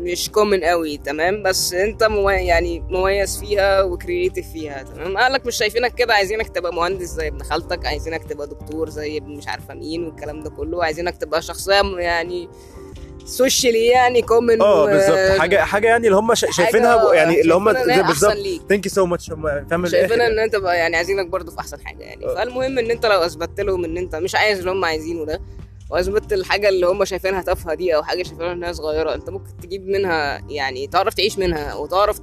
مش 0.00 0.30
common 0.30 0.64
قوي 0.64 0.96
تمام؟ 0.96 1.42
بس 1.42 1.72
انت 1.74 2.04
مو 2.04 2.30
يعني 2.30 2.80
مميز 2.90 3.38
فيها 3.40 3.82
و 3.82 3.90
creative 3.90 4.52
فيها 4.52 4.82
تمام؟ 4.82 5.16
اهلك 5.16 5.46
مش 5.46 5.56
شايفينك 5.56 5.94
كده 5.94 6.14
عايزينك 6.14 6.48
تبقى 6.48 6.74
مهندس 6.74 7.06
زي 7.08 7.28
ابن 7.28 7.42
خالتك 7.42 7.86
عايزينك 7.86 8.24
تبقى 8.24 8.46
دكتور 8.46 8.88
زي 8.90 9.16
ابن 9.16 9.36
مش 9.36 9.48
عارفة 9.48 9.74
مين 9.74 10.04
والكلام 10.04 10.40
ده 10.42 10.50
كله 10.50 10.84
عايزينك 10.84 11.16
تبقى 11.16 11.42
شخصية 11.42 11.82
يعني 11.98 12.48
socially 13.24 13.86
يعني 13.86 14.22
common 14.22 14.62
آه 14.62 14.86
بالظبط. 14.86 15.38
حاجة 15.40 15.56
حاجة 15.64 15.86
يعني 15.88 16.06
اللي 16.06 16.16
هم 16.18 16.34
شا- 16.34 16.50
شايفينها 16.50 17.14
يعني 17.14 17.40
اللي 17.40 17.54
هم 17.54 17.72
بالظبط. 18.06 18.36
thank 18.68 18.86
you 18.86 18.92
so 18.92 19.06
much 19.06 19.30
هم 19.30 19.66
فاهم 19.70 19.86
شايفين 19.86 20.16
الآخر. 20.16 20.32
إن 20.32 20.38
أنت 20.38 20.56
بقى 20.56 20.78
يعني 20.78 20.96
عايزينك 20.96 21.26
برضه 21.26 21.52
في 21.52 21.58
أحسن 21.60 21.86
حاجة 21.86 22.02
يعني. 22.02 22.26
آه. 22.26 22.34
فالمهم 22.34 22.78
إن 22.78 22.90
أنت 22.90 23.06
لو 23.06 23.20
أثبتت 23.20 23.60
لهم 23.60 23.84
إن 23.84 23.96
أنت 23.96 24.16
مش 24.16 24.34
عايز 24.34 24.58
اللي 24.58 24.70
هم 24.70 24.84
عايزينه 24.84 25.24
ده 25.24 25.40
واثبتت 25.90 26.32
الحاجة 26.32 26.68
اللي 26.68 26.86
هم 26.86 27.04
شايفينها 27.04 27.42
تافهة 27.42 27.74
دي 27.74 27.96
أو 27.96 28.02
حاجة 28.02 28.22
شايفينها 28.22 28.52
إنها 28.52 28.72
صغيرة 28.72 29.14
أنت 29.14 29.30
ممكن 29.30 29.56
تجيب 29.62 29.88
منها 29.88 30.40
يعني 30.48 30.86
تعرف 30.86 31.14
تعيش 31.14 31.38
منها 31.38 31.74
وتعرف 31.74 32.18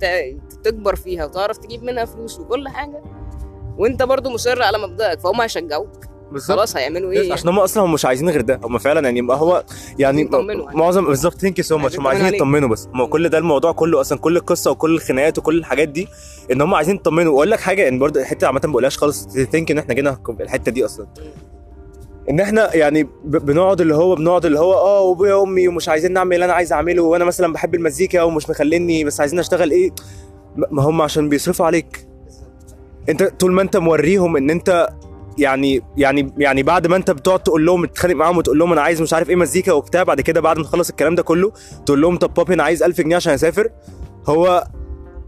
تكبر 0.64 0.96
فيها 0.96 1.26
وتعرف 1.26 1.58
تجيب 1.58 1.84
منها 1.84 2.06
فلوس 2.06 2.40
وكل 2.40 2.68
حاجة. 2.68 3.04
وأنت 3.78 4.04
برضه 4.04 4.30
مصر 4.30 4.62
على 4.64 4.78
مبدأك 4.78 5.20
فهم 5.20 5.42
هيشجعوك. 5.42 6.06
بالظبط. 6.32 6.58
خلاص 6.58 6.76
هيعملوا 6.76 7.12
إيه؟ 7.12 7.34
عشان 7.34 7.50
هم 7.50 7.60
أصلا 7.60 7.84
هم 7.84 7.94
مش 7.94 8.06
عايزين 8.06 8.30
غير 8.30 8.42
ده 8.42 8.60
هم 8.64 8.78
فعلا 8.78 9.02
يعني 9.02 9.22
ما 9.22 9.34
هو 9.34 9.64
يعني. 10.00 10.30
معظم 10.74 11.06
بالظبط. 11.06 11.34
thank 11.34 11.58
you 11.58 11.64
so 11.64 11.78
much 11.78 12.00
هم 12.00 12.08
عايزين 12.08 12.34
يطمنوا 12.34 12.70
بس. 12.70 12.88
ما 12.94 13.08
كل 13.08 13.30
ده 13.30 13.38
الموضوع 13.38 13.72
كله 13.72 14.02
أصلا 14.02 14.18
كل 14.18 14.38
القصة 14.38 14.72
وكل 14.72 14.96
الخناقات 14.96 15.38
وكل 15.38 15.58
الحاجات 15.58 15.90
دي 15.90 16.08
إن 16.52 16.62
هم 16.62 16.74
عايزين 16.74 16.96
يطمنوا. 16.96 17.34
وأقول 17.34 17.52
لك 17.52 17.60
حاجة 17.60 17.88
إن 17.88 18.00
برضه 18.00 18.22
الحتة 18.22 18.48
عامة 18.48 18.62
ما 18.64 18.72
بقولهاش 18.72 18.98
خالص. 18.98 19.28
ثينك 19.28 19.72
إن 19.72 19.78
إحنا 19.78 19.94
جينا 19.94 20.20
الحتة 20.40 20.72
دي 20.72 20.86
أصلا. 20.86 21.08
إن 22.30 22.40
إحنا 22.40 22.76
يعني 22.76 23.08
بنقعد 23.24 23.82
اللي 23.82 23.96
هو 23.96 24.16
بنقعد 24.16 24.46
اللي 24.46 24.60
هو 24.60 24.74
آه 24.74 25.02
وأبويا 25.02 25.34
وأمي 25.34 25.68
ومش 25.68 25.90
عايزين 25.90 26.14
نعمل 26.14 26.34
اللي 26.34 26.46
أنا 26.46 26.54
عايز 26.54 26.74
أعمله 26.74 27.04
وأنا 27.04 27.26
مثلا 27.26 27.54
بحب 27.54 27.76
المزيكا 27.76 28.24
ومش 28.24 28.50
مخليني 28.50 29.04
بس 29.04 29.20
عايزين 29.20 29.40
أشتغل 29.40 29.72
إيه 29.72 29.92
ما 30.56 30.84
هم 30.84 31.02
عشان 31.02 31.30
بيصرفوا 31.30 31.66
عليك 31.66 32.08
أنت 33.10 33.24
طول 33.24 33.52
ما 33.52 33.62
أنت 33.62 33.78
موريهم 33.78 34.38
إن 34.38 34.50
أنت 34.50 34.90
يعني 35.38 35.82
يعني 35.98 36.34
يعني 36.38 36.64
بعد 36.64 36.88
ما 36.88 36.96
أنت 36.96 37.12
بتقعد 37.12 37.44
تقول 37.44 37.66
لهم 37.66 37.86
تتخانق 37.86 38.16
معاهم 38.16 38.38
وتقول 38.38 38.60
لهم 38.60 38.72
أنا 38.72 38.82
عايز 38.82 39.02
مش 39.02 39.14
عارف 39.14 39.30
إيه 39.30 39.36
مزيكا 39.36 39.72
وبتاع 39.72 40.04
بعد 40.04 40.22
كده 40.22 40.42
بعد 40.42 40.58
ما 40.58 40.64
تخلص 40.64 40.90
الكلام 40.90 41.16
ده 41.16 41.24
كله 41.24 41.52
تقول 41.86 42.02
لهم 42.02 42.18
طب 42.18 42.34
بابي 42.34 42.54
أنا 42.54 42.64
عايز 42.64 42.84
1000 42.84 43.02
جنيه 43.02 43.16
عشان 43.16 43.34
أسافر 43.34 43.70
هو 44.26 44.68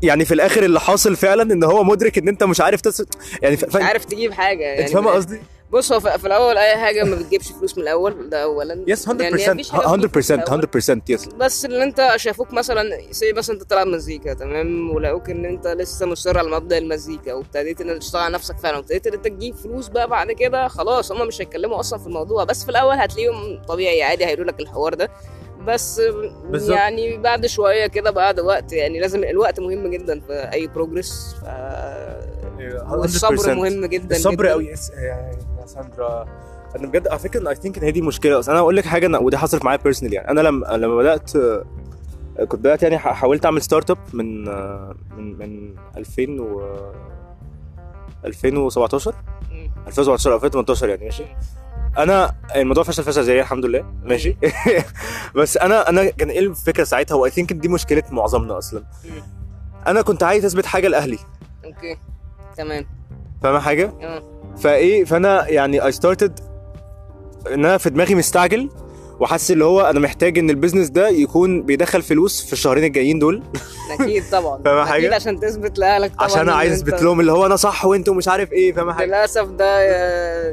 يعني 0.03 0.25
في 0.25 0.33
الآخر 0.33 0.63
اللي 0.63 0.79
حاصل 0.79 1.15
فعلا 1.15 1.53
إن 1.53 1.63
هو 1.63 1.83
مدرك 1.83 2.17
إن 2.17 2.27
أنت 2.27 2.43
مش 2.43 2.61
عارف 2.61 2.81
تصرف 2.81 3.07
يعني 3.41 3.57
ف... 3.57 3.75
مش. 3.75 3.83
عارف 3.83 4.05
تجيب 4.05 4.31
حاجة 4.31 4.63
يعني 4.63 4.81
أنت 4.81 4.89
فاهم 4.89 5.07
قصدي؟ 5.07 5.39
بص 5.71 5.91
هو 5.91 5.99
في 5.99 6.27
الأول 6.27 6.57
أي 6.57 6.77
حاجة 6.77 7.03
ما 7.03 7.15
بتجيبش 7.15 7.51
فلوس 7.51 7.77
من 7.77 7.83
الأول 7.83 8.29
ده 8.29 8.43
اولا. 8.43 8.83
يس 8.87 9.09
100% 9.09 9.21
يعني 9.21 9.35
مفيش 9.35 9.69
حاجة 9.69 9.81
بتجيب 9.95 10.09
100% 10.09 10.13
فلوس 10.13 10.31
من 10.31 10.39
الأول. 10.39 10.61
100% 10.99 11.01
يس 11.09 11.25
بس 11.25 11.65
اللي 11.65 11.83
أنت 11.83 12.13
شافوك 12.15 12.53
مثلا 12.53 12.83
زي 13.11 13.33
مثلا 13.33 13.55
أنت 13.55 13.63
بتلعب 13.63 13.87
مزيكا 13.87 14.33
تمام؟ 14.33 14.89
ولقوك 14.95 15.29
إن 15.29 15.45
أنت 15.45 15.67
لسه 15.67 16.05
مصر 16.05 16.37
على 16.37 16.49
مبدأ 16.49 16.77
المزيكا 16.77 17.33
وابتديت 17.33 17.81
ان 17.81 17.99
تشتغل 17.99 18.21
على 18.21 18.33
نفسك 18.33 18.57
فعلا 18.57 18.77
وابتديت 18.77 19.07
إن 19.07 19.13
أنت 19.13 19.25
تجيب 19.27 19.55
فلوس 19.55 19.87
بقى 19.87 20.07
بعد 20.07 20.31
كده 20.31 20.67
خلاص 20.67 21.11
هم 21.11 21.27
مش 21.27 21.41
هيتكلموا 21.41 21.79
أصلا 21.79 21.99
في 21.99 22.07
الموضوع. 22.07 22.43
بس 22.43 22.63
في 22.63 22.69
الأول 22.71 22.95
هتلاقيهم 22.95 23.61
طبيعي 23.67 24.03
عادي 24.03 24.25
هيقولوا 24.25 24.51
لك 24.51 24.59
الحوار 24.59 24.93
ده. 24.93 25.09
بس 25.67 26.01
بالظبط. 26.49 26.77
يعني 26.77 27.17
بعد 27.17 27.45
شوية 27.45 27.87
كده 27.87 28.11
بعد 28.11 28.39
وقت 28.39 28.73
يعني 28.73 28.99
لازم 28.99 29.23
الوقت 29.23 29.59
مهم 29.59 29.87
جدا 29.87 30.19
في 30.19 30.33
أي 30.53 30.67
progress 30.67 31.35
ف... 31.41 31.45
والصبر 32.91 33.55
مهم 33.55 33.85
جدا 33.85 34.15
الصبر. 34.15 34.47
قوي 34.47 34.65
يا 34.67 34.73
ساندرا. 35.69 36.25
أنا 36.75 36.87
بجد 36.87 37.07
على 37.07 37.19
فكرة 37.19 37.49
I 37.49 37.55
think 37.55 37.77
إن 37.77 37.83
هي 37.83 37.91
دي 37.91 38.01
مشكلة. 38.01 38.39
أصلا 38.39 38.53
أنا 38.53 38.61
أقول 38.61 38.75
لك 38.75 38.85
حاجة 38.85 39.05
أنا 39.05 39.17
ودي 39.19 39.37
حصلت 39.37 39.65
معايا 39.65 39.79
personal 39.83 40.13
يعني. 40.13 40.29
أنا 40.29 40.41
لما 40.41 40.65
لما 40.67 40.95
بدأت 40.95 41.35
آه، 41.35 41.63
كنت 42.39 42.59
بدأت 42.59 42.83
يعني 42.83 42.97
حاولت 42.97 43.45
أعمل 43.45 43.61
startup 43.61 43.97
من 44.13 44.47
آه، 44.47 44.95
من 45.17 45.37
من 45.37 45.75
2000 45.97 46.39
و 46.41 46.61
2017 48.25 49.13
مم. 49.51 49.71
2017 49.87 50.35
2018 50.35 50.89
يعني 50.89 51.05
ماشي. 51.05 51.23
أنا 51.97 52.35
الموضوع 52.55 52.83
فشل 52.83 53.03
فشل 53.03 53.23
زي 53.23 53.39
الحمد 53.41 53.65
لله 53.65 53.85
ماشي. 54.03 54.37
بس 55.35 55.57
أنا 55.57 55.89
أنا 55.89 56.09
كان 56.09 56.29
إيه 56.29 56.39
الفكرة 56.39 56.83
ساعتها؟ 56.83 57.15
و 57.15 57.31
I 57.31 57.35
think 57.35 57.53
دي 57.53 57.67
مشكلة 57.67 58.03
معظمنا 58.11 58.57
أصلا. 58.57 58.83
أنا 59.87 60.01
كنت 60.01 60.23
عايز 60.23 60.45
أثبت 60.45 60.65
حاجة 60.65 60.87
لأهلي. 60.87 61.19
okay 61.65 61.97
تمام. 62.57 62.85
فاهمة 63.41 63.59
حاجة؟ 63.59 63.93
آه. 64.01 64.38
فايه 64.57 65.05
فانا 65.05 65.49
يعني 65.49 65.85
I 65.85 65.91
started 65.91 66.39
إن 67.47 67.65
أنا 67.65 67.77
في 67.77 67.89
دماغي 67.89 68.15
مستعجل 68.15 68.69
وحاسس 69.19 69.51
اللي 69.51 69.65
هو 69.65 69.81
أنا 69.81 69.99
محتاج 69.99 70.37
إن 70.37 70.49
ال 70.49 70.54
business 70.54 70.89
ده 70.89 71.09
يكون 71.09 71.63
بيدخل 71.63 72.01
فلوس 72.01 72.45
في 72.45 72.53
الشهرين 72.53 72.83
الجايين 72.83 73.19
دول. 73.19 73.43
أكيد 73.99 74.23
طبعا. 74.31 74.61
فاهم 74.65 74.77
أكيد 74.77 74.91
حاجة؟ 74.91 75.15
عشان 75.15 75.39
تثبت 75.39 75.79
لأهلك 75.79 76.11
طبعا 76.15 76.25
عشان 76.25 76.49
عايز 76.49 76.73
أثبت 76.73 77.01
لهم 77.03 77.19
اللي 77.19 77.31
هو 77.31 77.45
أنا 77.45 77.55
صح 77.55 77.85
وأنتوا 77.85 78.13
مش 78.13 78.27
عارف 78.27 78.51
إيه 78.51 78.73
فاهم 78.73 78.91
حاجة؟ 78.91 79.05
للأسف 79.07 79.47
ده 79.47 79.79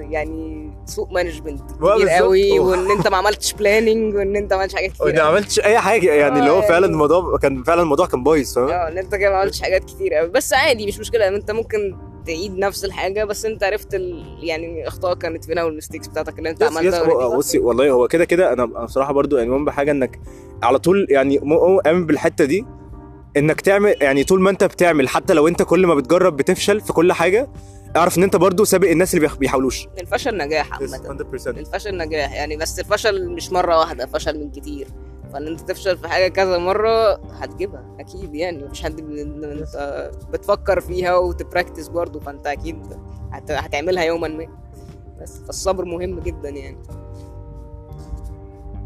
يعني 0.01 0.71
سوء 0.87 1.13
management 1.13 1.61
كتير 1.63 1.79
بالظبط. 1.97 2.09
قوي. 2.11 2.59
وإن 2.59 2.91
أنت 2.91 3.09
ما 3.09 3.17
عملتش 3.17 3.53
planning 3.53 4.15
وإن 4.15 4.37
أنت 4.37 4.53
ما 4.53 4.59
عملتش 4.59 4.75
حاجات 4.75 4.91
كتير 4.93 5.07
ما 5.07 5.21
قوي. 5.21 5.21
عملتش 5.31 5.61
أي 5.61 5.79
حاجة 5.79 6.13
يعني 6.13 6.39
اللي 6.39 6.51
هو 6.51 6.59
آه، 6.59 6.61
فعلا 6.61 6.73
يعني- 6.81 6.87
الموضوع 6.93 7.39
كان 7.39 7.63
فعلا 7.63 7.83
الموضوع 7.83 8.07
كان 8.07 8.23
بايظ 8.25 8.55
فاهم 8.55 8.69
آه 8.69 8.89
إن 8.89 8.99
أنت 8.99 9.15
كده 9.15 9.31
ما 9.31 9.37
عملتش 9.37 9.63
حاجات 9.63 9.85
كتير 9.85 10.15
قوي 10.15 10.29
بس 10.29 10.53
عادي 10.53 10.87
مش 10.87 10.99
مشكلة 10.99 11.29
أنت 11.29 11.51
ممكن 11.51 11.97
تعيد 12.27 12.59
نفس 12.59 12.85
الحاجة 12.85 13.25
بس 13.25 13.45
أنت 13.45 13.65
عرفت 13.65 13.95
ال... 13.95 14.25
يعني 14.43 14.89
اخطاء 14.89 15.15
كانت 15.15 15.45
فين 15.45 15.59
أو 15.59 15.69
ال 15.69 15.73
mistakes 15.73 16.07
بتاعتك 16.07 16.39
اللي 16.39 16.51
أنت 16.51 16.63
yes 16.63 16.77
عملتها. 16.77 17.37
بصي 17.37 17.59
والله 17.59 17.91
هو 17.91 18.09
كده 18.09 18.25
كده 18.25 18.53
أنا 18.53 18.65
أنا 18.65 18.85
بصراحة 18.85 19.13
برضو 19.13 19.37
يعني 19.37 19.51
مهم 19.51 19.65
بحاجة 19.65 19.91
إنك 19.91 20.21
على 20.63 20.79
طول 20.79 21.07
يعني 21.11 21.39
مؤمن 21.43 22.07
بالحتة 22.07 22.45
دي 22.45 22.67
إنك 23.37 23.61
تعمل 23.61 23.95
يعني 24.01 24.25
طول 24.25 24.41
ما 24.41 24.51
أنت 24.51 24.65
بتعمل 24.65 25.09
حتى 25.09 25.35
لو 25.35 25.49
أنت 25.49 25.63
كل 25.63 25.87
ما 25.87 25.95
بتجرب 25.95 26.37
بتفشل 26.37 26.81
في 26.81 26.93
كل 26.93 27.13
حاجة 27.13 27.49
اعرف 27.97 28.19
ان 28.19 28.23
انت 28.23 28.37
برضو 28.37 28.65
سابق 28.65 28.89
الناس 28.91 29.15
اللي 29.15 29.27
بيح- 29.27 29.37
بيحاولوش. 29.37 29.89
الفشل 30.01 30.37
نجاح 30.39 30.73
عامة. 30.73 30.99
100% 30.99 31.47
الفشل 31.59 31.97
نجاح 31.99 32.33
يعني 32.35 32.57
بس 32.57 32.81
الفشل 32.81 33.31
مش 33.31 33.53
مرة 33.53 33.79
واحدة 33.79 34.07
فشل 34.07 34.39
من 34.41 34.51
كتير. 34.51 34.87
فإن 35.33 35.47
أنت 35.47 35.61
تفشل 35.61 35.99
في 35.99 36.09
حاجة 36.09 36.29
كذا 36.29 36.59
مرة 36.59 37.13
هتجيبها 37.15 37.97
أكيد 38.01 38.35
يعني. 38.35 38.65
مفيش 38.65 38.83
حد 38.83 39.01
أنت 39.01 40.17
بتفكر 40.33 40.81
فيها 40.81 41.17
وتبراكتس 41.17 41.89
برضه 41.89 42.21
فأنت 42.21 42.47
أكيد 42.47 42.79
هت... 43.33 43.51
هتعملها 43.51 44.05
يوما 44.05 44.29
ما. 44.29 44.47
بس 45.23 45.39
فالصبر 45.47 45.85
مهم 45.85 46.21
جدا 46.21 46.49
يعني. 46.49 46.79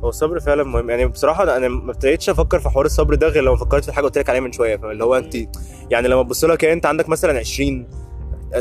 هو 0.04 0.08
الصبر 0.08 0.40
فعلا 0.40 0.64
مهم. 0.64 0.90
يعني 0.90 1.06
بصراحة 1.06 1.42
أنا 1.42 1.56
أنا 1.56 1.68
ما 1.68 1.90
ابتديتش 1.92 2.30
أفكر 2.30 2.58
في 2.60 2.68
حوار 2.68 2.86
الصبر 2.86 3.14
ده 3.14 3.28
غير 3.28 3.42
لما 3.42 3.56
فكرت 3.56 3.82
في 3.82 3.88
الحاجة 3.88 4.04
قلت 4.04 4.18
لك 4.18 4.28
عليها 4.28 4.40
من 4.40 4.52
شوية 4.52 4.76
فاهم 4.76 4.90
اللي 4.90 5.04
هو 5.04 5.14
أنت 5.16 5.34
يعني 5.90 6.08
لما 6.08 6.22
تبص 6.22 6.44
لها 6.44 6.56
كده 6.56 6.72
أنت 6.72 6.86
عندك 6.86 7.08
مثلا 7.08 7.38
20 7.38 7.80
آه، 7.80 7.86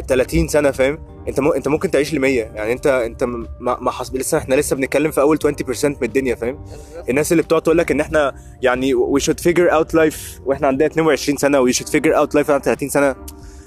30 0.08 0.48
سنة 0.48 0.72
فاهم؟ 0.72 1.00
انت 1.28 1.40
مو 1.40 1.52
انت 1.52 1.68
ممكن 1.68 1.92
تعيش 1.92 2.14
ل 2.14 2.20
100 2.20 2.42
يعني 2.42 2.74
انت 2.74 2.88
انت 2.88 3.24
ما 3.24 3.48
ما 3.60 3.92
حص... 3.92 4.14
لسه 4.14 4.38
إحنا 4.38 4.56
لسه 4.56 4.76
بنتكلم 4.76 5.12
في 5.12 5.22
أول 5.22 5.40
20% 5.44 5.86
من 5.86 5.96
الدنيا 6.04 6.36
فاهم؟ 6.36 6.66
الناس 7.10 7.32
اللي 7.32 7.44
بتقعد 7.44 7.62
تقول 7.62 7.78
لك 7.78 7.92
إن 7.92 8.00
إحنا 8.00 8.36
يعني 8.62 8.94
we 8.96 9.20
should 9.22 9.40
figure 9.50 9.72
out 9.72 9.96
life 10.00 10.42
وإحنا 10.46 10.68
عندنا 10.68 10.88
22 10.88 11.38
سنة 11.38 11.60
و 11.60 11.72
you 11.72 11.76
should 11.76 11.90
figure 11.90 12.16
out 12.16 12.30
life 12.30 12.50
وإحنا 12.50 12.60
30 12.60 12.90
سنة. 12.90 13.16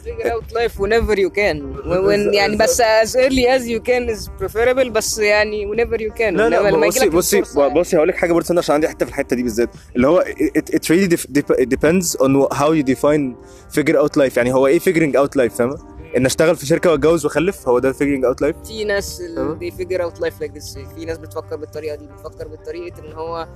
Figure 0.03 0.33
out 0.35 0.49
life 0.53 0.75
whenever 0.83 1.17
you 1.17 1.31
can. 1.31 1.57
When 1.87 2.35
يعني 2.35 2.57
بس 2.57 2.83
as 2.83 3.17
early 3.17 3.47
as 3.47 3.63
you 3.69 3.81
can 3.81 4.17
is 4.17 4.29
preferable 4.43 4.89
بس 4.89 5.19
يعني 5.19 5.67
whenever 5.67 5.99
you 6.01 6.19
can. 6.19 6.23
لا 6.23 6.49
لا 6.49 6.87
بصي 6.87 7.09
بصي 7.09 7.39
الفرصة 7.39 7.63
يعني. 7.63 7.81
بصي 7.81 7.97
هقول 7.97 8.09
لك 8.09 8.17
حاجة 8.17 8.33
برضه 8.33 8.59
عشان 8.59 8.75
عندي 8.75 8.89
حتة 8.89 9.07
في 9.07 9.13
الحتة 9.13 9.37
دي 9.37 9.43
بالذات. 9.43 9.71
اللي 9.97 10.07
هو 10.07 10.25
it, 10.59 10.75
it 10.75 10.85
really 10.89 11.17
depends 11.77 12.17
on 12.17 12.57
how 12.59 12.73
you 12.73 12.83
define 12.95 13.35
figure 13.79 13.97
out 13.97 14.17
life. 14.23 14.37
يعني 14.37 14.55
هو 14.55 14.67
إيه 14.67 14.79
figuring 14.79 15.13
out 15.17 15.41
life 15.43 15.53
فاهمه؟ 15.53 15.92
إن 16.17 16.27
أشتغل 16.27 16.57
في 16.57 16.67
شركة 16.67 16.91
وأتجوز 16.91 17.25
وأخلف 17.25 17.69
هو 17.69 17.79
ده 17.79 17.93
figuring 17.93 18.23
out 18.33 18.47
life 18.47 18.67
في 18.67 18.85
ناس 18.85 19.23
they 19.61 19.73
figure 19.75 20.01
out 20.01 20.19
life 20.19 20.43
like 20.45 20.53
this. 20.59 20.95
في 20.95 21.05
ناس 21.05 21.19
بتفكر 21.19 21.57
بالطريقة 21.57 21.97
دي 21.97 22.07
بتفكر 22.07 22.49
بالطريقة 22.49 23.01
إن 23.01 23.13
هو 23.13 23.49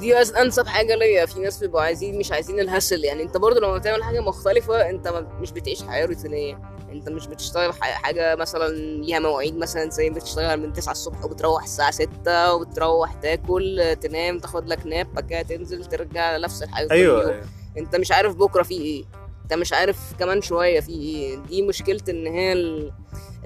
دي 0.00 0.16
أنسب 0.16 0.66
حاجة 0.66 0.94
ليا. 0.94 1.26
في 1.26 1.40
ناس 1.40 1.58
بيبقوا 1.58 1.82
عايزين 1.82 2.18
مش 2.18 2.32
عايزين 2.32 2.60
الهسل 2.60 3.04
يعني 3.04 3.22
أنت 3.22 3.36
برضو 3.36 3.60
لما 3.60 3.78
بتعمل 3.78 4.02
حاجة 4.04 4.20
مختلفة 4.20 4.90
أنت 4.90 5.24
مش 5.40 5.52
بتعيش 5.52 5.82
حياة 5.82 6.06
روتينية. 6.06 6.58
أنت 6.92 7.08
مش 7.08 7.26
بتشتغل 7.26 7.72
حاجة 7.80 8.34
مثلا 8.34 8.68
ليها 8.76 9.18
مواعيد 9.18 9.56
مثلا 9.56 9.90
زي 9.90 10.10
بتشتغل 10.10 10.60
من 10.60 10.72
9 10.72 10.92
الصبح 10.92 11.24
وبتروح 11.24 11.62
الساعة 11.62 11.90
6 11.90 12.54
وبتروح 12.54 13.12
تاكل 13.12 13.96
تنام 14.00 14.38
تاخد 14.38 14.68
لك 14.68 14.86
ناب 14.86 15.14
بعد 15.14 15.26
كده 15.26 15.42
تنزل 15.42 15.84
ترجع 15.84 16.36
نفس 16.36 16.62
الحاجة 16.62 16.94
يوم. 16.94 17.18
أيوه. 17.20 17.42
أنت 17.78 17.96
مش 17.96 18.12
عارف 18.12 18.34
بكرة 18.36 18.62
في 18.62 18.74
إيه. 18.74 19.04
انت 19.52 19.60
مش 19.60 19.72
عارف 19.72 19.96
كمان 20.18 20.42
شوية 20.42 20.80
في 20.80 20.92
إيه 20.92 21.36
دي 21.36 21.62
مشكلة 21.62 22.00
إن 22.08 22.26
هي 22.26 22.52
ال- 22.52 22.92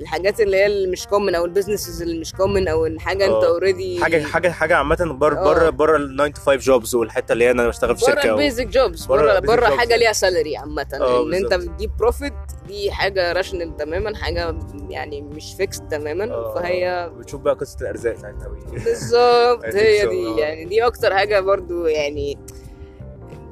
الحاجات 0.00 0.40
اللي 0.40 0.56
هي 0.56 0.66
اللي 0.66 0.88
مش 0.88 1.06
common 1.06 1.34
أو 1.34 1.44
ال 1.44 1.50
businesses 1.50 2.02
اللي 2.02 2.18
مش 2.20 2.32
common 2.32 2.68
أو 2.68 2.86
الحاجة 2.86 3.24
أنت 3.24 3.32
آه. 3.32 3.46
already 3.48 4.00
حاجة 4.04 4.22
حاجة 4.24 4.48
حاجة 4.50 4.76
عامة 4.76 4.96
بره 5.20 5.36
آه. 5.38 5.44
بره 5.44 5.70
بره 5.70 5.96
ال 5.96 6.16
9 6.16 6.30
to 6.34 6.38
5 6.46 6.56
jobs 6.56 6.94
والحتة 6.94 7.32
اللي 7.32 7.44
هي 7.44 7.50
أنا 7.50 7.68
بشتغل 7.68 7.96
في 7.96 8.04
بره 8.06 8.14
شركة 8.14 8.28
و... 8.30 8.32
البيزك 8.34 8.66
جوبز 8.66 9.06
بره 9.06 9.38
بره 9.38 9.56
بره. 9.56 9.76
حاجة 9.76 9.96
ليها 9.96 10.12
salary 10.12 10.56
عامة 10.56 10.86
آه، 11.00 11.22
إن 11.22 11.34
أنت. 11.34 11.54
بتجيب 11.54 11.96
profit 11.96 12.32
دي 12.66 12.90
حاجة 12.92 13.32
rational 13.32 13.76
تماما 13.76 14.16
حاجة 14.16 14.58
يعني 14.88 15.22
مش 15.22 15.54
فيكس 15.56 15.80
تماما 15.90 16.24
آه، 16.24 16.54
فهي 16.54 17.10
بتشوف 17.18 17.40
بقى 17.40 17.54
قصة 17.54 17.76
الأرزاق 17.80 18.16
ساعتها 18.16 18.48
بالظبط 18.84 19.64
هي 19.64 20.06
دي 20.06 20.26
آه. 20.28 20.38
يعني 20.38 20.64
دي 20.64 20.86
أكتر 20.86 21.14
حاجة 21.16 21.40
برضو 21.40 21.86
يعني 21.86 22.38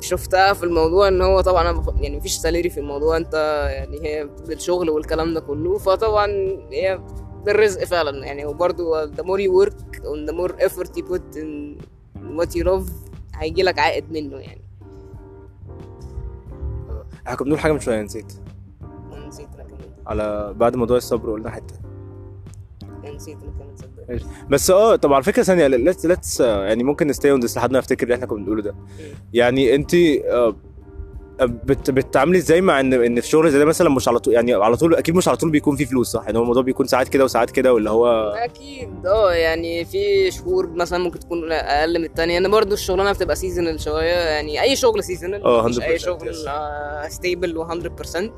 شفتها 0.04 0.52
في 0.52 0.62
الموضوع 0.62 1.08
إن 1.08 1.22
هو 1.22 1.40
طبعا 1.40 1.70
أنا 1.70 1.84
يعني 2.00 2.16
مفيش 2.16 2.36
salary 2.36 2.70
في 2.70 2.80
الموضوع 2.80 3.16
أنت 3.16 3.34
يعني 3.70 4.02
هي 4.02 4.28
بالشغل 4.46 4.90
والكلام 4.90 5.34
ده 5.34 5.40
كله 5.40 5.78
فطبعا 5.78 6.26
هي 6.72 7.00
بالرزق 7.46 7.84
فعلا 7.84 8.26
يعني 8.26 8.46
وبرضو 8.46 9.06
the 9.06 9.22
more 9.24 9.40
you 9.40 9.66
work 9.66 9.96
and 9.96 10.28
the 10.28 10.32
more 10.32 10.66
effort 10.66 10.88
you 10.96 11.02
put 11.02 11.36
in 11.36 11.78
what 12.38 12.56
you 12.56 12.64
love 12.64 12.90
هيجي 13.34 13.62
لك 13.62 13.78
عائد 13.78 14.12
منه 14.12 14.36
يعني. 14.36 14.64
إحنا 17.26 17.34
كنا 17.36 17.44
بنقول 17.44 17.58
حاجة 17.58 17.72
من 17.72 17.80
شوية 17.80 18.02
نسيت. 18.02 18.32
نسيت 19.26 19.48
أنا 19.54 19.64
كمان. 19.64 19.80
على 20.06 20.54
بعض 20.56 20.76
موضوع 20.76 20.96
الصبر 20.96 21.32
قلنا 21.32 21.50
حتة. 21.50 21.74
نسيت 23.04 23.38
أنا 23.42 23.52
كمان. 23.52 23.74
بس 24.50 24.70
آه 24.70 24.96
طب 24.96 25.12
على 25.12 25.22
فكرة 25.22 25.42
ثانية 25.42 25.66
let's 25.66 26.06
let's 26.06 26.40
يعني 26.40 26.84
ممكن 26.84 27.06
نست- 27.06 27.30
on 27.30 27.40
لحد 27.56 27.72
ما 27.72 27.78
أفتكر 27.78 28.02
اللي 28.02 28.14
إحنا 28.14 28.26
كنا 28.26 28.38
بنقوله 28.44 28.62
ده. 28.62 28.74
يعني 29.32 29.74
انت 29.74 29.94
آه، 29.94 30.54
بت 31.40 31.90
بتتعاملي 31.90 32.38
إزاي 32.38 32.60
مع 32.60 32.80
ان 32.80 32.92
إن 32.92 33.20
في 33.20 33.28
شغل 33.28 33.50
زي 33.50 33.58
ده 33.58 33.64
مثلا 33.64 33.90
مش 33.90 34.08
على 34.08 34.18
طول 34.18 34.34
يعني 34.34 34.54
على 34.54 34.76
طول 34.76 34.94
أكيد 34.94 35.14
مش 35.14 35.28
على 35.28 35.36
طول 35.36 35.50
بيكون 35.50 35.76
فيه 35.76 35.84
فلوس 35.84 36.08
صح؟ 36.10 36.22
يعني 36.26 36.38
هو 36.38 36.42
الموضوع 36.42 36.62
بيكون 36.62 36.86
ساعات 36.86 37.08
كده 37.08 37.24
وساعات 37.24 37.50
كده 37.50 37.72
واللي 37.74 37.90
هو 37.90 38.30
أكيد 38.36 39.06
آه 39.06 39.32
يعني 39.32 39.84
في 39.84 40.30
شهور 40.30 40.70
مثلا 40.70 40.98
ممكن 40.98 41.18
تكون 41.18 41.52
أقل 41.52 41.98
من 41.98 42.04
التانية. 42.04 42.38
أنا 42.38 42.48
برضو 42.48 42.74
الشغلانة 42.74 43.12
بتبقى 43.12 43.36
seasonal 43.36 43.80
شوية 43.80 44.14
يعني 44.14 44.62
أي 44.62 44.76
شغل 44.76 45.04
seasonal 45.04 45.44
آه، 45.44 45.66
أي 45.66 45.98
100% 45.98 46.00
شغل. 46.00 46.34
stable 47.08 47.64
و100% 47.64 48.30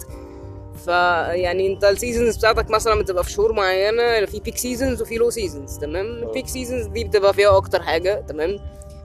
فيعني 0.87 1.66
انت 1.72 1.85
ال 1.85 1.91
seasons 1.91 2.37
بتاعتك 2.37 2.70
مثلا 2.70 2.94
بتبقى 2.94 3.25
في 3.25 3.31
شهور 3.31 3.53
معينة 3.53 4.25
في 4.27 4.40
peak 4.41 4.57
seasons 4.57 5.03
وفي 5.03 5.14
low 5.17 5.31
seasons 5.31 5.79
تمام. 5.79 6.07
ال 6.07 6.15
peak 6.15 6.47
seasons 6.49 6.87
دي 6.87 7.05
بتبقى 7.05 7.35
فيها 7.35 7.57
أكتر 7.57 7.83
حاجة 7.83 8.25
تمام؟ 8.29 8.57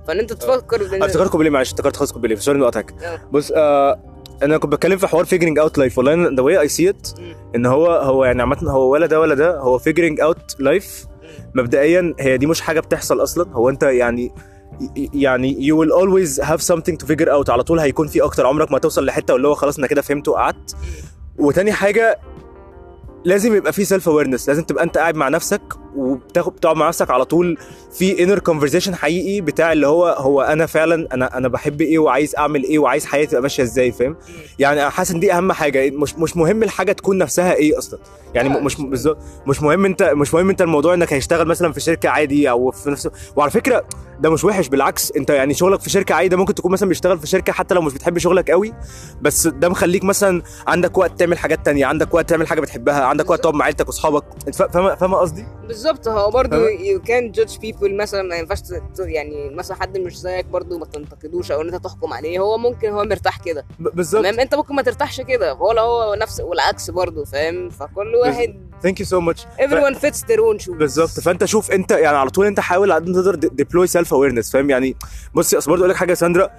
فإن 0.07 0.19
أنت 0.19 0.33
تفكر 0.33 0.95
أنا 0.95 1.05
افتكرت 1.05 1.29
كوبليه؟ 1.29 1.49
معلش 1.49 1.69
افتكرت 1.71 1.95
خالص 1.95 2.11
كوبليه 2.11 2.35
sorry 2.35 2.55
إني 2.57 2.65
قاطعك. 2.65 2.93
آه. 3.03 3.19
بص 3.31 3.51
آه 3.55 3.99
أنا 4.43 4.57
كنت 4.57 4.71
بتكلم 4.71 4.97
في 4.97 5.07
حوار 5.07 5.25
figuring 5.25 5.59
out 5.59 5.77
life 5.77 5.97
والله 5.97 6.13
the 6.35 6.41
way 6.41 6.59
I 6.59 6.67
see 6.67 6.89
it. 6.89 7.07
إن 7.55 7.65
هو 7.65 7.87
هو 7.87 8.25
يعني 8.25 8.41
عامة 8.41 8.57
هو 8.63 8.89
ولا 8.91 9.05
ده 9.05 9.19
ولا 9.19 9.35
ده 9.35 9.57
هو 9.59 9.77
figuring 9.77 10.21
out 10.21 10.55
life 10.59 11.05
مبدئيا 11.55 12.15
هي 12.19 12.37
دي 12.37 12.45
مش 12.45 12.61
حاجة 12.61 12.79
بتحصل 12.79 13.23
أصلا 13.23 13.49
هو 13.53 13.69
أنت 13.69 13.83
يعني 13.83 14.31
يعني 15.13 15.53
you 15.55 15.75
will 15.75 15.91
always 15.91 16.43
have 16.45 16.61
something 16.75 16.95
to 17.03 17.07
figure 17.07 17.29
out 17.29 17.49
على 17.49 17.63
طول 17.63 17.79
هيكون 17.79 18.07
في 18.07 18.21
أكتر 18.23 18.45
عمرك 18.45 18.71
ما 18.71 18.79
توصل 18.79 19.05
لحتة 19.05 19.35
اللي 19.35 19.47
هو 19.47 19.55
خلاص 19.55 19.77
أنا 19.77 19.87
كده 19.87 20.01
فهمت 20.01 20.27
وقعدت. 20.27 20.75
وتاني 21.41 21.71
حاجة 21.71 22.19
لازم 23.25 23.55
يبقى 23.55 23.73
في 23.73 23.85
self 23.85 24.09
awareness 24.09 24.49
لازم 24.49 24.63
تبقى 24.63 24.83
أنت 24.83 24.97
قاعد 24.97 25.15
مع 25.15 25.29
نفسك 25.29 25.61
وبتاخد 25.95 26.53
بتقعد 26.55 26.75
مع 26.75 26.87
نفسك 26.87 27.09
على 27.09 27.25
طول 27.25 27.57
في 27.93 28.23
inner 28.23 28.39
conversation 28.39 28.95
حقيقي 28.95 29.41
بتاع 29.41 29.71
اللي 29.71 29.87
هو 29.87 30.05
هو 30.07 30.41
أنا 30.41 30.65
فعلا 30.65 31.07
أنا 31.13 31.37
أنا 31.37 31.47
بحب 31.47 31.81
إيه 31.81 31.99
وعايز 31.99 32.35
أعمل 32.35 32.63
إيه 32.63 32.79
وعايز 32.79 33.05
حياتي 33.05 33.27
تبقى 33.31 33.41
ماشية 33.41 33.63
إزاي 33.63 33.91
فاهم؟ 33.91 34.15
يعني 34.59 34.81
أنا 34.81 34.89
حاسس 34.89 35.11
إن 35.11 35.19
دي 35.19 35.33
أهم 35.33 35.51
حاجة. 35.51 35.89
مش 35.89 36.15
مش 36.15 36.37
مهم 36.37 36.63
الحاجة 36.63 36.91
تكون 36.91 37.17
نفسها 37.17 37.53
إيه 37.53 37.77
أصلا. 37.77 37.99
يعني 38.33 38.49
مش 38.49 38.79
مش- 38.79 38.85
بالظبط. 38.85 39.17
مش 39.47 39.61
مهم 39.61 39.85
انت 39.85 40.03
مش 40.03 40.33
مهم 40.33 40.49
أنت 40.49 40.61
الموضوع 40.61 40.93
إنك 40.93 41.13
هيشتغل 41.13 41.47
مثلا 41.47 41.71
في 41.73 41.79
شركة 41.79 42.09
عادي 42.09 42.49
أو 42.49 42.71
في 42.71 42.89
نفس 42.91 43.09
وعلى 43.35 43.51
فكرة 43.51 43.83
ده 44.19 44.29
مش 44.29 44.43
وحش 44.43 44.67
بالعكس 44.67 45.11
أنت 45.11 45.29
يعني 45.29 45.53
شغلك 45.53 45.81
في 45.81 45.89
شركة 45.89 46.15
عادي 46.15 46.27
ده 46.29 46.37
ممكن 46.37 46.55
تكون 46.55 46.71
مثلا 46.71 46.89
بيشتغل 46.89 47.19
في 47.19 47.27
شركة 47.27 47.53
حتى 47.53 47.75
لو 47.75 47.81
مش 47.81 47.93
بتحب 47.93 48.17
شغلك 48.17 48.51
قوي 48.51 48.73
بس 49.21 49.47
ده 49.47 49.69
مخليك 49.69 50.03
مثلا 50.03 50.41
عندك 50.67 50.97
وقت 50.97 51.19
تعمل 51.19 51.37
حاجات 51.37 51.65
تانية 51.65 51.85
عندك 51.85 52.13
وقت 52.13 52.29
تعمل 52.29 52.47
حاجة 52.47 52.61
بتحبها 52.61 53.03
عندك 53.03 53.29
وقت 53.29 53.39
تقعد 53.43 53.53
مع 53.55 53.65
عيلتك 53.65 53.87
وأصحابك. 53.87 54.23
أنت 54.47 54.55
فا- 54.55 54.67
فاهمه 54.67 54.95
فاهمة 54.95 55.17
قصدي؟ 55.17 55.45
بالظبط 55.81 56.07
هو 56.07 56.31
برضه 56.31 56.67
you 56.69 56.99
can't 56.99 57.39
judge 57.39 57.57
people 57.57 57.91
مثلا 57.91 58.21
ما 58.21 58.35
ينفعش 58.35 58.59
يعني 58.99 59.49
مثلا 59.49 59.77
حد 59.77 59.97
مش 59.97 60.19
زيك 60.19 60.45
برضه 60.45 60.77
ما 60.77 60.85
تنتقدوش 60.85 61.51
أو 61.51 61.61
إن 61.61 61.73
أنت 61.73 61.83
تحكم 61.83 62.13
عليه 62.13 62.39
هو 62.39 62.57
ممكن 62.57 62.89
هو 62.89 63.03
مرتاح 63.03 63.37
كده. 63.37 63.65
بالظبط. 63.79 64.23
تمام؟ 64.23 64.39
أنت 64.39 64.55
ممكن 64.55 64.75
ما 64.75 64.81
ترتاحش 64.81 65.21
كده 65.21 65.53
ولا 65.53 65.81
هو 65.81 66.15
نفس 66.15 66.39
والعكس 66.39 66.89
برضه 66.89 67.25
فاهم؟ 67.25 67.69
فكل 67.69 68.15
واحد 68.15 68.55
thank 68.83 68.99
you 68.99 69.05
so 69.05 69.19
much 69.19 69.45
everyone 69.45 69.95
fits 69.95 70.19
their 70.19 70.39
own 70.39 70.65
shoes. 70.65 70.71
بالظبط. 70.71 71.09
فأنت 71.09 71.45
شوف 71.45 71.71
أنت 71.71 71.91
يعني 71.91 72.17
على 72.17 72.29
طول 72.29 72.45
أنت 72.45 72.59
حاول 72.59 72.91
على 72.91 73.01
قد 73.01 73.09
ما 73.09 73.15
تقدر 73.15 73.35
deploy 73.35 73.87
self 73.87 74.13
awareness 74.13 74.51
فاهم؟ 74.51 74.69
يعني 74.69 74.95
بصي 75.33 75.57
أصل 75.57 75.71
برضه 75.71 75.81
أقول 75.81 75.89
لك 75.89 75.95
حاجة 75.95 76.09
يا 76.09 76.15
ساندرا 76.15 76.49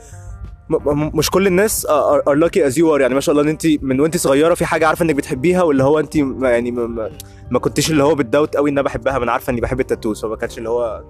مش 1.15 1.31
كل 1.31 1.47
الناس 1.47 1.87
are 1.91 2.35
lucky 2.35 2.67
as 2.67 2.79
you 2.79 2.95
are 2.95 3.01
يعني 3.01 3.15
ما 3.15 3.21
شاء 3.21 3.33
الله 3.33 3.45
إن 3.45 3.49
انت 3.49 3.67
من 3.83 4.01
وانت 4.01 4.17
صغيرة 4.17 4.55
في 4.55 4.67
حاجة 4.67 4.87
عارفة 4.87 5.05
إنك 5.05 5.15
بتحبيها 5.15 5.63
واللي 5.63 5.83
هو 5.83 5.99
انت 5.99 6.17
يعني 6.17 6.71
ما, 6.71 6.87
ما, 6.87 7.11
ما 7.51 7.59
كنتش 7.59 7.91
اللي 7.91 8.03
هو 8.03 8.15
بتدوت 8.15 8.57
قوي 8.57 8.71
إن 8.71 8.79
أنا 8.79 8.83
بحبها. 8.83 9.19
ما 9.19 9.25
أنا 9.25 9.33
عارفة 9.33 9.51
إني 9.51 9.61
بحب 9.61 9.81
ال 9.81 9.86
tattoos 9.86 10.23
فما 10.23 10.37
كانش 10.37 10.59
اللي 10.59 10.69
هو 10.69 11.03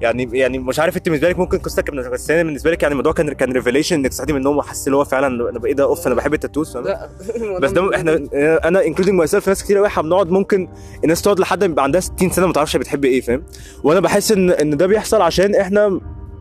يعني 0.00 0.28
يعني 0.32 0.58
مش 0.58 0.80
عارف 0.80 0.96
أنت 0.96 1.08
بالنسبة 1.08 1.28
لك 1.28 1.38
ممكن 1.38 1.58
قصتك 1.58 1.90
بس 1.90 2.30
أنا 2.30 2.42
بالنسبة 2.42 2.70
لك 2.70 2.82
يعني 2.82 2.92
الموضوع 2.92 3.12
كان 3.12 3.32
كان 3.32 3.52
revelation 3.52 3.96
إنك 3.96 4.12
صحيتي 4.12 4.32
من 4.32 4.38
النوم 4.38 4.56
وحسيت 4.56 4.86
اللي 4.86 4.96
هو 4.96 5.04
فعلا 5.04 5.50
أنا 5.50 5.64
إيه 5.64 5.72
ده 5.72 5.84
أوف 5.84 6.06
أنا 6.06 6.14
بحب 6.14 6.34
ال 6.34 6.39
tattoos 6.39 6.76
بس 7.62 7.70
ده 7.70 7.96
إحنا 7.96 8.20
أنا 8.64 8.84
including 8.84 9.14
myself 9.14 9.48
ناس 9.48 9.64
كتير 9.64 9.76
قوي 9.76 9.86
إحنا 9.86 10.02
بنقعد 10.02 10.30
ممكن 10.30 10.68
الناس 11.04 11.22
تقعد 11.22 11.40
لحد 11.40 11.64
ما 11.64 11.72
يبقى 11.72 11.84
عندها 11.84 12.00
60 12.00 12.30
سنة 12.30 12.46
ما 12.46 12.52
تعرفش 12.52 12.76
بتحب 12.76 13.04
إيه 13.04 13.20
فاهم؟ 13.20 13.42
وأنا 13.84 14.00
بحس 14.00 14.32
إن 14.32 14.50
إن 14.50 14.76
ده 14.76 14.86
بيحصل 14.86 15.22
عشان 15.22 15.54
إحنا 15.54 16.00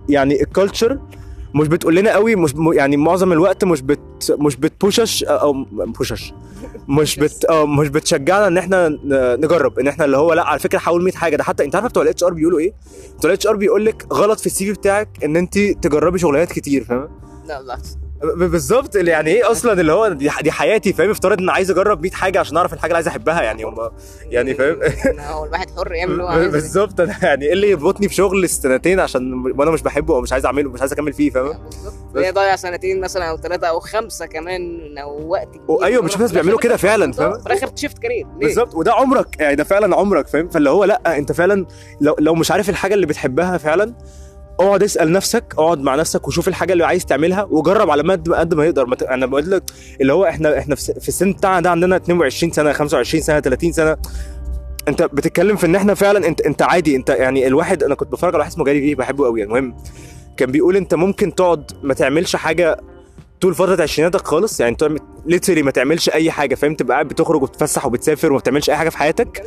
يعني 0.09 0.41
ال 0.41 0.48
culture 0.48 0.99
مش 1.55 1.67
بتقول 1.67 1.95
لنا 1.95 2.11
قوي 2.13 2.35
مش 2.35 2.53
يعني 2.73 2.97
معظم 2.97 3.31
الوقت 3.31 3.63
مش 3.63 3.81
بت 3.81 4.35
مش 4.39 4.55
بت 4.55 4.78
push 4.78 5.23
أو 5.23 5.65
push 5.71 6.33
مش 6.87 7.19
بت 7.19 7.45
آه 7.49 7.65
مش 7.65 7.87
بتشجعنا 7.87 8.47
إن 8.47 8.57
إحنا 8.57 8.97
نجرب 9.35 9.79
إن 9.79 9.87
إحنا 9.87 10.05
اللي 10.05 10.17
هو 10.17 10.33
لأ 10.33 10.43
على 10.47 10.59
فكرة 10.59 10.79
حاول 10.79 11.03
100 11.03 11.13
حاجة 11.13 11.35
ده 11.35 11.43
حتى 11.43 11.63
أنت 11.63 11.75
عارف 11.75 11.87
بتوع 11.87 12.03
ال 12.03 12.23
HR 12.23 12.33
بيقولوا 12.33 12.59
إيه؟ 12.59 12.73
بتوع 13.17 13.31
ال 13.31 13.47
HR 13.47 13.55
بيقول 13.55 13.85
لك 13.85 14.05
غلط 14.13 14.39
في 14.39 14.45
ال 14.45 14.65
CV 14.65 14.73
بتاعك 14.73 15.09
إن 15.23 15.35
أنت 15.37 15.59
تجربي 15.59 16.19
شغلانات 16.19 16.51
كتير 16.51 16.83
فاهم؟ 16.83 17.09
لا 17.47 17.61
بالعكس 17.61 17.97
بالظبط 18.23 18.95
اللي 18.95 19.11
يعني 19.11 19.29
إيه 19.29 19.51
أصلا 19.51 19.81
اللي 19.81 19.91
هو 19.91 20.07
دي, 20.07 20.51
حياتي 20.51 20.93
فاهم؟ 20.93 21.09
افترض 21.09 21.39
إن 21.39 21.49
عايز 21.49 21.71
أجرب 21.71 22.01
100 22.01 22.11
حاجة 22.11 22.39
عشان 22.39 22.57
أعرف 22.57 22.73
الحاجة 22.73 22.89
اللي 22.89 22.95
عايز 22.95 23.07
أحبها 23.07 23.41
يعني 23.41 23.63
هم 23.63 23.89
يعني 24.29 24.53
فاهم؟ 24.55 24.79
هو 25.19 25.45
الواحد 25.45 25.69
حر 25.77 25.91
يعمل 25.93 26.11
اللي 26.11 26.23
هو 26.23 26.27
عايزه. 26.37 26.51
بالظبط 26.51 26.99
أنا 26.99 27.15
يعني 27.25 27.45
إيه 27.45 27.53
اللي 27.53 27.69
يربطني 27.69 28.09
في 28.09 28.15
شغل 28.15 28.49
سنتين 28.49 28.99
عشان 28.99 29.33
وأنا 29.57 29.71
مش 29.71 29.81
بحبه 29.81 30.15
أو 30.15 30.21
مش 30.21 30.33
عايز 30.33 30.45
أعمله 30.45 30.69
مش 30.69 30.79
عايز 30.81 30.93
أكمل 30.93 31.13
فيه 31.13 31.29
فاهم؟ 31.29 31.45
بالظبط. 31.63 31.93
هي 32.17 32.31
ضايع 32.31 32.55
سنتين 32.55 33.01
مثلا 33.01 33.29
أو 33.29 33.37
ثلاثة 33.37 33.67
أو 33.67 33.79
خمسة 33.79 34.25
كمان 34.25 34.97
أو 34.97 35.27
وقت 35.27 35.47
كبير 35.47 35.83
أيوه 35.83 36.03
مش 36.03 36.17
ناس 36.17 36.31
بيعملوا 36.31 36.59
كده 36.59 36.77
فعلا 36.77 37.11
فاهم؟ 37.11 37.39
في 37.39 37.47
الآخر 37.47 37.67
تشيفت 37.67 37.99
كارير؟ 37.99 38.25
بالظبط 38.27 38.75
وده 38.75 38.93
عمرك 38.93 39.35
يعني 39.39 39.55
ده 39.55 39.63
فعلا 39.63 39.95
عمرك 39.95 40.27
فاهم؟ 40.27 40.49
فاللي 40.49 40.69
هو 40.69 40.83
لأ 40.83 41.17
أنت 41.17 41.31
فعلا 41.31 41.65
لو 42.01 42.15
لو 42.19 42.35
مش 42.35 42.51
عارف 42.51 42.69
الحاجة 42.69 42.93
اللي 42.93 43.05
بتحبها 43.05 43.57
فعلا 43.57 43.93
اقعد 44.59 44.83
اسأل 44.83 45.11
نفسك 45.11 45.43
اقعد 45.57 45.79
مع 45.81 45.95
نفسك 45.95 46.27
وشوف 46.27 46.47
الحاجة 46.47 46.73
اللي 46.73 46.85
عايز 46.85 47.05
تعملها 47.05 47.43
وجرب 47.43 47.89
على 47.89 48.11
قد 48.11 48.29
قد 48.29 48.53
ما 48.53 48.65
يقدر. 48.65 48.85
ما 48.85 48.95
ت- 48.95 49.03
أنا 49.03 49.25
بقول 49.25 49.51
لك 49.51 49.63
اللي 50.01 50.13
هو 50.13 50.25
إحنا 50.25 50.57
إحنا 50.59 50.75
في 50.75 51.07
السن 51.07 51.31
بتاعنا 51.31 51.59
ده 51.59 51.69
عندنا 51.71 51.95
22 51.95 52.51
سنة 52.51 52.73
25 52.73 53.23
سنة 53.23 53.39
30 53.39 53.71
سنة. 53.71 53.97
أنت 54.87 55.03
بتتكلم 55.03 55.55
في 55.55 55.65
إن 55.65 55.75
إحنا 55.75 55.93
فعلا 55.93 56.27
انت 56.27 56.41
أنت 56.41 56.61
عادي. 56.61 56.95
أنت 56.95 57.09
يعني 57.09 57.47
الواحد 57.47 57.83
أنا 57.83 57.95
كنت 57.95 58.11
بتفرج 58.11 58.33
على 58.33 58.39
واحد 58.39 58.51
اسمه 58.51 58.65
جاري 58.65 58.79
في 58.81 58.95
بحبه 58.95 59.25
قوي 59.25 59.43
المهم 59.43 59.75
كان 60.37 60.51
بيقول 60.51 60.75
أنت 60.75 60.93
ممكن 60.95 61.35
تقعد 61.35 61.71
ما 61.83 61.93
تعملش 61.93 62.35
حاجة 62.35 62.77
طول 63.41 63.55
فترة 63.55 63.83
عشريناتك 63.83 64.27
خالص. 64.27 64.59
يعني 64.59 64.71
انت 64.71 64.89
ليترلي 65.25 65.63
ما 65.63 65.71
تعملش 65.71 66.09
أي 66.09 66.31
حاجة 66.31 66.55
فاهم؟ 66.55 66.75
تبقى 66.75 66.93
قاعد 66.95 67.07
بتخرج 67.07 67.41
وبتتفسح 67.43 67.85
وبتسافر 67.85 68.29
وما 68.31 68.39
بتعملش 68.39 68.69
أي 68.69 68.75
حاجة 68.75 68.89
في 68.89 68.97
حياتك. 68.97 69.43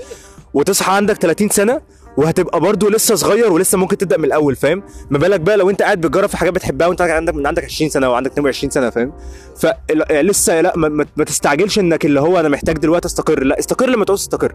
وتصحى 0.54 0.92
عندك 0.92 1.16
30 1.16 1.48
سنة 1.48 1.80
وهتبقى 2.16 2.60
برضو 2.60 2.88
لسه 2.88 3.14
صغير 3.14 3.52
ولسه 3.52 3.78
ممكن 3.78 3.98
تبدأ 3.98 4.16
من 4.18 4.24
الأول 4.24 4.56
فاهم؟ 4.56 4.82
ما 5.10 5.18
بالك 5.18 5.40
بقى 5.40 5.56
لو 5.56 5.70
انت 5.70 5.82
قاعد 5.82 6.00
بتجرب 6.00 6.28
في 6.28 6.36
حاجات 6.36 6.52
بتحبها 6.54 6.86
وانت 6.86 7.00
عندك 7.02 7.34
من 7.34 7.46
عندك 7.46 7.64
20 7.64 7.90
سنة 7.90 8.10
وعندك 8.10 8.30
22 8.32 8.70
سنة 8.70 8.90
فاهم؟ 8.90 9.12
فلسه 9.56 10.60
لا 10.60 10.72
ما, 10.76 10.88
ما- 11.16 11.24
تستعجلش 11.24 11.78
إنك 11.78 12.04
اللي 12.04 12.20
هو 12.20 12.40
أنا 12.40 12.48
محتاج 12.48 12.78
دلوقتي 12.78 13.08
أستقر 13.08 13.42
لا 13.44 13.58
استقر 13.58 13.86
لما 13.88 14.04
تعوز 14.04 14.20
تستقر 14.20 14.54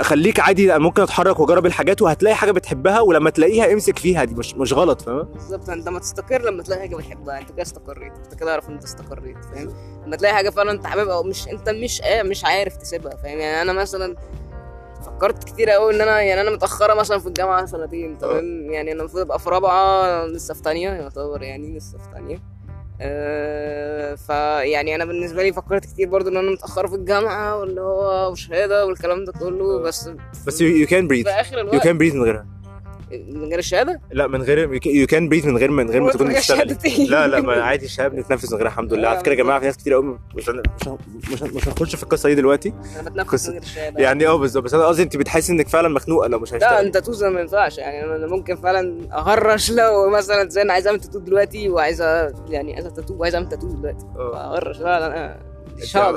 خليك 0.00 0.40
عادي 0.40 0.78
ممكن 0.78 1.02
أتحرك 1.02 1.40
وأجرب 1.40 1.66
الحاجات 1.66 2.02
وهتلاقي 2.02 2.34
حاجة 2.36 2.50
بتحبها 2.52 3.00
ولما 3.00 3.30
تلاقيها 3.30 3.72
امسك 3.72 3.98
فيها 3.98 4.24
دي 4.24 4.34
مش 4.34 4.54
مش 4.54 4.72
غلط 4.72 5.02
فاهم؟ 5.02 5.22
بالظبط 5.22 5.70
انت 5.70 5.86
لما 5.88 5.98
تستقر 5.98 6.42
لما 6.42 6.62
تلاقي 6.62 6.80
حاجة 6.80 6.96
بتحبها 6.96 7.38
انت 7.40 7.50
كده 7.52 7.62
استقريت 7.62 8.12
انت 8.24 8.40
كده 8.40 8.52
عارف 8.52 8.68
إن 8.68 8.74
انت 8.74 8.84
استقريت 8.84 9.36
فاهم؟ 9.54 9.68
لما 10.06 10.16
تلاقي 10.16 10.34
حاجة 10.34 10.50
فعلا 10.50 10.70
انت 10.70 10.86
حاببها 10.86 11.22
مش 11.22 11.48
انت 11.48 11.68
مش 11.68 12.00
مش 12.24 12.44
عارف 12.44 12.76
تسيبها 12.76 13.16
فاهم؟ 13.16 13.38
يعني 13.38 13.62
أنا 13.62 13.72
مثلا 13.72 14.16
فكرت 15.04 15.44
كتير 15.44 15.70
قوي 15.70 15.94
إن 15.94 16.00
أنا 16.00 16.20
يعني 16.20 16.40
أنا 16.40 16.50
متأخرة 16.50 16.94
مثلا 16.94 17.18
في 17.18 17.26
الجامعة 17.26 17.66
سنتين 17.66 18.18
تمام؟ 18.18 18.70
يعني 18.70 18.92
أنا 18.92 19.00
المفروض 19.00 19.22
أبقى 19.22 19.38
في 19.38 19.50
رابعة 19.50 20.26
لسه 20.26 20.54
في 20.54 20.62
تانية 20.62 20.90
يعتبر 20.90 21.42
يعني 21.42 21.76
لسه 21.76 21.98
في 21.98 22.04
تانية. 22.14 22.38
أه 23.00 24.14
فيعني 24.14 24.94
أنا 24.94 25.04
بالنسبة 25.04 25.42
لي 25.42 25.52
فكرت 25.52 25.84
كتير 25.84 26.08
برضو 26.08 26.28
إن 26.30 26.36
أنا 26.36 26.50
متأخرة 26.50 26.86
في 26.88 26.94
الجامعة 26.94 27.58
واللي 27.58 27.80
هو 27.80 28.30
وشهادة 28.32 28.86
والكلام 28.86 29.24
ده 29.24 29.32
كله 29.32 29.78
آه. 29.78 29.82
بس 29.82 30.10
بس 30.46 30.60
يو 30.60 30.86
كان 30.86 31.08
بريث 31.08 31.26
يو 31.72 31.80
كان 31.80 31.98
بريث 31.98 32.14
من 32.14 32.22
غيرها. 32.22 32.46
من 33.12 33.44
غير 33.48 33.58
الشهادة؟ 33.58 34.00
لا 34.12 34.26
من 34.26 34.42
غير 34.42 34.80
يو 34.86 35.06
كان 35.06 35.28
بريث 35.28 35.44
من 35.46 35.56
غير 35.58 35.70
من 35.70 35.90
غير 35.90 36.02
ما 36.02 36.10
تكون 36.12 36.28
بتشتغل 36.32 36.56
شهادتين. 36.58 37.10
لا 37.10 37.26
لا 37.26 37.40
ما 37.40 37.62
عادي 37.62 37.84
الشباب 37.86 38.14
نتنفس 38.14 38.52
من 38.52 38.58
غيرها 38.58 38.68
الحمد 38.70 38.92
لله. 38.94 39.08
على 39.08 39.18
فكرة 39.18 39.32
يا 39.32 39.36
جماعة 39.36 39.58
في 39.60 39.66
ناس 39.66 39.76
كتير 39.76 39.92
قوي 39.94 40.18
مش 40.34 40.48
مش 40.48 40.60
مش 41.32 41.42
هن- 41.42 41.50
مش 41.54 41.68
هنخش 41.68 41.96
في 41.96 42.02
القصة 42.02 42.28
دي 42.28 42.34
دلوقتي. 42.34 42.72
أنا 43.00 43.10
بتنفس 43.10 43.46
من 43.46 43.52
غير 43.52 43.62
الشهاده 43.62 44.02
يعني 44.02 44.26
آه 44.26 44.36
بالظبط. 44.36 44.64
بس 44.64 44.74
أنا 44.74 44.86
قصدي 44.86 45.02
أنت 45.02 45.16
بتحسي 45.16 45.52
إنك 45.52 45.68
فعلا 45.68 45.88
مخنوقة 45.88 46.28
لو 46.28 46.38
مش 46.38 46.50
لا 46.52 46.56
هيشتغل. 46.56 46.84
أنت 46.86 46.98
توزن 46.98 47.28
ما 47.28 47.40
ينفعش. 47.40 47.78
يعني 47.78 48.04
أنا 48.16 48.26
ممكن 48.26 48.56
فعلا 48.56 48.98
أهرش 49.12 49.70
لو 49.72 50.10
مثلا 50.10 50.48
زي 50.48 50.62
أنا 50.62 50.72
عايز 50.72 50.86
أعمل 50.86 51.00
تاتو 51.00 51.18
دلوقتي 51.18 51.68
وعايزه 51.68 52.32
يعني 52.48 52.74
عايزه 52.74 52.90
تاتو 52.90 53.14
وعايز 53.14 53.34
أعمل 53.34 53.48
تاتو 53.48 53.66
دلوقتي. 53.68 54.06
آه. 54.16 54.54
أهرش. 54.54 54.78
لا 54.80 55.36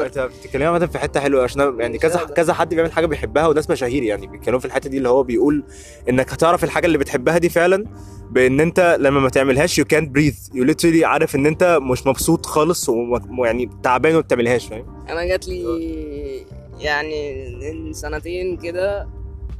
انت 0.05 0.19
بتتكلمي 0.19 0.87
في 0.87 0.99
حتة 0.99 1.19
حلوة 1.19 1.43
عشان 1.43 1.79
يعني 1.79 1.97
كذا. 1.97 2.23
كذا 2.25 2.53
حد 2.53 2.73
بيعمل 2.75 2.91
حاجة 2.91 3.05
بيحبها 3.05 3.47
وناس 3.47 3.69
مشاهير 3.69 4.03
يعني 4.03 4.27
بيتكلموا 4.27 4.59
في 4.59 4.65
الحتة 4.65 4.89
دي 4.89 4.97
اللي 4.97 5.09
هو 5.09 5.23
بيقول 5.23 5.63
إنك 6.09 6.33
هتعرف 6.33 6.63
الحاجة 6.63 6.85
اللي 6.85 6.97
بتحبها 6.97 7.37
دي 7.37 7.49
فعلا 7.49 7.85
بإن 8.31 8.59
أنت 8.59 8.97
لما 8.99 9.19
ما 9.19 9.29
تعملهاش 9.29 9.79
يو 9.79 9.85
كانت 9.85 10.09
بريث 10.09 10.49
يو 10.53 10.63
ليترلي 10.63 11.05
عارف 11.05 11.35
إن 11.35 11.45
أنت 11.45 11.79
مش 11.81 12.07
مبسوط 12.07 12.45
خالص 12.45 12.89
ويعني 12.89 13.69
تعبان 13.83 14.11
وما 14.11 14.21
بتعملهاش 14.21 14.67
فاهم؟ 14.67 15.05
أنا 15.09 15.25
جات 15.25 15.47
لي 15.47 16.45
يعني 16.79 17.49
من 17.59 17.93
سنتين 17.93 18.57
كده 18.57 19.07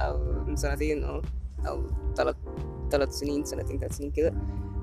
أو 0.00 0.44
من 0.46 0.56
سنتين 0.56 1.04
آه 1.04 1.22
أو 1.68 1.82
ثلاث 2.16 2.36
ثلاث 2.90 3.10
سنين 3.10 3.44
سنتين 3.44 3.78
ثلاث 3.78 3.96
سنين 3.96 4.10
كده 4.10 4.34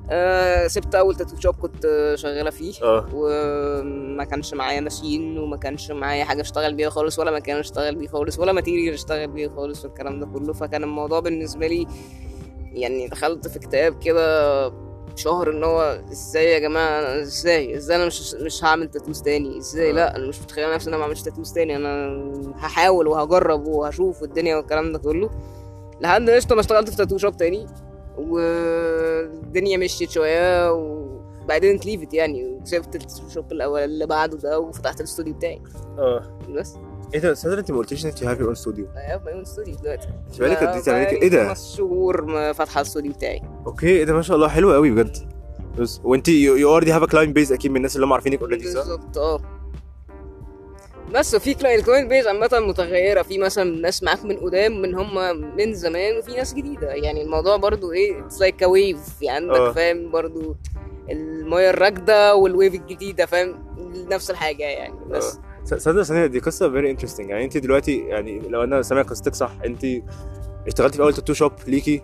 آه 0.10 0.68
سبت 0.68 0.96
أول 0.96 1.16
tattoo 1.16 1.36
shop 1.40 1.56
كنت 1.56 2.14
شغالة 2.16 2.50
فيه. 2.50 2.74
آه. 2.84 3.06
وما 3.14 4.24
كانش 4.24 4.54
معايا 4.54 4.82
machine 4.82 5.38
وما 5.38 5.58
كانش 5.58 5.92
معايا 5.92 6.24
حاجة 6.24 6.42
أشتغل 6.42 6.74
بيها 6.74 6.90
خالص 6.90 7.20
ولا 7.20 7.32
مكان 7.32 7.58
أشتغل 7.58 7.96
بيه 7.96 8.08
خالص 8.08 8.40
ولا 8.40 8.52
material 8.52 8.94
أشتغل 8.94 9.28
بيه 9.28 9.48
خالص 9.48 9.86
والكلام 9.86 10.20
ده 10.20 10.26
كله. 10.26 10.54
فكان 10.54 10.84
الموضوع 10.84 11.20
بالنسبة 11.20 11.68
لي 11.68 11.88
يعني 12.74 13.08
دخلت 13.08 13.48
في 13.48 13.58
اكتئاب 13.58 14.00
كده 14.04 14.86
شهر 15.16 15.52
إن 15.52 15.64
هو 15.64 16.02
إزاي 16.12 16.46
يا 16.46 16.60
جماعة 16.60 17.22
إزاي 17.22 17.76
إزاي 17.76 17.98
أنا 17.98 18.06
مش 18.06 18.34
مش 18.34 18.64
هعمل 18.64 18.88
tattoos 18.92 19.22
تاني؟ 19.22 19.58
إزاي؟ 19.58 19.90
آه. 19.90 19.94
لا 19.94 20.16
أنا 20.16 20.28
مش 20.28 20.42
متخيل 20.42 20.74
نفسي 20.74 20.88
إن 20.88 20.94
أنا 20.94 20.98
ما 20.98 21.04
أعملش 21.04 21.22
tattoos 21.22 21.54
تاني. 21.54 21.76
أنا 21.76 22.18
هحاول 22.56 23.08
وهجرب 23.08 23.68
وهشوف 23.68 24.24
الدنيا 24.24 24.56
والكلام 24.56 24.92
ده 24.92 25.00
كله. 25.00 25.30
لحد 26.02 26.30
قشطة 26.30 26.56
ما 26.56 26.62
اشتغلت 26.62 26.90
في 26.90 26.96
tattoo 26.96 27.18
shop 27.18 27.38
تاني. 27.38 27.68
والدنيا 28.18 29.78
مشيت 29.78 30.12
شوية 30.12 30.72
وبعدين 30.72 31.76
ات 31.76 31.83
left 31.83 32.14
يعني. 32.14 32.46
وسبت 32.46 33.06
ال 33.28 33.32
shop 33.32 33.52
الأول 33.52 33.80
اللي 33.80 34.06
بعده 34.06 34.38
ده 34.38 34.60
وفتحت 34.60 35.00
الاستوديو 35.00 35.34
بتاعي. 35.34 35.62
آه. 35.98 36.40
بس. 36.50 36.76
إيه 37.14 37.20
ده؟ 37.20 37.34
صدق 37.34 37.58
أنت 37.58 37.72
ما 37.72 37.78
قلتيش 37.78 38.06
إن 38.06 38.10
أنت 38.10 38.24
have 38.24 38.40
your 38.40 38.48
own 38.48 38.56
studio 38.56 38.86
I 38.86 39.12
have 39.12 39.22
my 39.22 39.32
own 39.32 39.52
studio 39.52 39.82
دلوقتي. 39.82 40.08
إنت 40.28 40.40
بقالك 40.40 40.58
قد 40.58 40.68
إيه 40.76 40.82
تعملي 40.82 41.06
كده؟ 41.06 41.22
إيه 41.22 41.30
ده؟ 41.30 41.48
خمس 41.48 41.76
شهور 41.78 42.54
فاتحة 42.54 42.82
الاستوديو 42.82 43.12
بتاعي. 43.14 43.42
okay 43.68 43.88
إيه 43.88 44.04
ده؟ 44.04 44.14
ما 44.14 44.22
شاء 44.22 44.36
الله 44.36 44.48
حلو 44.48 44.74
قوي 44.74 44.92
بجد. 44.92 45.18
بس 45.80 46.02
وأنت 46.04 46.28
you 46.28 46.70
already 46.70 46.92
have 46.92 47.04
a 47.04 47.06
client 47.06 47.36
base 47.36 47.52
أكيد 47.52 47.72
من 47.72 47.78
الناس 47.78 47.96
اللي 47.96 48.06
هم 48.06 48.14
عارفينك 48.14 48.42
already 48.42 48.72
صح؟ 48.72 48.80
بالظبط 48.80 49.18
آه. 49.18 49.40
بس 51.14 51.36
client 51.36 51.80
ال 51.80 51.84
client 51.84 52.10
base 52.10 52.28
عامة 52.28 52.50
متغيرة. 52.54 53.22
في 53.22 53.38
مثلا 53.38 53.82
ناس 53.82 54.04
معاك 54.04 54.26
من 54.26 54.38
قدام 54.38 54.82
من 54.82 54.96
هم 54.96 55.38
من 55.58 55.74
زمان 55.74 56.18
وفي 56.18 56.32
ناس 56.36 56.54
جديدة. 56.54 56.88
يعني 56.94 57.22
الموضوع 57.22 57.56
برضو 57.58 57.92
إيه 57.92 58.20
it's 58.26 58.42
like 58.42 58.62
wave 58.62 59.22
يعني. 59.22 59.46
عندك 59.58 59.72
فاهم؟ 59.76 60.12
برضو 60.12 60.56
المية 61.10 61.70
الراكدة 61.70 62.36
وال 62.36 62.48
wave 62.48 62.74
الجديدة 62.74 63.26
فاهم؟ 63.26 63.66
نفس 64.12 64.32
الحاجة 64.32 64.64
يعني 64.64 64.96
بس. 65.10 65.40
س- 65.64 65.74
صدق 65.74 66.02
ثانية 66.02 66.26
دي 66.26 66.40
قصة 66.40 66.70
very 66.72 66.92
interesting 66.92 67.30
يعني 67.30 67.44
انت 67.44 67.58
دلوقتي 67.58 67.98
يعني 67.98 68.40
لو 68.40 68.64
أنا 68.64 68.82
سامع 68.82 69.02
قصتك 69.02 69.36
صح 69.36 69.52
انت 69.66 69.86
اشتغلتي 70.68 70.98
في 70.98 71.04
أول 71.04 71.14
tattoo 71.14 71.34
shop 71.34 71.52
ليكي. 71.68 72.02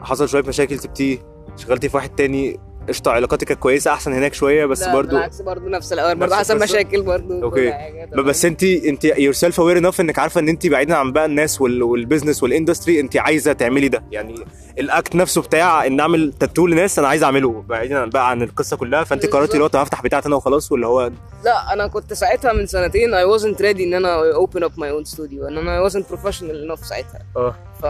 حصل 0.00 0.28
شوية 0.28 0.42
مشاكل 0.42 0.78
سبتيه 0.78 1.18
اشتغلتي 1.54 1.88
في 1.88 1.96
واحد 1.96 2.14
تاني 2.14 2.60
قشطة 2.88 3.10
علاقاتك 3.10 3.46
كانت 3.46 3.60
كويسة 3.60 3.92
أحسن 3.92 4.12
هناك 4.12 4.34
شوية 4.34 4.66
بس 4.66 4.82
لا، 4.82 4.92
برضو 4.92 5.10
بالعكس 5.16 5.40
برضو 5.40 5.68
نفس 5.68 5.92
الأول 5.92 6.14
برضو 6.14 6.34
حصل؟ 6.34 6.58
مشاكل 6.58 7.02
برضو 7.02 7.42
okay. 7.42 7.72
بس 8.16 8.44
أنت 8.44 8.62
أنت 8.64 9.04
yourself 9.04 9.60
aware 9.60 9.78
enough 9.78 10.00
إنك 10.00 10.18
عارفة 10.18 10.40
إن 10.40 10.48
أنت 10.48 10.66
بعيدا 10.66 10.94
عن 10.96 11.12
بقى 11.12 11.24
الناس 11.26 11.60
وال- 11.60 11.82
والبيزنس 11.82 12.42
وال 12.42 12.54
industry 12.54 13.00
أنت 13.00 13.16
عايزة 13.16 13.52
تعملي 13.52 13.88
ده. 13.88 14.04
يعني 14.10 14.34
ال 14.78 14.87
act 14.87 15.14
نفسه 15.16 15.42
بتاع 15.42 15.86
إن 15.86 16.00
أعمل 16.00 16.32
تاتو 16.40 16.66
لناس 16.66 16.98
أنا 16.98 17.08
عايز 17.08 17.22
أعمله 17.22 17.64
بعيدا 17.68 17.98
عن 17.98 18.10
بقى 18.10 18.30
عن 18.30 18.42
القصة 18.42 18.76
كلها. 18.76 19.04
فأنت 19.04 19.26
قررتي 19.26 19.52
اللي 19.54 19.64
هو 19.64 19.78
هفتح 19.80 20.02
بتاعتي 20.02 20.28
أنا 20.28 20.36
وخلاص 20.36 20.72
واللي 20.72 20.86
هو 20.86 21.10
لا 21.44 21.72
أنا 21.72 21.86
كنت 21.86 22.12
ساعتها 22.12 22.52
من 22.52 22.66
سنتين 22.66 23.10
I 23.14 23.38
wasn't 23.38 23.58
ready 23.58 23.80
إن 23.80 23.94
أنا 23.94 24.22
open 24.32 24.60
up 24.60 24.72
my 24.72 24.90
own 25.06 25.14
studio 25.16 25.46
إن 25.48 25.58
أنا 25.58 25.88
I 25.88 25.90
wasn't 25.90 26.04
professional 26.14 26.70
enough 26.78 26.84
ساعتها. 26.84 27.18
آه. 27.36 27.54
ف 27.84 27.86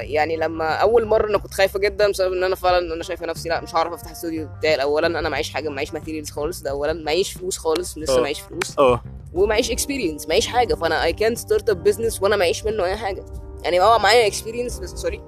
يعني 0.00 0.36
لما 0.36 0.64
أول 0.74 1.06
مرة 1.06 1.28
أنا 1.30 1.38
كنت 1.38 1.54
خايفة 1.54 1.78
جدا 1.78 2.08
بسبب 2.10 2.32
إن 2.32 2.44
أنا 2.44 2.54
فعلا 2.54 2.94
أنا 2.94 3.02
شايفة 3.02 3.26
نفسي 3.26 3.48
لأ 3.48 3.60
مش 3.60 3.74
هعرف 3.74 3.92
أفتح 3.92 4.06
الاستوديو 4.10 4.48
بتاعي 4.58 4.82
اولا 4.82 5.06
أنا 5.06 5.28
معيش 5.28 5.50
حاجة 5.50 5.68
معيش 5.68 5.92
materials 5.94 6.30
خالص 6.30 6.62
ده 6.62 6.70
اولا. 6.70 6.92
معيش 6.92 7.32
فلوس 7.32 7.58
خالص 7.58 7.98
لسه 7.98 8.18
أه. 8.18 8.20
معيش 8.20 8.40
فلوس. 8.40 8.78
أه. 8.78 9.02
ومعيش 9.34 9.70
experience 9.70 10.28
معيش 10.28 10.46
حاجة. 10.46 10.74
فأنا 10.74 11.04
اي 11.04 11.12
كانت 11.12 11.38
ستارت 11.38 11.70
اب 11.70 11.82
بزنس 11.84 12.22
وأنا 12.22 12.36
معيش 12.36 12.64
منه 12.64 12.84
أي 12.84 12.96
حاجة. 12.96 13.24
يعني 13.64 13.80
أه 13.80 13.98
معايا 13.98 14.26
experience 14.26 14.78
بس 14.78 14.90
sorry 14.90 15.20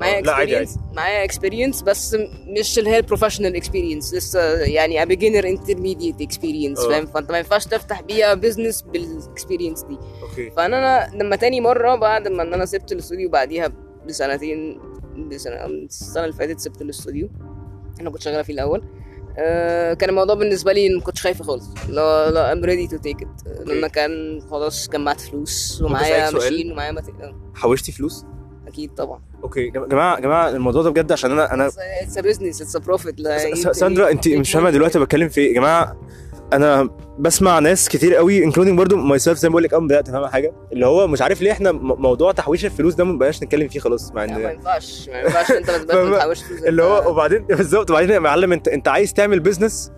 معايا 0.00 0.18
experience 0.18 0.78
معايا 0.92 1.24
experience 1.24 1.82
بس 1.82 2.16
مش 2.58 2.78
اللي 2.78 2.90
هي 2.90 2.98
ال 2.98 3.02
professional 3.02 3.56
experience 3.56 4.14
لسه 4.14 4.40
يعني 4.52 5.06
beginner 5.06 5.48
intermediate 5.48 6.20
experience 6.20 6.78
آه. 6.78 6.88
فاهم؟ 6.88 7.06
فأنت 7.06 7.30
ما 7.30 7.38
ينفعش 7.38 7.66
تفتح 7.66 8.00
بيها 8.00 8.34
business 8.34 8.82
بال 8.82 8.99
experience 8.99 9.82
دي. 9.82 9.98
okay. 10.22 10.50
فأنا 10.50 11.10
لما 11.14 11.36
تاني 11.36 11.60
مرة 11.60 11.94
بعد 11.94 12.28
ما 12.28 12.42
إن 12.42 12.54
أنا 12.54 12.64
سبت 12.64 12.92
الاستوديو 12.92 13.30
بعديها 13.30 13.72
بسنتين 14.08 14.80
بسنة 15.30 15.66
السنة 15.66 16.24
اللي 16.24 16.36
فاتت 16.36 16.60
سبت 16.60 16.82
الاستوديو 16.82 17.30
أنا 18.00 18.10
كنت 18.10 18.22
شغالة 18.22 18.42
فيه 18.42 18.52
الأول. 18.52 18.84
آه 19.38 19.94
كان 19.94 20.10
الموضوع 20.10 20.34
بالنسبة 20.34 20.72
لي 20.72 20.88
ما 20.94 21.00
كنتش 21.00 21.22
خايفة 21.22 21.44
خالص. 21.44 21.64
لا 21.88 22.30
لا 22.30 22.52
I'm 22.52 22.64
ready 22.64 22.86
to 22.86 22.96
take 22.96 23.16
it 23.22 23.68
لما 23.68 23.88
كان 23.88 24.40
خلاص 24.50 24.88
جمعت 24.88 25.20
فلوس 25.20 25.82
ومعايا؟ 25.82 26.30
ماشين 26.30 26.72
ومعايا 26.72 26.92
مت... 26.92 27.08
آه، 27.08 27.52
حوشتي 27.54 27.92
فلوس؟ 27.92 28.24
أكيد 28.66 28.94
طبعا. 28.94 29.29
okay 29.42 29.60
يا 29.66 29.70
جماعة 29.86 30.14
يا 30.16 30.20
جماعة 30.20 30.48
الموضوع 30.50 30.82
ده 30.82 30.90
بجد 30.90 31.12
عشان 31.12 31.30
أنا 31.30 31.54
أنا 31.54 31.66
it's 32.02 32.18
business 32.18 32.62
it's 32.62 32.76
profit 32.76 33.16
ساندرا 33.72 34.10
انت 34.10 34.28
مش 34.28 34.52
فاهمة 34.52 34.70
دلوقتي 34.70 34.98
بتكلم 34.98 35.28
في 35.28 35.40
إيه. 35.40 35.48
يا 35.48 35.54
جماعة 35.54 35.96
أنا 36.52 36.90
بسمع 37.18 37.58
ناس 37.58 37.88
كتير 37.88 38.14
قوي 38.14 38.44
including 38.44 38.78
برضو 38.78 38.96
myself 38.96 39.38
زي 39.38 39.48
ما 39.48 39.52
بقول 39.52 39.62
لك 39.62 39.74
اول 39.74 39.84
بدات 39.84 40.08
افهم 40.08 40.26
حاجة؟ 40.26 40.52
اللي 40.72 40.86
هو 40.86 41.06
مش 41.06 41.22
عارف 41.22 41.42
ليه 41.42 41.52
إحنا 41.52 41.72
موضوع 41.72 42.32
تحويش 42.32 42.64
الفلوس 42.64 42.94
ده 42.94 43.04
ما 43.04 43.18
بقاش 43.18 43.42
نتكلم 43.42 43.68
فيه 43.68 43.80
خلاص 43.80 44.12
مع 44.12 44.24
لا، 44.24 44.38
ما 44.38 44.50
ان 44.50 44.54
ينفعش 44.54 45.08
ما 45.12 45.20
ينفعش 45.20 45.50
أنت 45.50 45.70
ما- 45.70 46.16
تحوش 46.18 46.42
فلوس 46.42 46.62
اللي 46.62 46.82
هو 46.82 47.10
وبعدين 47.10 47.38
بالظبط 47.46 47.90
وبعدين 47.90 48.10
يا 48.10 48.18
معلم 48.18 48.52
أنت 48.52 48.68
أنت 48.68 48.88
عايز 48.88 49.12
تعمل 49.14 49.40
business 49.40 49.92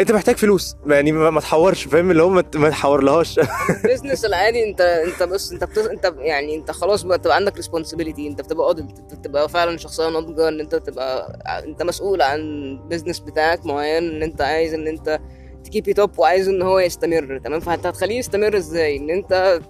انت 0.00 0.12
محتاج 0.12 0.36
فلوس. 0.36 0.76
يعني 0.86 1.12
ما 1.12 1.40
تحورش 1.40 1.84
فاهم؟ 1.84 2.10
اللي 2.10 2.22
هو 2.22 2.28
ما 2.28 2.70
تحورلهاش. 2.70 3.40
ال 3.84 3.88
business 3.88 4.24
العادي 4.24 4.64
انت 4.70 4.80
انت 4.80 5.22
بس 5.22 5.52
انت 5.52 5.64
بتز... 5.64 5.86
انت 5.86 6.14
يعني 6.18 6.54
انت 6.54 6.70
خلاص 6.70 7.02
بقى 7.02 7.18
تبقى 7.18 7.36
عندك 7.36 7.56
responsibility 7.56 8.28
انت 8.28 8.40
بتبقى 8.40 8.70
adult 8.70 8.98
انت 8.98 9.14
بتبقى 9.14 9.48
فعلا 9.48 9.76
شخصية 9.78 10.08
ناضجة 10.08 10.48
ان 10.48 10.60
انت 10.60 10.74
تبقى 10.74 11.38
انت 11.64 11.82
مسؤول 11.82 12.22
عن 12.22 12.40
business 12.88 13.18
بتاعك 13.18 13.66
معين 13.66 14.08
ان 14.10 14.22
انت 14.22 14.40
عايز 14.40 14.74
ان 14.74 14.88
انت 14.88 15.20
ت 15.64 15.69
keep 15.69 15.88
it 15.88 15.98
up 15.98 16.18
وعايز 16.18 16.48
ان 16.48 16.62
هو 16.62 16.78
يستمر 16.78 17.40
تمام؟ 17.44 17.60
فانت 17.60 17.86
هتخليه 17.86 18.18
يستمر 18.18 18.56
إزاي؟ 18.56 18.96
ان 18.96 19.10
انت 19.10 19.60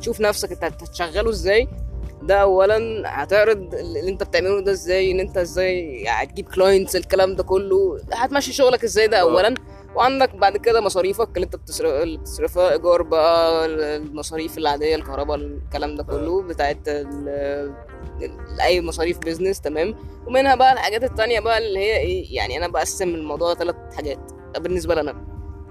تشوف 0.00 0.20
نفسك 0.20 0.52
انت 0.52 0.64
هتشغله 0.64 1.30
إزاي 1.30 1.68
ده 2.26 2.34
اولا 2.42 3.02
هتعرض 3.22 3.74
اللي 3.74 4.08
أنت 4.10 4.22
بتعمله 4.22 4.60
ده 4.60 4.72
إزاي؟ 4.72 5.10
إن 5.10 5.20
أنت 5.20 5.36
إزاي 5.38 6.04
هتجيب 6.08 6.48
clients 6.48 6.96
الكلام 6.96 7.36
ده 7.36 7.42
كله؟ 7.42 8.00
هتمشي 8.12 8.52
شغلك 8.52 8.84
إزاي 8.84 9.06
ده 9.08 9.16
آه. 9.18 9.20
اولا؟ 9.20 9.54
وعندك 9.94 10.34
بعد 10.36 10.56
كده 10.56 10.80
مصاريفك 10.80 11.28
اللي 11.36 11.44
أنت 11.44 11.56
بتصرفها 11.56 12.72
إيجار 12.72 13.02
بقى 13.02 13.66
المصاريف 13.96 14.58
العادية 14.58 14.94
الكهرباء 14.96 15.36
الكلام 15.36 15.96
ده 15.96 16.02
كله 16.02 16.42
بتاعت 16.42 16.88
ال- 16.88 17.28
ال- 18.22 18.60
أي 18.60 18.80
مصاريف 18.80 19.18
business 19.18 19.60
تمام؟ 19.60 19.94
ومنها 20.26 20.54
بقى 20.54 20.72
الحاجات 20.72 21.04
التانية 21.04 21.40
بقى 21.40 21.58
اللي 21.58 21.78
هي 21.78 21.96
إيه 21.96 22.36
يعني 22.36 22.56
أنا 22.58 22.68
بقسم 22.68 23.08
الموضوع 23.08 23.54
ثلاث 23.54 23.76
حاجات. 23.96 24.18
بالنسبة 24.60 24.94
لنا 24.94 25.24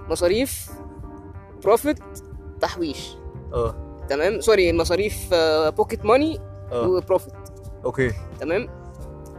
مصاريف 0.10 0.70
profit 1.64 2.00
تحويش. 2.62 3.16
آه. 3.54 3.83
تمام؟ 4.10 4.42
sorry 4.42 4.74
مصاريف 4.74 5.16
pocket 5.78 6.06
money 6.06 6.40
آه. 6.72 6.88
و 6.88 6.94
profit 6.94 7.34
okay. 7.86 8.12
تمام؟ 8.40 8.68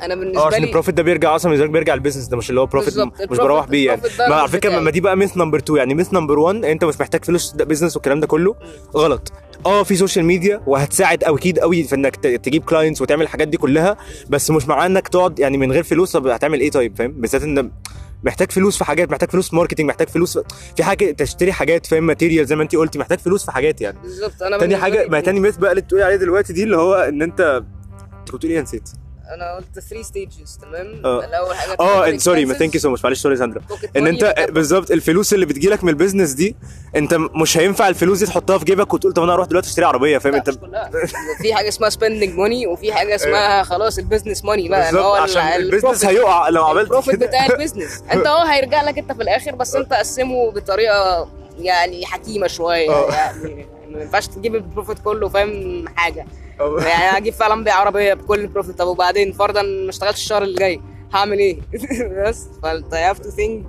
أنا 0.02 0.14
آه 0.14 0.16
بالنسبة 0.16 0.46
عشان 0.46 0.60
لي 0.60 0.66
ال 0.66 0.70
profit 0.70 0.94
ده 0.94 1.02
بيرجع 1.02 1.36
أصلا 1.36 1.50
بالنسبة 1.50 1.66
لك 1.66 1.72
بيرجع 1.72 1.94
ال 1.94 1.98
business 1.98 2.26
ده 2.26 2.36
مش 2.36 2.50
اللي 2.50 2.60
هو 2.60 2.66
profit 2.66 2.98
مش 3.30 3.38
بروح 3.38 3.66
بيه 3.66 3.86
يعني. 3.86 4.00
ده 4.18 4.28
ما 4.28 4.34
على 4.34 4.48
فكرة. 4.48 4.78
ما 4.80 4.90
دي 4.90 5.00
بقى 5.00 5.16
myth 5.16 5.36
number 5.36 5.58
2 5.58 5.78
يعني. 5.78 5.94
myth 5.94 6.12
number 6.12 6.38
1 6.38 6.64
أنت 6.64 6.84
مش 6.84 7.00
محتاج 7.00 7.24
فلوس 7.24 7.52
تبدا 7.52 7.64
business 7.64 7.96
والكلام 7.96 8.20
ده 8.20 8.26
كله. 8.26 8.54
غلط. 8.96 9.32
آه 9.66 9.82
في 9.82 9.96
social 9.96 10.24
media 10.24 10.60
وهتساعد 10.66 11.24
أكيد 11.24 11.58
قوي 11.58 11.82
في 11.82 11.94
إنك 11.94 12.16
تجيب 12.16 12.64
clients 12.64 13.02
وتعمل 13.02 13.22
الحاجات 13.22 13.48
دي 13.48 13.56
كلها 13.56 13.96
بس 14.28 14.50
مش 14.50 14.68
مع 14.68 14.86
إنك 14.86 15.08
تقعد 15.08 15.38
يعني 15.38 15.58
من 15.58 15.72
غير 15.72 15.82
فلوس. 15.82 16.12
طب 16.12 16.26
هتعمل 16.26 16.60
إيه 16.60 16.70
طيب؟ 16.70 16.96
فاهم؟ 16.96 17.12
بالذات 17.12 17.42
إن 17.42 17.70
محتاج 18.24 18.52
فلوس 18.52 18.78
في 18.78 18.84
حاجات 18.84 19.10
محتاج 19.10 19.30
فلوس 19.30 19.54
marketing 19.54 19.86
محتاج 19.86 20.08
فلوس 20.08 20.38
في, 20.38 20.44
في 20.76 20.84
حاجة 20.84 21.10
تشتري 21.10 21.52
حاجات 21.52 21.86
فاهم 21.86 22.06
material 22.06 22.46
زي 22.46 22.56
ما 22.56 22.62
انت 22.62 22.76
قلتي 22.76 22.98
محتاج 22.98 23.18
فلوس 23.18 23.44
في 23.44 23.52
حاجات 23.52 23.80
يعني. 23.80 23.98
بالظبط. 24.02 24.42
أنا 24.42 24.58
تاني 24.58 24.76
حاجة 24.76 25.06
ما 25.08 25.20
تاني 25.20 25.40
myth 25.40 25.56
بقى 25.56 25.70
اللي 25.70 25.82
بتقولي 25.82 26.04
عليه 26.04 26.16
دلوقتي 26.16 26.52
دي 26.52 26.62
اللي 26.62 26.76
هو 26.76 26.94
إن 26.94 27.22
أنت 27.22 27.40
أنت 27.40 28.30
كنت 28.30 28.36
بتقولي 28.36 28.54
إيه 28.54 28.62
نسيت؟ 28.62 28.88
أنا 29.34 29.56
قلت 29.56 29.78
3 29.88 30.02
stages 30.02 30.58
تمام. 30.62 30.86
الأول 31.24 31.54
حاجة 31.56 31.76
آه 31.80 32.16
sorry 32.16 32.44
ما 32.44 32.54
thank 32.54 32.74
you 32.74 32.80
so 32.80 32.90
much 32.90 33.04
معلش 33.04 33.20
sorry 33.22 33.36
ساندرا. 33.36 33.62
إن 33.96 34.06
أنت 34.06 34.34
بالظبط 34.50 34.90
الفلوس 34.90 35.34
اللي 35.34 35.46
بتجيلك 35.46 35.84
من 35.84 35.90
ال 35.90 35.95
business 35.95 36.30
دي 36.32 36.56
أنت 36.96 37.14
مش 37.14 37.58
هينفع 37.58 37.88
الفلوس 37.88 38.18
دي 38.18 38.26
تحطها 38.26 38.58
في 38.58 38.64
جيبك 38.64 38.94
وتقول 38.94 39.12
طب 39.12 39.22
أنا 39.22 39.34
أروح 39.34 39.46
دلوقتي 39.46 39.68
أشتري 39.68 39.84
عربية 39.84 40.18
فاهم؟ 40.18 40.34
أنت 40.34 40.50
في 41.42 41.54
حاجة 41.54 41.68
اسمها 41.68 41.88
spending 41.90 42.34
money 42.38 42.66
وفي 42.66 42.92
حاجة 42.92 43.14
اسمها 43.14 43.62
خلاص 43.62 43.98
ال 43.98 44.03
business 44.03 44.44
money 44.44 44.68
بقى 44.68 44.88
اللي 44.90 45.00
هو 45.00 45.12
عشان 45.14 45.42
ال- 45.42 45.62
ال 45.62 45.66
business. 45.66 46.04
هيقع 46.04 46.48
لو 46.48 46.64
عملت 46.64 46.84
ال 46.84 46.88
profit. 46.88 47.14
بتاع 47.20 47.46
ال 47.52 47.58
business 47.58 48.02
أنت 48.12 48.26
آه 48.26 48.44
هيرجع 48.52 48.82
لك 48.82 48.98
أنت 48.98 49.12
في 49.12 49.22
الآخر 49.22 49.54
بس 49.54 49.74
أنت 49.76 49.92
قسمه 49.92 50.50
بطريقة 50.50 51.28
يعني 51.58 52.06
حكيمة 52.06 52.46
شوية 52.46 52.90
آه. 52.90 53.12
يعني. 53.14 53.66
ما 53.94 54.02
ينفعش 54.02 54.26
تجيب 54.26 54.54
ال 54.54 54.61
profit 54.61 54.98
كله 55.04 55.28
فاهم؟ 55.28 55.84
حاجة. 55.96 56.26
يعني 56.90 57.16
أجيب 57.16 57.34
فعلا 57.34 57.64
بيع 57.64 57.74
عربيه 57.74 58.14
بكل 58.14 58.40
ال 58.40 58.45
profit. 58.45 58.78
طب 58.78 58.86
وبعدين 58.86 59.32
فرضا 59.32 59.62
ما 59.62 59.88
اشتغلتش 59.90 60.20
الشهر 60.20 60.42
اللي 60.42 60.58
جاي 60.58 60.80
هعمل 61.14 61.38
إيه؟ 61.38 61.58
بس. 62.26 62.46
فأنت 62.62 62.94
have 62.94 63.18
to 63.18 63.30
think 63.30 63.64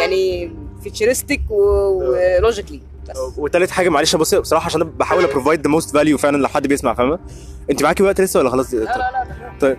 يعني 0.00 0.52
futuristic 0.82 1.40
و 1.50 1.63
logically 1.63 2.80
بس. 3.10 3.16
وتالت 3.38 3.70
حاجة 3.70 3.88
معلش 3.88 4.16
بص 4.16 4.34
بصراحة 4.34 4.66
عشان 4.66 4.82
بحاول 4.82 5.24
ا 5.24 5.29
provide 5.29 5.60
the 5.62 5.70
most 5.70 5.90
value 5.96 6.18
فعلا 6.18 6.36
لو 6.36 6.48
حد 6.48 6.66
بيسمع 6.66 6.94
فاهمة؟ 6.94 7.18
أنت 7.70 7.82
معاكي 7.82 8.02
وقت 8.02 8.20
لسه 8.20 8.40
ولا 8.40 8.50
خلاص؟ 8.50 8.74
لا 8.74 8.80
لا 8.80 8.84
لا. 8.86 9.52
طيب. 9.60 9.76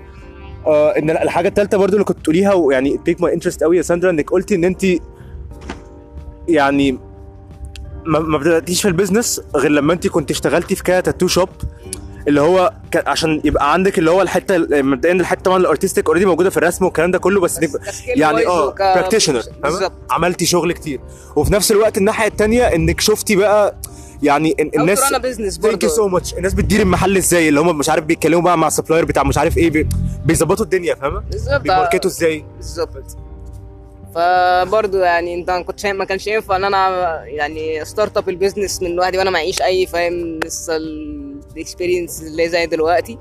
آه 0.67 0.89
إن 0.97 1.09
الحاجة 1.09 1.47
الثالثه 1.47 1.77
برضو 1.77 1.93
اللي 1.93 2.05
كنت 2.05 2.19
تقوليها 2.23 2.53
ويعني 2.53 2.97
pique 2.97 3.21
my 3.21 3.33
interest 3.33 3.63
قوي 3.63 3.77
يا 3.77 3.81
ساندرا 3.81 4.09
إنك 4.09 4.29
قلتي 4.29 4.55
إن 4.55 4.63
أنت 4.63 4.85
يعني 6.47 6.99
ما 8.05 8.37
بدأتيش 8.37 8.81
في 8.81 8.87
ال 8.87 8.93
business 8.93 9.41
غير 9.55 9.71
لما 9.71 9.93
انت 9.93 10.07
كنت 10.07 10.31
اشتغلتي 10.31 10.75
في 10.75 10.83
كده 10.83 10.99
tattoo 10.99 11.27
shop 11.27 11.49
اللي 12.27 12.41
هو 12.41 12.73
عشان 12.95 13.41
يبقى 13.43 13.73
عندك 13.73 13.99
اللي 13.99 14.11
هو 14.11 14.21
الحتة 14.21 14.57
مبدئيا 14.81 15.13
الحتة 15.13 15.41
طبعا 15.41 15.57
ال 15.57 15.63
artistic 15.63 16.07
already 16.07 16.25
موجودة 16.25 16.49
في 16.49 16.57
الرسم 16.57 16.85
والكلام 16.85 17.11
ده 17.11 17.17
كله 17.19 17.39
بس, 17.41 17.57
بس 17.59 17.77
يعني 18.07 18.47
آه 18.47 18.65
practitioner 18.95 19.43
عملتي 20.09 20.45
شغل 20.45 20.71
كتير. 20.71 20.99
وفي 21.35 21.53
نفس 21.53 21.71
الوقت 21.71 21.97
الناحية 21.97 22.27
الثانية 22.27 22.63
انك 22.63 23.01
شفتي 23.01 23.35
بقى 23.35 23.75
يعني 24.23 24.55
ال- 24.59 24.79
الناس 24.79 25.03
أنا 25.03 25.17
business 25.17 25.59
thank 25.59 25.83
you 25.83 25.89
so 25.89 26.07
much 26.07 26.33
الناس 26.33 26.53
بتدير 26.53 26.81
المحل 26.81 27.17
إزاي؟ 27.17 27.49
اللي 27.49 27.59
هم 27.59 27.77
مش 27.77 27.89
عارف 27.89 28.03
بيتكلموا 28.03 28.41
بقى 28.41 28.57
مع 28.57 28.67
ال 28.67 28.71
supplier 28.71 29.05
بتاع 29.05 29.23
مش 29.23 29.37
عارف 29.37 29.57
إيه 29.57 29.69
بي- 29.69 29.89
بيظبطوا 30.25 30.65
الدنيا 30.65 30.95
فاهمة؟ 30.95 31.19
بالظبط. 31.31 31.61
بي 31.61 31.72
market 31.72 32.04
وا 32.04 32.09
إزاي؟ 32.09 32.45
بالظبط. 32.57 33.17
فبرضه 34.15 35.05
يعني 35.05 35.35
انت 35.35 35.49
ما 35.49 35.61
كنتش 35.63 35.85
ما 35.85 36.05
كانش 36.05 36.27
ينفع 36.27 36.55
ان 36.55 36.63
أنا 36.63 37.23
يعني 37.25 37.85
start 37.85 38.17
up 38.17 38.29
ال 38.29 38.35
business 38.35 38.81
من 38.81 38.95
لوحدي 38.95 39.17
وأنا 39.17 39.29
معيش 39.29 39.61
اي 39.61 39.85
فاهم؟ 39.85 40.39
لسه 40.43 40.75
ال 40.77 40.90
experience 40.90 42.21
اللي 42.21 42.49
زي 42.49 42.65
دلوقتي. 42.65 43.17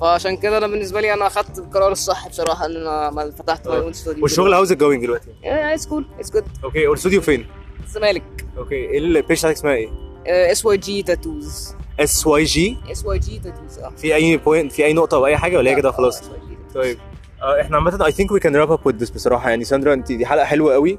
فعشان 0.00 0.36
كده 0.36 0.58
أنا 0.58 0.66
بالنسبة 0.66 1.00
لي 1.00 1.12
أنا 1.14 1.26
اخدت 1.26 1.58
القرار 1.58 1.92
الصح 1.92 2.28
بصراحة 2.28 2.66
ان 2.66 2.76
أنا 2.76 3.10
ما 3.10 3.30
فتحت 3.30 3.68
my. 3.68 3.78
own 3.78 3.90
studio 3.90 4.22
والشغل 4.22 4.54
how's 4.54 4.72
going 4.72 5.02
دلوقتي؟ 5.04 5.28
it's 5.44 5.86
cool 5.86 6.04
it's 6.18 6.30
good 6.30 6.44
okay 6.64 6.86
والاستوديو 6.86 7.20
فين؟ 7.20 7.46
الزمالك 7.84 8.46
أوكي 8.58 8.98
البيج 8.98 9.38
بتاعتك 9.38 9.56
اسمها 9.56 9.74
إيه؟ 9.74 9.88
SYG 10.26 11.02
Tattoos 11.02 11.74
SYG 12.00 12.76
SYG 12.92 13.38
Tattoos 13.38 13.78
آه. 13.78 13.88
في 13.96 14.14
أي 14.14 14.36
point 14.36 14.72
في 14.72 14.84
أي 14.84 14.92
نقطة 14.92 15.14
أو 15.16 15.26
أي 15.26 15.36
حاجة 15.36 15.56
ولا 15.56 15.70
هي 15.70 15.74
كده؟ 15.74 15.90
خلاص. 15.90 16.20
tattoos. 16.20 16.74
طيب. 16.74 16.98
آه 16.98 17.13
إحنا 17.42 17.76
عامة 17.76 18.06
I 18.06 18.12
think 18.12 18.30
we 18.30 18.40
can 18.40 18.56
wrap 18.56 18.72
up 18.72 18.86
with 18.86 18.96
this 18.96 19.10
بصراحة. 19.10 19.50
يعني 19.50 19.64
ساندرا 19.64 19.94
أنت 19.94 20.12
دي 20.12 20.26
حلقة 20.26 20.44
حلوة 20.44 20.74
قوي. 20.74 20.98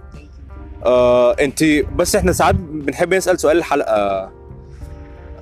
آه 0.86 1.32
أنت 1.32 1.64
بس 1.96 2.16
إحنا 2.16 2.32
ساعات 2.32 2.56
بنحب 2.56 3.14
نسأل 3.14 3.40
سؤال 3.40 3.58
الحلقة 3.58 4.32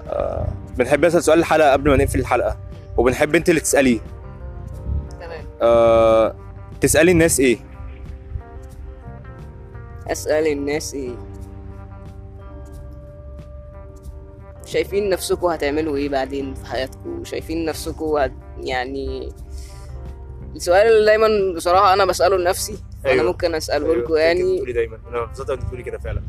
آه 0.10 0.48
بنحب 0.78 1.06
نسأل 1.06 1.24
سؤال 1.24 1.40
الحلقة 1.40 1.72
قبل 1.72 1.90
ما 1.90 1.98
نقفل 1.98 2.20
الحلقة 2.20 2.58
وبنحب 2.98 3.36
أنت 3.36 3.50
اللي 3.50 3.62
تسأليه. 3.62 4.00
تمام. 5.22 5.46
آه 5.62 6.36
تسألي 6.82 7.12
الناس 7.12 7.40
إيه؟ 7.40 7.58
أسأل 10.08 10.48
الناس 10.48 10.94
إيه؟ 10.94 11.12
شايفين 14.66 15.10
نفسكم 15.10 15.48
هتعملوا 15.48 15.96
إيه 15.98 16.10
بعدين 16.10 16.54
في 16.54 16.66
حياتكم 16.66 17.24
شايفين 17.24 17.66
نفسكم 17.66 18.06
هت... 18.06 18.32
يعني 18.58 19.34
السؤال 20.56 20.88
اللي 20.88 21.06
دايما 21.06 21.54
بصراحة 21.56 21.94
أنا 21.94 22.06
بسأله 22.06 22.38
لنفسي 22.38 22.78
أيوة. 23.06 23.22
أنا 23.22 23.24
ممكن 23.30 23.56
أسأله 23.56 23.86
أيوة، 23.86 23.96
لكم 24.04 24.16
يعني 24.16 24.54
بتقولي 24.54 24.74
دايما 24.74 24.98
أنا 25.10 25.22
مبسوط 25.22 25.50
انك 25.52 25.60
بتقولي 25.60 25.84
كده 25.84 25.98
فعلا 25.98 26.22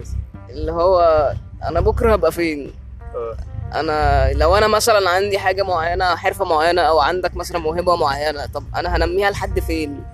بس. 0.00 0.08
اللي 0.50 0.72
هو 0.72 1.32
أنا 1.68 1.80
بكرة 1.80 2.12
هبقى 2.12 2.32
فين 2.32 2.72
آه. 3.14 3.36
أنا 3.74 4.32
لو 4.32 4.56
أنا 4.56 4.66
مثلا 4.66 5.10
عندي 5.10 5.38
حاجة 5.38 5.62
معينة 5.62 6.04
حرفة 6.16 6.44
معينة 6.44 6.82
أو 6.82 7.00
عندك 7.00 7.36
مثلا 7.36 7.58
موهبة 7.58 7.96
معينة 7.96 8.46
طب 8.46 8.64
أنا 8.76 8.96
هنميها 8.96 9.30
لحد 9.30 9.60
فين 9.60 10.04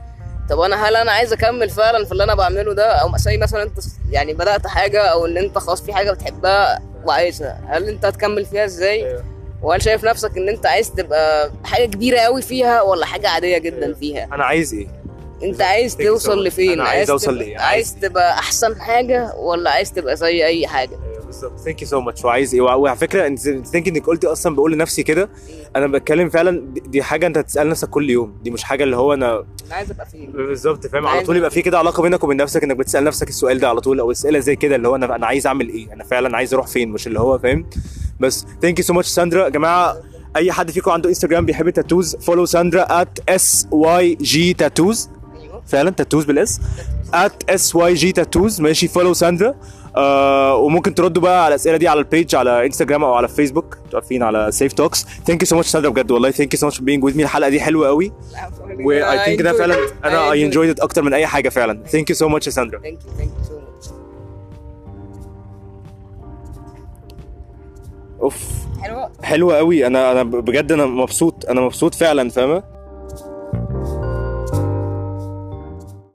طب 0.51 0.61
أنا 0.61 0.89
هل 0.89 0.97
أنا 0.97 1.13
عايز 1.13 1.33
أكمل 1.33 1.71
فعلا 1.71 2.05
في 2.05 2.13
اللي 2.13 2.25
أنا 2.25 2.35
بعمله 2.35 2.75
ده 2.75 2.87
أو 2.93 3.17
زي 3.17 3.37
مثلا 3.37 3.63
أنت 3.63 3.79
يعني 4.11 4.35
بدأت 4.35 4.67
حاجة 4.67 5.03
أو 5.03 5.27
إن 5.27 5.37
أنت 5.37 5.59
خلاص 5.59 5.83
في 5.83 5.93
حاجة 5.93 6.11
بتحبها 6.11 6.83
وعايزها 7.05 7.61
هل 7.69 7.89
أنت 7.89 8.05
هتكمل 8.05 8.45
فيها 8.45 8.65
إزاي 8.65 9.07
أيوة. 9.07 9.25
وهل 9.63 9.83
شايف 9.83 10.05
نفسك 10.05 10.37
إن 10.39 10.49
أنت 10.49 10.67
عايز 10.67 10.91
تبقى 10.91 11.51
حاجة 11.65 11.85
كبيرة 11.87 12.19
قوي 12.19 12.43
فيها 12.43 12.83
ولا 12.83 13.07
حاجة 13.07 13.29
عادية 13.29 13.59
جدا 13.59 13.95
فيها 13.95 14.25
أنا 14.33 14.45
عايز 14.45 14.75
إيه 14.75 14.87
أنت 15.43 15.63
عايز 15.63 15.97
توصل. 15.97 16.45
لفين 16.47 16.81
عايز 16.81 17.11
أوصل 17.11 17.27
تبقى- 17.35 17.39
لإيه؟ 17.39 17.59
عايز 17.59 17.63
عايز- 17.93 17.97
تبقى 18.03 18.33
أحسن 18.39 18.81
حاجة 18.81 19.35
ولا 19.37 19.71
عايز 19.71 19.93
تبقى 19.93 20.17
زي 20.17 20.47
أي 20.47 20.67
حاجة 20.67 20.99
بالظبط 21.41 21.59
thank 21.61 21.83
you 21.83 21.89
so 21.89 22.01
much 22.01 22.25
وعايز 22.25 22.55
إيه 22.55 22.61
وعلى 22.61 22.97
فكرة 22.97 23.27
انت 23.27 23.39
thanks 23.41 23.89
إنك 23.89 24.07
قلتي 24.07 24.27
أصلا 24.27 24.55
بقول 24.55 24.73
لنفسي 24.73 25.03
كده 25.03 25.29
أنا 25.77 25.87
بتكلم 25.87 26.29
فعلا 26.29 26.63
دي- 26.87 27.03
حاجة 27.03 27.27
أنت 27.27 27.39
هتسأل 27.39 27.69
نفسك 27.69 27.89
كل 27.91 28.11
يوم. 28.11 28.35
دي 28.45 28.51
مش 28.51 28.63
حاجة 28.65 28.85
اللي 28.85 28.97
هو 28.97 29.15
أنا 29.15 29.45
أنا 29.67 29.75
عايز 29.75 29.91
أبقى 29.91 30.07
فين 30.07 30.33
بالظبط 30.33 30.87
فاهم؟ 30.87 31.07
على 31.07 31.23
طول 31.23 31.37
يبقى 31.37 31.51
في 31.51 31.63
كده 31.63 31.79
علاقة 31.79 32.03
بينك 32.03 32.25
وبين 32.25 32.37
نفسك 32.37 32.65
إنك 32.65 32.77
بتسأل 32.77 33.05
نفسك 33.05 33.29
السؤال 33.29 33.59
ده 33.59 33.69
على 33.69 33.81
طول 33.81 34.01
أو 34.01 34.11
أسئلة 34.11 34.39
زي 34.39 34.57
كده 34.57 34.77
اللي 34.77 34.89
هو 34.89 34.97
أنا 34.97 35.17
أنا 35.17 35.27
عايز 35.27 35.47
أعمل 35.47 35.69
إيه؟ 35.69 35.93
أنا 35.93 36.05
فعلا 36.05 36.37
عايز 36.37 36.55
أروح 36.55 36.67
فين؟ 36.67 36.89
مش 36.89 37.07
اللي 37.07 37.21
هو 37.21 37.39
فاهم؟ 37.39 37.67
بس 38.21 38.47
thank 38.63 38.79
you 38.79 38.85
so 38.85 38.93
much 38.93 39.09
ساندرا. 39.09 39.45
يا 39.45 39.49
جماعة 39.49 39.97
أي 40.37 40.53
حد 40.53 40.71
فيكم 40.71 40.91
عنده 40.91 41.09
انستجرام 41.09 41.47
بيحب 41.47 41.69
ال 41.69 41.75
tattoos 41.75 42.17
follow 42.17 42.45
ساندرا 42.47 43.03
at 43.05 43.09
SYG 43.29 44.55
tattoos 44.55 45.11
فعلا 45.67 45.91
tattoos 45.91 46.25
بال 46.25 46.43
S. 46.43 46.61
At 47.15 47.33
SYG 47.51 48.13
tattoos 48.13 48.61
ماشي 48.61 48.89
follow 48.89 49.13
ساندرا. 49.15 49.55
آه 49.97 50.57
وممكن 50.57 50.95
تردوا 50.95 51.23
بقى 51.23 51.45
على 51.45 51.49
الأسئلة 51.55 51.77
دي 51.77 51.89
على 51.89 51.99
ال 51.99 52.06
page 52.06 52.35
على 52.35 52.67
انستجرام 52.67 53.05
أو 53.05 53.15
على 53.15 53.29
فيسبوك 53.29 53.79
أنتوا 53.85 54.01
عارفين 54.01 54.23
على 54.23 54.53
Safe 54.53 54.73
Talks 54.73 55.07
thank 55.27 55.43
you 55.43 55.47
so 55.47 55.57
much 55.57 55.69
ساندرا 55.69 55.91
بجد 55.91 56.11
والله. 56.11 56.31
thank 56.31 56.55
you 56.55 56.61
so 56.61 56.67
much 56.67 56.81
being 56.81 57.05
with 57.05 57.17
me 57.17 57.23
الحلقة 57.23 57.51
دي 57.51 57.61
حلوة 57.61 57.89
قوي. 57.89 58.13
و 58.85 59.25
I 59.25 59.28
think 59.28 59.43
ده 59.43 59.53
فعلا 59.53 59.77
أنا 60.05 60.33
I 60.33 60.45
enjoyed 60.45 60.71
it 60.71 60.81
أكتر 60.81 61.03
من 61.03 61.15
أي 61.15 61.27
حاجة 61.27 61.49
فعلا. 61.49 61.83
thank 61.87 62.11
you 62.11 62.17
so 62.17 62.29
much 62.29 62.47
يا 62.47 62.53
ساندرا. 62.53 62.81
thank 62.81 62.99
you 63.05 63.11
thank 63.19 63.31
you 63.39 63.45
so 63.45 63.55
much 63.55 63.87
أوف. 68.23 68.45
حلوة. 68.83 69.11
حلوة 69.23 69.57
قوي. 69.57 69.87
أنا 69.87 70.13
أنا 70.13 70.23
بجد 70.23 70.73
أنا 70.73 70.87
مبسوط 70.87 71.47
أنا 71.49 71.61
مبسوط 71.61 71.95
فعلا 71.95 72.29
فاهمة؟ 72.31 72.76